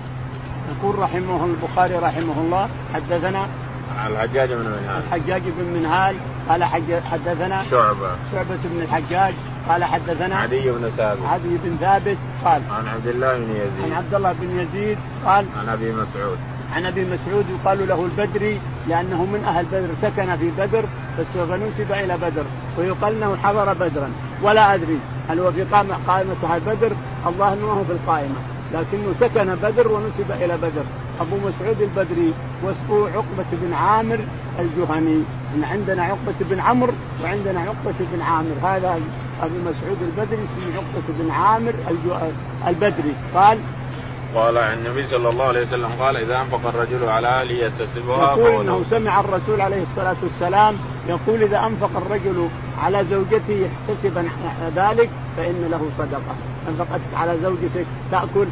يقول 0.70 1.00
رحمه 1.00 1.46
البخاري 1.46 1.96
رحمه 1.96 2.42
الله 2.42 2.70
حدثنا 2.94 3.48
الحجاج 4.08 4.50
بن 4.54 4.66
منهال. 4.66 5.04
الحجاج 5.08 5.42
بن 5.42 5.66
منهال 5.66 6.16
قال 6.50 6.64
حدثنا 7.12 7.64
شعبة. 7.72 8.12
شعبة 8.32 8.60
بن 8.64 8.82
الحجاج 8.82 9.34
قال 9.70 9.84
حدثنا 9.84 10.36
عدي 10.36 10.72
بن 10.72 10.92
ثابت. 10.98 11.20
عدي 11.26 11.58
بن 11.64 11.78
ثابت 11.80 12.18
قال 12.46 12.62
عن 12.72 12.88
عبد 12.88 13.08
الله 13.08 13.38
بن 13.38 13.52
يزيد. 13.52 13.84
عن 13.84 13.98
عبد 13.98 14.14
الله 14.14 14.34
بن 14.42 14.60
يزيد 14.60 14.98
قال 15.26 15.46
عن 15.60 15.70
أبي 15.70 15.92
مسعود. 15.92 16.38
عن 16.76 16.86
أبي 16.86 17.06
مسعود 17.06 17.46
يقال 17.50 17.88
له 17.88 18.06
البدري 18.06 18.60
لأنه 18.88 19.26
من 19.26 19.44
أهل 19.48 19.66
بدر 19.66 19.90
سكن 20.02 20.36
في 20.38 20.52
بدر 20.58 20.86
فنسب 21.34 21.92
إلى 21.92 22.18
بدر 22.18 22.44
ويقال 22.78 23.24
إنه 23.24 23.36
حضر 23.36 23.74
بدرا. 23.74 24.10
ولا 24.44 24.74
أدري 24.74 25.00
هل 25.30 25.40
هو 25.40 25.52
في 25.52 25.64
قائمه 25.64 25.96
قائمة 26.08 26.36
أهل 26.44 26.60
بدر؟ 26.60 26.92
الله 27.28 27.54
انه 27.54 27.66
هو 27.66 27.84
في 27.84 27.92
القائمة 27.92 28.36
لكنه 28.74 29.14
سكن 29.20 29.56
بدر 29.56 29.88
ونسب 29.88 30.32
إلى 30.32 30.58
بدر. 30.58 30.84
أبو 31.22 31.36
مسعود 31.38 31.82
البدري 31.82 32.34
واسمه 32.64 33.10
عقبة 33.10 33.50
بن 33.52 33.74
عامر 33.74 34.20
الجهني 34.60 35.24
إن 35.56 35.64
عندنا 35.64 36.04
عقبة 36.04 36.36
بن 36.40 36.60
عمرو 36.60 36.94
وعندنا 37.24 37.60
عقبة 37.60 37.96
بن 38.14 38.22
عامر. 38.22 38.56
هذا 38.64 39.00
أبو 39.42 39.56
مسعود 39.56 39.98
البدري 40.02 40.40
اسمه 40.44 40.76
عقبة 40.76 41.08
بن 41.20 41.32
عامر 41.32 41.74
البدري. 42.68 43.14
قال 43.36 43.60
قال 44.36 44.58
عن 44.58 44.78
النبي 44.78 45.08
صلى 45.08 45.30
الله 45.30 45.46
عليه 45.46 45.62
وسلم 45.62 45.92
قال 46.00 46.18
إذا 46.18 46.42
أنفق 46.42 46.68
الرجل 46.68 47.10
على 47.10 47.28
أهله 47.28 47.52
يتسبها 47.52 48.38
يقول 48.38 48.62
إنه 48.62 48.84
سمع 48.90 49.20
الرسول 49.20 49.62
عليه 49.62 49.84
الصلاة 49.84 50.16
والسلام 50.24 50.76
يقول 51.08 51.44
إذا 51.44 51.66
أنفق 51.66 51.90
الرجل 51.98 52.50
على 52.84 53.06
زوجته 53.12 53.68
يحتسب 53.68 54.26
ذلك 54.76 55.10
فإن 55.38 55.68
له 55.72 55.90
صدقة. 55.98 56.36
انفقت 56.70 57.02
على 57.16 57.38
زوجتك 57.44 57.86
تأكل 58.12 58.48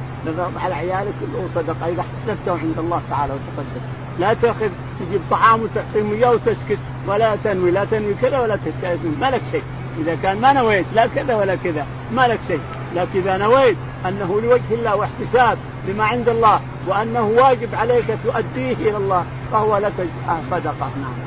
على 0.64 0.76
عيالك 0.76 1.16
له 1.34 1.50
صدقة. 1.56 1.88
إذا 1.88 2.02
احتسبته 2.02 2.52
عند 2.52 2.80
الله 2.80 3.02
تعالى 3.10 3.34
وتصدق 3.34 3.82
لا 4.20 4.34
تأخذ 4.34 4.70
تجيب 5.00 5.22
طعام 5.32 5.62
وتعطيهم 5.62 6.14
اياه 6.14 6.32
وتسكت. 6.32 6.80
ولا 7.08 7.36
تنوي 7.44 7.72
لا 7.72 7.86
تنوي 7.86 8.14
كذا 8.14 8.40
ولا 8.40 8.56
تسكت 8.56 9.00
ما 9.22 9.32
لك 9.32 9.42
شيء. 9.52 9.64
إذا 9.98 10.16
كان 10.24 10.42
ما 10.42 10.54
نويت 10.54 10.86
لا 10.96 11.08
كذا 11.16 11.36
ولا 11.36 11.56
كذا 11.56 11.86
ما 12.12 12.28
لك 12.28 12.40
شيء 12.48 12.62
لكن 12.96 13.20
إذا 13.20 13.38
نويت 13.38 13.78
أنه 14.06 14.42
لوجه 14.42 14.72
الله 14.72 14.96
واحتساب 14.96 15.58
لما 15.88 16.04
عند 16.04 16.30
الله 16.30 16.62
وأنه 16.88 17.26
واجب 17.26 17.76
عليك 17.76 18.06
تؤديه 18.24 18.74
إلى 18.74 18.98
الله 18.98 19.26
فهو 19.52 19.78
لك 19.78 20.08
صدقة 20.52 20.92
نعم. 21.02 21.18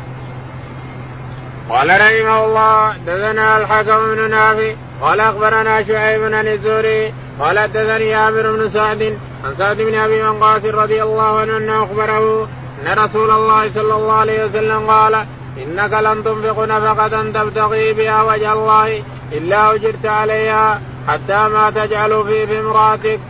قال 1.71 1.89
رحمه 1.89 2.45
الله 2.45 2.97
دثنا 2.97 3.59
الحكم 3.59 4.15
بن 4.15 4.31
نافع 4.31 4.75
قال 5.03 5.21
أخبرنا 5.21 5.85
شعيب 5.85 6.21
بن 6.21 6.35
الزهري 6.35 7.15
قال 7.41 7.59
حدثني 7.59 8.15
عامر 8.15 8.57
بن 8.57 8.71
سعد 8.71 9.19
عن 9.45 9.55
سعد 9.59 9.77
بن 9.77 9.95
أبي 9.95 10.23
وقاص 10.23 10.65
رضي 10.65 11.03
الله 11.03 11.41
عنه 11.41 11.57
أنه 11.57 11.85
أخبره 11.85 12.49
أن 12.83 12.99
رسول 12.99 13.31
الله 13.31 13.73
صلى 13.75 13.95
الله 13.95 14.13
عليه 14.13 14.45
وسلم 14.45 14.91
قال 14.91 15.27
إنك 15.59 15.93
لن 15.93 16.25
تنفق 16.25 16.65
نفقة 16.65 17.33
تبتغي 17.33 17.93
بها 17.93 18.23
وجه 18.23 18.53
الله 18.53 19.03
إلا 19.33 19.75
أجرت 19.75 20.07
عليها 20.07 20.81
حتى 21.09 21.49
ما 21.49 21.71
تجعل 21.71 22.25
في 22.25 22.59
امرأتك. 22.61 23.21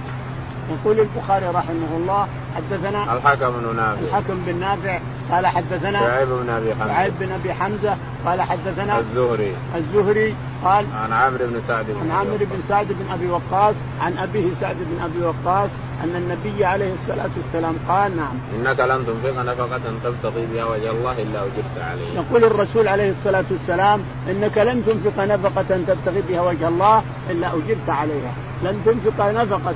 يقول 0.70 1.00
البخاري 1.00 1.46
رحمه 1.46 1.96
الله 1.96 2.28
حدثنا 2.56 3.12
الحكم 3.12 3.50
بن 3.50 3.76
نافع. 3.76 4.00
الحكم 4.00 4.38
بن 4.46 4.56
نافع 4.60 4.98
قال 5.30 5.46
حدثنا 5.46 6.00
شعيب 6.00 6.28
بن 6.28 6.50
أبي 6.50 6.74
حمزة. 6.74 6.94
شعيب 6.94 7.12
بن 7.20 7.32
أبي 7.32 7.52
حمزة 7.52 7.96
قال 8.26 8.42
حدثنا 8.42 8.98
الزهري. 8.98 9.56
الزهري 9.76 10.34
قال 10.64 10.86
عن 10.94 11.12
عمرو 11.12 11.46
بن 11.46 11.60
سعد 11.68 11.86
عن 12.00 12.10
عمرو 12.10 12.36
بن 12.38 12.60
سعد 12.68 12.86
بن 12.86 13.12
أبي 13.12 13.26
وقاص 13.30 13.74
عن 14.00 14.18
أبيه 14.18 14.44
سعد 14.60 14.76
بن 14.76 15.04
أبي 15.04 15.24
وقاص 15.24 15.70
أن 16.04 16.16
النبي 16.16 16.64
عليه 16.64 16.94
الصلاة 16.94 17.30
والسلام 17.42 17.74
قال 17.88 18.16
نعم. 18.16 18.34
إنك 18.56 18.80
لن 18.80 19.06
تنفق 19.06 19.42
نفقة 19.42 19.80
تبتغي 20.04 20.46
بها 20.46 20.64
وجه 20.64 20.90
الله 20.90 21.12
إلا 21.12 21.40
اجرت 21.42 21.76
عليها. 21.90 22.22
يقول 22.22 22.44
الرسول 22.44 22.88
عليه 22.88 23.10
الصلاة 23.10 23.44
والسلام 23.50 24.00
إنك 24.30 24.58
لن 24.58 24.84
تنفق 24.86 25.24
نفقة 25.24 25.80
تبتغي 25.86 26.22
بها 26.28 26.40
وجه 26.40 26.68
الله 26.68 27.02
إلا 27.30 27.48
أجرت 27.48 27.88
عليها، 27.88 28.32
لن 28.62 28.80
تنفق 28.84 29.30
نفقة 29.30 29.74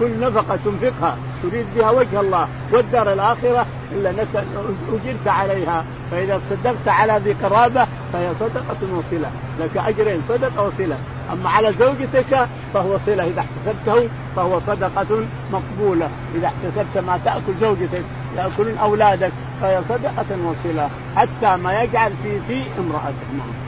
كل 0.00 0.20
نفقة 0.20 0.56
تنفقها 0.64 1.16
تريد 1.42 1.66
بها 1.76 1.90
وجه 1.90 2.20
الله 2.20 2.48
والدار 2.72 3.12
الآخرة 3.12 3.66
إلا 3.92 4.10
انك 4.10 4.44
أجرت 4.92 5.26
عليها. 5.26 5.84
فإذا 6.10 6.40
صدقت 6.50 6.88
على 6.88 7.20
ذي 7.24 7.32
قرابة 7.32 7.86
فهي 8.12 8.34
صدقة 8.40 8.76
وصلة. 8.98 9.30
لك 9.60 9.76
أجرين 9.76 10.22
صدقة 10.28 10.66
وصلة. 10.66 10.98
أما 11.32 11.50
على 11.50 11.72
زوجتك 11.72 12.48
فهو 12.74 12.98
صلة. 13.06 13.26
إذا 13.26 13.40
احتسبته 13.40 14.08
فهو 14.36 14.60
صدقة 14.60 15.26
مقبولة. 15.52 16.10
إذا 16.34 16.46
احتسبت 16.46 17.04
ما 17.06 17.20
تأكل 17.24 17.54
زوجتك 17.60 18.04
يأكلون 18.36 18.78
أولادك 18.78 19.32
فهي 19.60 19.82
صدقة 19.88 20.46
وصلة. 20.46 20.90
حتى 21.16 21.56
ما 21.56 21.82
يجعل 21.82 22.12
في 22.22 22.40
في 22.40 22.64
امراتك 22.78 23.28
نعم. 23.38 23.63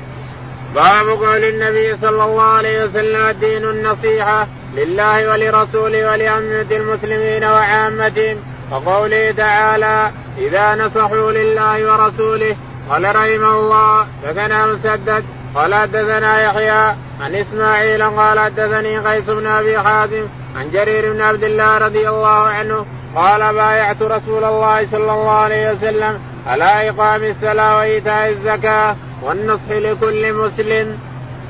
باب 0.74 1.08
قول 1.08 1.44
النبي 1.44 1.96
صلى 1.96 2.24
الله 2.24 2.42
عليه 2.42 2.84
وسلم 2.84 3.26
الدين 3.26 3.64
النصيحة 3.64 4.46
لله 4.74 5.30
ولرسوله 5.30 6.10
ولأمة 6.10 6.66
المسلمين 6.70 7.44
وعامتهم. 7.44 8.36
وقوله 8.70 9.30
تعالى 9.30 10.10
إذا 10.38 10.74
نصحوا 10.74 11.32
لله 11.32 11.92
ورسوله 11.92 12.56
قال 12.90 13.16
رحمه 13.16 13.54
الله 13.60 14.06
فكان 14.22 14.68
مسدد 14.68 15.24
قال 15.54 15.74
حدثنا 15.74 16.42
يحيى 16.42 16.94
عن 17.20 17.34
إسماعيل 17.34 18.02
قال 18.02 18.40
حدثني 18.40 18.98
قيس 18.98 19.24
بن 19.24 19.46
أبي 19.46 19.78
حازم 19.78 20.28
عن 20.56 20.70
جرير 20.70 21.12
بن 21.12 21.20
عبد 21.20 21.42
الله 21.42 21.78
رضي 21.78 22.08
الله 22.08 22.28
عنه 22.28 22.86
قال 23.16 23.54
بايعت 23.54 24.02
رسول 24.02 24.44
الله 24.44 24.86
صلى 24.86 25.12
الله 25.12 25.30
عليه 25.30 25.72
وسلم 25.72 26.20
على 26.46 26.90
إقام 26.90 27.24
الصلاة 27.24 27.76
وإيتاء 27.76 28.28
الزكاة 28.30 28.96
والنصح 29.22 29.70
لكل 29.70 30.32
مسلم. 30.32 30.98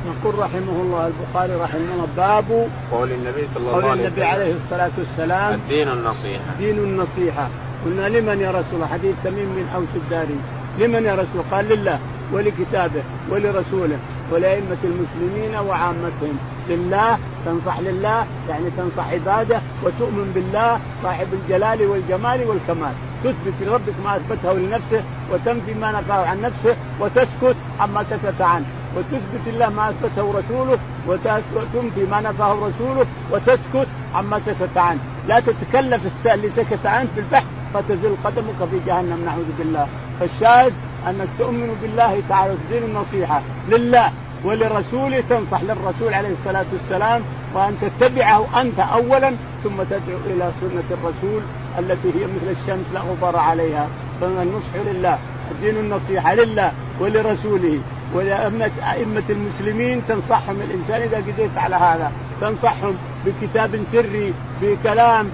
يقول 0.07 0.39
رحمه 0.39 0.83
الله 0.83 1.07
البخاري 1.07 1.55
رحمه 1.55 1.95
الله 1.95 2.09
باب 2.17 2.69
قول 2.93 3.13
النبي 3.13 3.49
صلى 3.55 3.61
الله 3.61 3.77
عليه 3.77 3.87
وسلم. 3.87 3.89
قول 3.89 4.01
النبي 4.01 4.25
عليه 4.25 4.55
الصلاة 4.55 4.91
والسلام 4.99 5.55
الدين 5.55 5.89
النصيحة. 5.89 6.55
دين 6.59 6.79
النصيحة. 6.79 7.49
قلنا 7.85 8.09
لمن 8.09 8.41
يا 8.41 8.51
رسول 8.51 8.75
الله؟ 8.75 8.87
حديث 8.87 9.15
تميم 9.25 9.55
بن 9.57 9.67
اوس 9.75 9.89
الداري. 9.97 10.39
لمن 10.79 11.05
يا 11.05 11.15
رسول 11.15 11.43
قال 11.51 11.69
لله 11.69 11.99
ولكتابه 12.33 13.03
ولرسوله 13.31 13.99
ولأئمة 14.33 14.83
المسلمين 14.85 15.57
وعامتهم. 15.69 16.39
لله 16.69 17.19
تنصح 17.47 17.81
لله 17.81 18.27
يعني 18.49 18.71
تنصح 18.77 19.11
عباده 19.13 19.61
وتؤمن 19.85 20.33
بالله 20.35 20.81
صاحب 21.03 21.27
الجلال 21.33 21.87
والجمال 21.87 22.49
والكمال. 22.49 22.93
تثبت 23.27 23.55
لربك 23.61 23.95
ما 24.05 24.17
أثبته 24.17 24.53
لنفسه 24.53 25.03
وتنفي 25.33 25.75
ما 25.75 25.93
نفاه 25.93 26.27
عن 26.27 26.41
نفسه 26.41 26.77
وتسكت 27.01 27.57
عما 27.81 28.05
سكت 28.11 28.41
عنه. 28.41 28.67
وتثبت 28.97 29.45
الله 29.47 29.69
ما 29.69 29.91
أثبته 29.91 30.35
رسوله 30.39 30.79
وتنفي 31.09 32.05
ما 32.11 32.21
نفاه 32.21 32.53
رسوله 32.53 33.07
وتسكت 33.33 33.89
عما 34.15 34.41
سكت 34.47 34.77
عنه. 34.77 35.01
لا 35.29 35.41
تتكلف 35.41 36.27
اللي 36.27 36.51
سكت 36.51 36.87
عنه 36.87 37.09
في 37.15 37.21
البحث 37.21 37.47
فتزل 37.75 38.17
قدمك 38.25 38.69
في 38.71 38.79
جهنم 38.87 39.25
نعوذ 39.25 39.51
بالله. 39.59 39.89
فالشاهد 40.21 40.73
انك 41.09 41.29
تؤمن 41.39 41.79
بالله 41.83 42.23
تعالى 42.29 42.53
وتدين 42.53 42.83
النصيحة 42.83 43.43
لله 43.69 44.13
ولرسوله 44.45 45.21
تنصح 45.31 45.63
للرسول 45.63 46.15
عليه 46.15 46.29
الصلاة 46.29 46.67
والسلام 46.73 47.23
وأن 47.55 47.77
تتبعه 47.81 48.61
أنت 48.61 48.81
اولا 48.81 49.31
ثم 49.65 49.83
تدعو 49.91 50.19
إلى 50.27 50.53
سنة 50.61 50.89
الرسول 50.91 51.43
التي 51.79 52.09
هي 52.09 52.25
مثل 52.25 52.61
الشمس 52.61 52.87
لا 52.95 53.01
غبار 53.01 53.37
عليها. 53.37 53.89
فالنصح 54.21 54.77
لله 54.87 55.19
الدين 55.51 55.77
النصيحة 55.77 56.35
لله 56.35 56.73
ولرسوله. 57.01 57.79
ولأئمة 58.15 59.23
المسلمين 59.31 60.03
تنصحهم 60.09 60.61
الإنسان 60.61 61.03
إذا 61.03 61.17
قدرت 61.17 61.57
على 61.57 61.77
هذا 61.77 62.13
تنصحهم 62.41 62.97
بكتاب 63.27 63.85
سري 63.93 64.35
بكلام 64.63 65.31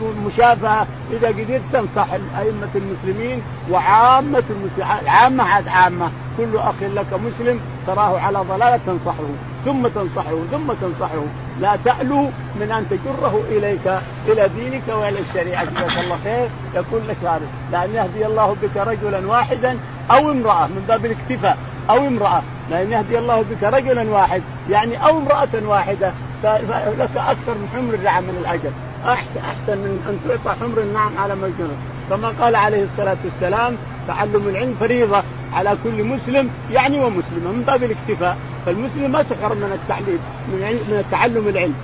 بمشافهة. 0.00 0.86
إذا 1.12 1.28
قدرت 1.28 1.62
تنصح 1.72 2.12
أئمة 2.12 2.68
المسلمين 2.74 3.42
وعامة 3.70 4.42
المسلمين 4.50 5.08
عامة 5.08 5.44
عاد 5.44 5.68
عامة. 5.68 6.10
كل 6.38 6.56
أخ 6.56 6.82
لك 6.82 7.12
مسلم 7.12 7.60
تراه 7.86 8.20
على 8.20 8.38
ضلالة 8.38 8.76
تنصحه. 8.86 9.24
ثم 9.66 9.86
تنصحه 9.88 10.36
ثم 10.52 10.72
تنصحه. 10.82 11.24
لا 11.60 11.76
تألو 11.84 12.30
من 12.60 12.70
أن 12.72 12.86
تجره 12.90 13.34
إليك 13.50 13.86
إلى 14.28 14.48
دينك 14.48 14.82
وإلى 14.88 15.18
الشريعة. 15.20 15.64
جزاك 15.64 15.98
الله 15.98 16.18
خير. 16.24 16.48
يكون 16.74 17.00
لك 17.08 17.16
هذا 17.22 17.46
لأن 17.72 17.94
يهدي 17.94 18.26
الله 18.26 18.56
بك 18.62 18.76
رجلا 18.76 19.26
واحدا 19.26 19.78
أو 20.10 20.30
امرأة 20.30 20.66
من 20.66 20.84
باب 20.88 21.06
الاكتفاء 21.06 21.58
أو 21.90 21.96
امرأة. 21.96 22.42
لأن 22.70 22.92
يهدي 22.92 23.18
الله 23.18 23.42
بك 23.42 23.62
رجلا 23.62 24.10
واحد 24.10 24.42
يعني 24.70 25.06
أو 25.06 25.18
امرأة 25.18 25.68
واحدة 25.68 26.12
فلك 26.42 27.16
أكثر 27.16 27.54
من 27.54 27.68
حمر 27.74 27.94
النعم 27.94 28.22
من 28.22 28.36
الاجر 28.40 28.70
أحسن 29.04 29.78
من 29.78 29.92
أن 30.08 30.18
تعطى 30.28 30.60
حمر 30.60 30.80
النعم 30.80 31.18
على 31.18 31.34
مجنون. 31.34 31.76
كما 32.10 32.28
قال 32.28 32.56
عليه 32.56 32.84
الصلاة 32.84 33.16
والسلام 33.24 33.76
تعلم 34.08 34.48
العلم 34.48 34.74
فريضة. 34.80 35.22
على 35.56 35.76
كل 35.84 36.04
مسلم 36.04 36.50
يعني 36.70 36.98
ومسلمه 37.04 37.52
من 37.52 37.62
باب 37.66 37.82
الاكتفاء. 37.82 38.36
فالمسلم 38.66 39.12
ما 39.12 39.22
تحرم 39.22 39.56
من 39.56 39.72
التعليم 39.72 40.18
من 40.48 40.60
من 40.88 41.04
تعلم 41.10 41.48
العلم. 41.48 41.74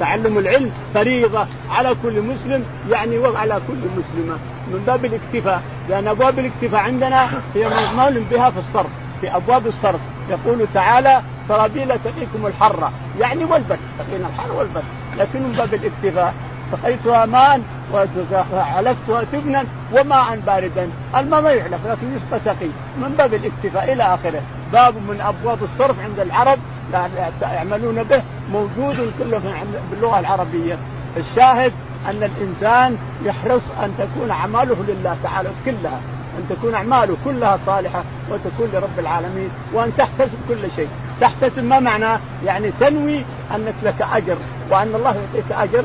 تعلم 0.00 0.38
العلم 0.38 0.70
فريضة 0.94 1.46
على 1.70 1.96
كل 2.02 2.22
مسلم 2.22 2.64
يعني 2.90 3.18
وعلى 3.18 3.60
كل 3.68 3.82
مسلمة. 3.98 4.36
من 4.72 4.82
باب 4.86 5.04
الاكتفاء 5.04 5.62
لأن 5.88 6.08
أبواب 6.08 6.38
الاكتفاء 6.38 6.80
عندنا 6.80 7.28
هي 7.54 7.68
مول 7.96 8.22
بها 8.30 8.50
في 8.50 8.58
الصرف 8.58 8.90
في 9.20 9.36
أبواب 9.36 9.66
الصرف. 9.66 10.00
يقول 10.30 10.66
تعالى 10.74 11.22
سرابيل 11.48 11.88
تقيكم 11.88 12.46
الحرة 12.46 12.92
يعني 13.20 13.44
والبرد 13.44 13.78
تقينا 13.98 14.26
الحر 14.28 14.52
والبرد 14.52 14.84
لكن 15.18 15.42
من 15.42 15.52
باب 15.52 15.74
الاكتفاء. 15.74 16.34
سقيتها 16.72 17.26
ماء 17.26 17.60
وحلفتها 18.52 19.24
تبنا 19.32 19.64
وماء 19.92 20.40
باردا. 20.46 20.90
الماء 21.16 21.42
ما 21.42 21.50
يحلف 21.50 21.86
لكن 21.86 22.16
يسقى 22.16 22.40
سقي. 22.44 22.68
من 22.96 23.14
باب 23.18 23.34
الاكتفاء 23.34 23.92
إلى 23.92 24.02
آخره. 24.02 24.42
باب 24.72 24.94
من 24.94 25.20
أبواب 25.20 25.62
الصرف 25.62 26.00
عند 26.00 26.20
العرب 26.20 26.58
يعملون 27.42 28.02
به 28.02 28.22
موجود 28.52 29.12
كله 29.18 29.42
باللغة 29.90 30.20
العربية. 30.20 30.78
الشاهد 31.16 31.72
أن 32.08 32.22
الإنسان 32.22 32.96
يحرص 33.24 33.62
أن 33.82 33.94
تكون 33.98 34.30
أعماله 34.30 34.76
لله 34.88 35.16
تعالى 35.22 35.48
كلها. 35.64 36.00
أن 36.38 36.56
تكون 36.56 36.74
أعماله 36.74 37.16
كلها 37.24 37.58
صالحة 37.66 38.04
وتكون 38.30 38.68
لرب 38.72 38.98
العالمين 38.98 39.50
وأن 39.72 39.92
تحتسب 39.98 40.38
كل 40.48 40.70
شيء. 40.76 40.88
تحتسب 41.20 41.64
ما 41.64 41.80
معناه 41.80 42.20
يعني 42.44 42.70
تنوي 42.80 43.24
أنك 43.54 43.74
لك 43.82 44.02
أجر 44.12 44.36
وأن 44.70 44.94
الله 44.94 45.16
يعطيك 45.16 45.52
أجر 45.52 45.84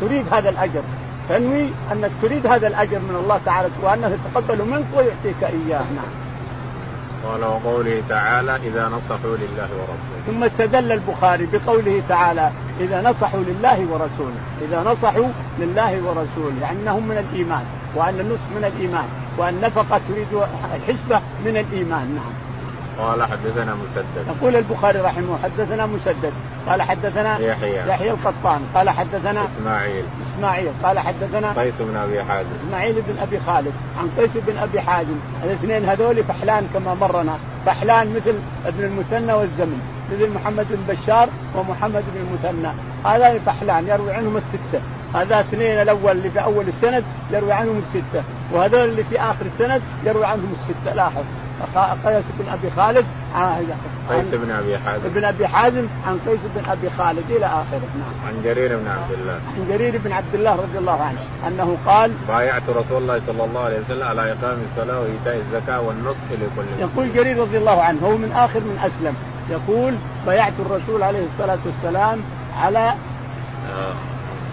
تريد 0.00 0.24
هذا 0.32 0.48
الأجر. 0.48 0.82
تنوي 1.28 1.68
أنك 1.92 2.10
تريد 2.22 2.46
هذا 2.46 2.66
الأجر 2.66 2.98
من 2.98 3.16
الله 3.22 3.40
تعالى 3.46 3.68
وأنه 3.82 4.06
يتقبل 4.06 4.64
منك 4.64 4.86
ويعطيك 4.96 5.42
إياه. 5.42 5.78
نعم. 5.78 6.12
قال 7.24 7.44
وقوله 7.44 8.02
تعالى 8.08 8.56
إذا 8.56 8.88
نصحوا 8.88 9.36
لله 9.36 9.68
ورسوله. 9.78 10.20
ثم 10.26 10.44
استدل 10.44 10.92
البخاري 10.92 11.48
بقوله 11.52 12.02
تعالى 12.08 12.50
إذا 12.80 13.10
نصحوا 13.10 13.40
لله 13.40 13.86
ورسوله. 13.90 14.40
إذا 14.62 14.82
نصحوا 14.92 15.28
لله 15.58 16.02
ورسوله 16.02 16.60
يعني 16.60 16.80
أنهم 16.80 17.08
من 17.08 17.18
الإيمان. 17.18 17.64
وأن 17.94 18.20
النصح 18.20 18.48
من 18.56 18.64
الإيمان 18.64 19.08
وأن 19.38 19.54
النفقة 19.54 20.00
تريد 20.08 20.42
الحسبة 20.74 21.20
من 21.44 21.56
الإيمان 21.56 22.14
نعم. 22.14 22.50
قال 22.98 23.22
حدثنا 23.22 23.74
مسدد. 23.74 24.36
يقول 24.36 24.56
البخاري 24.56 25.00
رحمه 25.00 25.38
حدثنا 25.42 25.86
مسدد. 25.86 26.32
قال 26.68 26.82
حدثنا 26.82 27.38
يحيى. 27.38 27.88
يحيى 27.88 28.10
القطان. 28.10 28.60
قال 28.74 28.90
حدثنا 28.90 29.44
إسماعيل. 29.44 30.04
إسماعيل. 30.26 30.72
قال 30.84 30.98
حدثنا 30.98 31.52
قيس 31.52 31.74
بن 31.80 31.96
أبي 31.96 32.24
حازم. 32.24 32.48
إسماعيل 32.66 32.94
بن 32.94 33.18
أبي 33.22 33.40
خالد. 33.40 33.72
عن 33.98 34.10
قيس 34.18 34.30
بن 34.34 34.56
أبي 34.56 34.80
حازم. 34.80 35.16
الاثنين 35.44 35.84
هذول 35.84 36.24
فحلان 36.24 36.68
كما 36.74 36.94
مرنا. 36.94 37.38
فحلان 37.66 38.14
مثل 38.14 38.34
ابن 38.66 38.84
المثنى 38.84 39.32
والزمن. 39.32 39.80
مثل 40.12 40.30
محمد 40.30 40.66
بن 40.70 40.94
بشار 40.94 41.28
ومحمد 41.56 42.04
بن 42.14 42.20
المثنى. 42.20 42.72
هذا 43.04 43.38
فحلان 43.38 43.88
يروي 43.88 44.12
عنهم 44.12 44.36
الستة. 44.36 44.80
هذا 45.14 45.40
اثنين 45.40 45.82
الأول 45.82 46.12
اللي 46.12 46.30
في 46.30 46.42
أول 46.42 46.68
السند 46.68 47.04
يروي 47.30 47.52
عنهم 47.52 47.78
الستة 47.78 48.24
وهذول 48.52 48.88
اللي 48.88 49.04
في 49.04 49.20
آخر 49.20 49.46
السند 49.54 49.82
يروي 50.04 50.26
عنهم 50.26 50.54
الستة. 50.60 50.94
لاحظ. 50.94 51.24
قيس 52.04 52.24
بن 52.38 52.48
أبي 52.48 52.70
خالد 52.76 53.06
قيس 54.10 54.34
بن 54.34 54.50
أبي 54.50 54.78
حازم 54.78 55.08
بن 55.08 55.24
أبي 55.24 55.48
حازم 55.48 55.86
عن 56.06 56.18
قيس 56.26 56.40
بن 56.54 56.70
أبي 56.70 56.90
خالد 56.98 57.30
إلى 57.30 57.46
آخره. 57.46 57.88
نعم. 57.98 58.28
عن 58.28 58.42
جرير 58.44 58.78
بن 58.78 58.88
عبد 58.88 59.12
الله. 59.12 59.32
عن 59.32 59.68
جرير 59.68 60.00
بن 60.04 60.12
عبد 60.12 60.34
الله 60.34 60.56
رضي 60.56 60.78
الله 60.78 61.02
عنه 61.02 61.18
أنه 61.48 61.76
قال 61.86 62.12
بايعت 62.28 62.62
رسول 62.68 63.02
الله 63.02 63.20
صلى 63.26 63.44
الله 63.44 63.60
عليه 63.60 63.80
وسلم 63.80 64.08
على 64.08 64.32
إقام 64.32 64.58
الصلاة 64.70 65.00
وإيتاء 65.00 65.36
الزكاة 65.36 65.80
والنصح 65.80 66.30
لكل 66.32 66.68
يقول 66.80 67.12
جرير 67.14 67.38
رضي 67.38 67.58
الله 67.58 67.82
عنه 67.82 68.00
هو 68.06 68.16
من 68.16 68.32
آخر 68.32 68.60
من 68.60 68.78
أسلم. 68.78 69.14
يقول 69.50 69.94
بايعت 70.26 70.52
الرسول 70.58 71.02
عليه 71.02 71.26
الصلاة 71.34 71.58
والسلام 71.66 72.20
على 72.56 72.94
آه، 73.70 73.92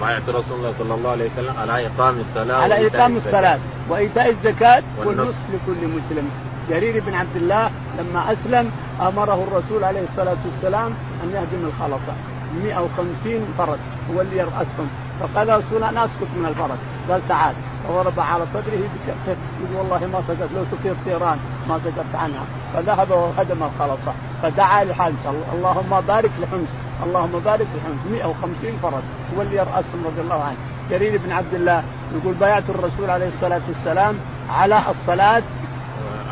بايعت 0.02 0.30
رسول 0.30 0.58
الله 0.58 0.74
صلى 0.80 0.94
الله 0.96 1.10
عليه 1.10 1.30
وسلم 1.34 1.58
على 1.58 1.88
إقام 1.88 2.20
الصلاة 2.20 2.62
على 2.64 2.88
إقام 2.88 3.18
الصلاة 3.18 3.60
وإيتاء 3.90 4.30
الزكاة 4.30 4.84
والنصح 5.06 5.38
لكل 5.54 5.88
مسلم. 5.88 6.30
جرير 6.70 7.04
بن 7.06 7.14
عبد 7.14 7.36
الله 7.36 7.72
لما 8.00 8.34
أسلم 8.34 8.72
أمره 9.02 9.44
الرسول 9.48 9.84
عليه 9.84 10.04
الصلاة 10.12 10.38
والسلام 10.46 10.94
أن 11.24 11.30
يهدم 11.30 11.68
الخلصه 11.68 12.14
150 12.64 13.54
فرس 13.58 13.80
هو 14.14 14.22
اللي 14.22 14.38
يرأسهم. 14.38 14.90
فقال 15.20 15.50
رسول 15.50 15.84
أنا 15.84 16.06
اسكت 16.06 16.32
من 16.38 16.46
الفرس 16.46 16.80
قال 17.10 17.28
تعال. 17.28 17.56
فضرب 17.88 18.20
على 18.20 18.44
صدره 18.54 18.64
بكفه. 18.94 19.38
يقول 19.62 19.76
والله 19.78 20.08
ما 20.08 20.22
سكت 20.28 20.50
لو 20.56 20.64
سكت 20.72 20.96
طيران 21.06 21.38
ما 21.70 21.80
سكت 21.86 22.16
عنها. 22.16 22.46
فذهب 22.74 23.12
وهدم 23.12 23.64
الخلصه 23.64 24.14
فدعا 24.44 24.84
لحمص 24.84 25.24
اللهم 25.54 26.02
بارك 26.08 26.32
لحمص. 26.42 26.87
اللهم 27.04 27.40
بارك 27.46 27.68
لحمص 27.76 28.12
150 28.12 28.80
فرس 28.84 29.04
هو 29.36 29.42
اللي 29.42 29.56
يرأسهم 29.56 30.02
رضي 30.06 30.22
الله 30.22 30.44
عنه. 30.44 30.58
جرير 30.92 31.18
بن 31.26 31.32
عبد 31.32 31.54
الله 31.54 31.84
يقول 32.16 32.34
بايعت 32.34 32.70
الرسول 32.70 33.10
عليه 33.10 33.30
الصلاة 33.36 33.62
والسلام 33.68 34.16
على 34.50 34.82
الصلاة 34.90 35.44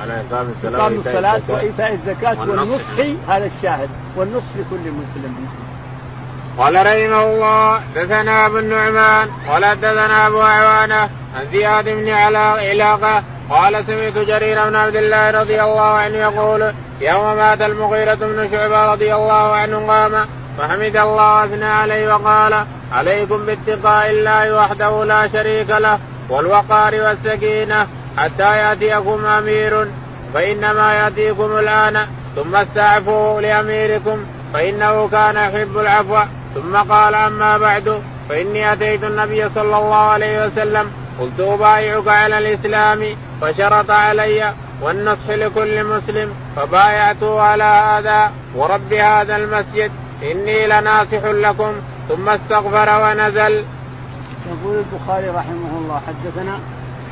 على 0.02 0.24
إقام 0.30 0.48
الصلاة 0.50 0.80
إقام 0.80 0.94
الصلاة 1.00 1.42
وإيتاء 1.50 1.94
الزكاة 1.94 2.40
والنصح. 2.40 2.82
هذا 3.28 3.46
الشاهد. 3.46 3.90
والنصح 4.18 4.52
لكل 4.56 4.92
مسلم. 4.92 5.48
قال 6.58 6.76
رحمه 6.76 7.24
الله 7.24 7.82
دثنا 7.96 8.46
أبو 8.46 8.58
النعمان 8.58 9.30
قال 9.50 9.76
دثنا 9.76 10.28
أبو 10.28 10.42
عوانة 10.42 11.10
عن 11.36 11.52
زياد 11.52 11.86
بن 11.86 12.10
علاقة 12.10 13.24
قال 13.50 13.86
سمعت 13.86 14.18
جرير 14.28 14.70
بن 14.70 14.76
عبد 14.76 14.96
الله 14.96 15.32
رضي 15.32 15.62
الله 15.62 15.82
عنه 15.82 16.18
يقول 16.18 16.74
يوم 17.02 17.36
مات 17.36 17.62
المغيرة 17.62 18.14
بن 18.14 18.50
شعبة 18.52 18.94
رضي 18.94 19.16
الله 19.16 19.56
عنه 19.56 19.88
قام 19.88 20.28
فحمد 20.58 20.98
الله 20.98 21.42
واثنى 21.42 21.66
عليه 21.66 22.16
وقال 22.16 22.66
عليكم 22.92 23.46
باتقاء 23.46 24.10
الله 24.10 24.54
وحده 24.54 25.06
لا 25.06 25.28
شريك 25.28 25.70
له 25.70 26.00
والوقار 26.30 26.96
والسكينة 26.96 27.88
حتى 28.18 28.58
يأتيكم 28.58 29.26
أمير 29.26 29.88
فإنما 30.34 30.94
يأتيكم 30.94 31.58
الآن 31.58 32.08
ثم 32.36 32.56
استعفوا 32.56 33.42
لأميركم 33.42 34.26
فإنه 34.54 35.08
كان 35.08 35.36
يحب 35.36 35.78
العفو 35.78 36.18
ثم 36.56 36.78
قال 36.78 37.16
أما 37.16 37.58
بعد 37.58 38.02
فإني 38.30 38.74
أتيت 38.74 39.04
النبي 39.04 39.50
صلى 39.50 39.78
الله 39.78 39.96
عليه 39.96 40.46
وسلم 40.46 40.92
قلت 41.20 41.40
أبايعك 41.40 42.08
على 42.08 42.38
الإسلام 42.38 43.06
فشرط 43.42 43.92
علي 43.92 44.54
والنصح 44.82 45.30
لكل 45.30 45.84
مسلم 45.84 46.34
فبايعته 46.56 47.42
على 47.42 47.64
هذا 47.64 48.32
ورب 48.56 48.94
هذا 48.94 49.36
المسجد 49.36 49.92
إني 50.24 50.68
لناصح 50.68 51.24
لكم 51.24 51.74
ثم 52.10 52.30
استغفر 52.30 53.02
ونزل. 53.04 53.66
يقول 54.48 54.78
البخاري 54.78 55.30
رحمه 55.30 55.78
الله 55.78 56.02
حدثنا 56.08 56.60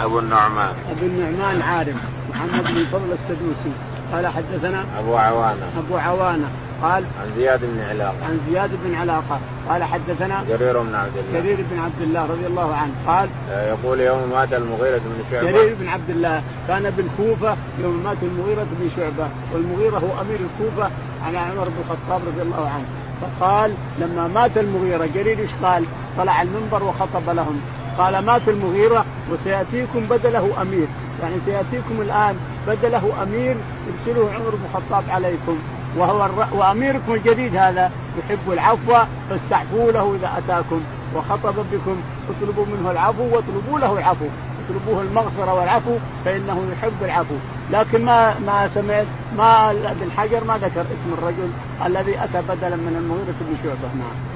أبو 0.01 0.19
النعمان. 0.19 0.73
أبو 0.91 1.05
النعمان 1.05 1.61
عارم 1.61 1.97
محمد 2.29 2.63
بن 2.63 2.85
فضل 2.85 3.11
السدوسي. 3.11 3.73
قال 4.13 4.27
حدثنا 4.27 4.85
أبو 4.99 5.17
عوانة. 5.17 5.65
أبو 5.77 5.97
عوانة. 5.97 6.47
قال 6.83 7.03
عن 7.21 7.31
زياد 7.37 7.59
بن 7.61 7.81
علاقة. 7.89 8.25
عن 8.25 8.39
زياد 8.49 8.71
بن 8.83 8.95
علاقة. 8.95 9.39
قال 9.69 9.83
حدثنا 9.83 10.43
جرير 10.49 10.81
بن 10.81 10.95
عبد 10.95 11.17
الله. 11.17 11.39
جرير 11.39 11.65
بن 11.71 11.79
عبد 11.79 12.01
الله 12.01 12.25
رضي 12.25 12.47
الله 12.47 12.75
عنه 12.75 12.93
قال 13.07 13.29
يقول 13.49 13.99
يوم 13.99 14.29
مات 14.29 14.53
المغيرة 14.53 14.97
بن 14.97 15.23
شعبة. 15.31 15.51
جرير 15.51 15.75
بن 15.79 15.87
عبد 15.87 16.09
الله 16.09 16.43
كان 16.67 16.89
بالكوفة 16.89 17.57
يوم 17.83 18.03
مات 18.03 18.17
المغيرة 18.23 18.63
بن 18.63 18.89
شعبة. 18.95 19.29
والمغيرة 19.53 19.97
هو 19.97 20.21
أمير 20.21 20.39
الكوفة 20.39 20.89
على 21.25 21.37
عمر 21.37 21.63
بن 21.63 21.75
الخطاب 21.79 22.21
رضي 22.27 22.41
الله 22.41 22.69
عنه. 22.69 22.85
فقال 23.21 23.73
لما 23.99 24.27
مات 24.27 24.57
المغيرة 24.57 25.05
جرير 25.05 25.39
إيش 25.39 25.51
قال؟ 25.63 25.85
طلع 26.17 26.41
المنبر 26.41 26.83
وخطب 26.83 27.29
لهم. 27.29 27.61
قال 27.97 28.25
مات 28.25 28.41
المغيرة 28.47 29.05
وسيأتيكم 29.31 29.99
بدله 30.09 30.61
أمير. 30.61 30.87
يعني 31.21 31.35
سيأتيكم 31.45 32.01
الآن 32.01 32.35
بدله 32.67 33.23
أمير 33.23 33.55
يرسله 33.87 34.33
عمر 34.33 34.49
بن 34.49 34.65
الخطاب 34.65 35.03
عليكم. 35.09 35.57
وهو 35.97 36.25
الر... 36.25 36.47
وأميركم 36.51 37.13
الجديد 37.13 37.55
هذا 37.55 37.91
يحب 38.17 38.51
العفو 38.51 38.93
فاستعفوا 39.29 39.91
له 39.91 40.15
إذا 40.15 40.31
أتاكم 40.37 40.81
وخطب 41.15 41.55
بكم 41.71 41.97
اطلبوا 42.29 42.65
منه 42.65 42.91
العفو 42.91 43.23
واطلبوا 43.23 43.79
له 43.79 43.93
العفو. 43.93 44.25
اطلبوه 44.69 45.01
المغفرة 45.01 45.53
والعفو 45.53 45.97
فإنه 46.25 46.67
يحب 46.71 47.03
العفو. 47.03 47.35
لكن 47.71 48.05
ما 48.05 48.39
ما 48.39 48.67
سمعت 48.67 49.07
ما 49.37 49.71
ابن 49.71 50.11
حجر 50.17 50.43
ما 50.43 50.57
ذكر 50.57 50.81
اسم 50.81 51.13
الرجل 51.17 51.49
الذي 51.85 52.23
أتى 52.23 52.41
بدلا 52.41 52.75
من 52.75 52.95
المغيرة 52.95 53.35
بن 53.41 53.55
شعبة 53.63 53.93
نعم. 53.95 54.33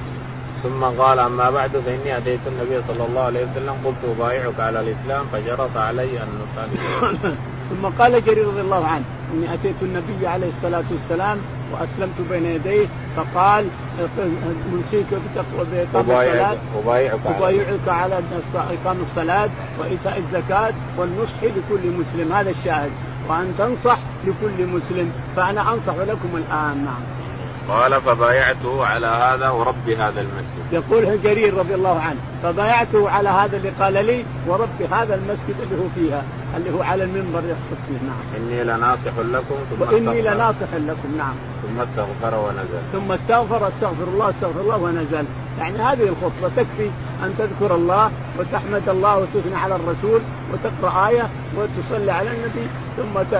ثم 0.63 1.01
قال 1.01 1.19
أما 1.19 1.49
بعد 1.49 1.77
فإني 1.77 2.17
أتيت 2.17 2.39
النبي 2.47 2.81
صلى 2.87 3.05
الله 3.05 3.21
عليه 3.21 3.45
وسلم 3.45 3.75
قلت 3.85 4.17
أبايعك 4.17 4.59
على 4.59 4.79
الإسلام 4.79 5.25
فشرط 5.33 5.77
علي 5.77 6.23
أن 6.23 6.27
نصلي 6.41 7.35
ثم 7.69 7.87
قال 7.99 8.25
جرير 8.25 8.47
رضي 8.47 8.61
الله 8.61 8.85
عنه 8.85 9.03
إني 9.33 9.53
أتيت 9.53 9.75
النبي 9.81 10.27
عليه 10.27 10.49
الصلاة 10.57 10.83
والسلام 10.91 11.37
وأسلمت 11.71 12.21
بين 12.29 12.45
يديه 12.45 12.87
فقال 13.15 13.65
بتقوى 15.13 15.65
باقام 15.71 16.01
الصلاة 16.01 16.57
أبايعك 17.25 17.87
على 17.87 18.19
إقام 18.55 18.97
الصلاة 19.01 19.49
وإيتاء 19.79 20.17
الزكاة 20.17 20.73
والنصح 20.97 21.43
لكل 21.43 21.89
مسلم 21.99 22.33
هذا 22.33 22.49
الشاهد 22.49 22.91
وأن 23.29 23.53
تنصح 23.57 23.97
لكل 24.25 24.67
مسلم 24.67 25.11
فأنا 25.35 25.73
أنصح 25.73 25.93
لكم 25.93 26.29
الآن 26.37 26.85
نعم. 26.85 27.16
قال 27.69 28.01
فبايعته 28.01 28.85
على 28.85 29.07
هذا 29.07 29.49
ورب 29.49 29.89
هذا 29.89 30.21
المسجد. 30.21 30.65
يقول 30.71 31.21
جرير 31.23 31.53
رضي 31.53 31.75
الله 31.75 31.99
عنه 31.99 32.19
فبايعته 32.43 33.09
على 33.09 33.29
هذا 33.29 33.57
اللي 33.57 33.69
قال 33.69 33.93
لي 33.93 34.25
ورب 34.47 34.81
هذا 34.91 35.15
المسجد 35.15 35.55
اللي 35.63 35.83
هو 35.83 35.89
فيها 35.95 36.23
اللي 36.57 36.73
هو 36.73 36.81
على 36.81 37.03
المنبر 37.03 37.39
يخطب 37.39 37.79
فيه. 37.87 38.07
نعم. 38.07 38.23
إني 38.37 38.63
لناصح 38.63 39.17
لكم 39.17 39.55
ثم 39.69 39.81
وإني 39.81 40.21
لناصح 40.21 40.73
لكم 40.73 41.17
نعم. 41.17 41.35
ثم 41.63 41.79
استغفر 41.79 42.39
ونزل. 42.39 42.81
ثم 42.93 43.11
استغفر 43.11 43.67
استغفر 43.67 44.03
الله 44.03 44.29
استغفر 44.29 44.61
الله 44.61 44.77
ونزل. 44.77 45.25
يعني 45.59 45.77
هذه 45.77 46.03
الخطبة 46.03 46.49
تكفي 46.55 46.89
أن 47.23 47.33
تذكر 47.37 47.75
الله 47.75 48.11
وتحمد 48.39 48.89
الله 48.89 49.17
وتثني 49.17 49.55
على 49.55 49.75
الرسول 49.75 50.21
وتقرأ 50.53 51.07
آية 51.07 51.29
وتصلي 51.57 52.11
على 52.11 52.29
النبي 52.31 52.67
ثم 52.97 53.37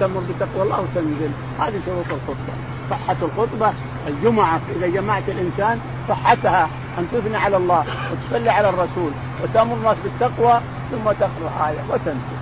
تأمر 0.00 0.20
بتقوى 0.20 0.62
الله 0.62 0.80
وتنزل. 0.80 1.30
هذه 1.58 1.80
شروط 1.86 2.06
الخطبة. 2.10 2.75
صحة 2.90 3.16
الخطبة 3.22 3.72
الجمعة 4.06 4.60
إذا 4.76 4.86
جمعت 4.86 5.28
الإنسان 5.28 5.80
صحتها 6.08 6.68
أن 6.98 7.08
تثني 7.12 7.36
على 7.36 7.56
الله 7.56 7.84
وتصلي 8.12 8.50
على 8.50 8.68
الرسول 8.68 9.10
وتأمر 9.42 9.76
الناس 9.76 9.96
بالتقوى 10.04 10.60
ثم 10.90 11.12
تقرأ 11.12 11.68
آية 11.68 11.80
وتنزل. 11.90 12.36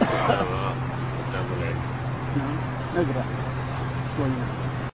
نعم 2.36 2.56
نقرأ 2.96 3.24
شوية. 4.16 4.59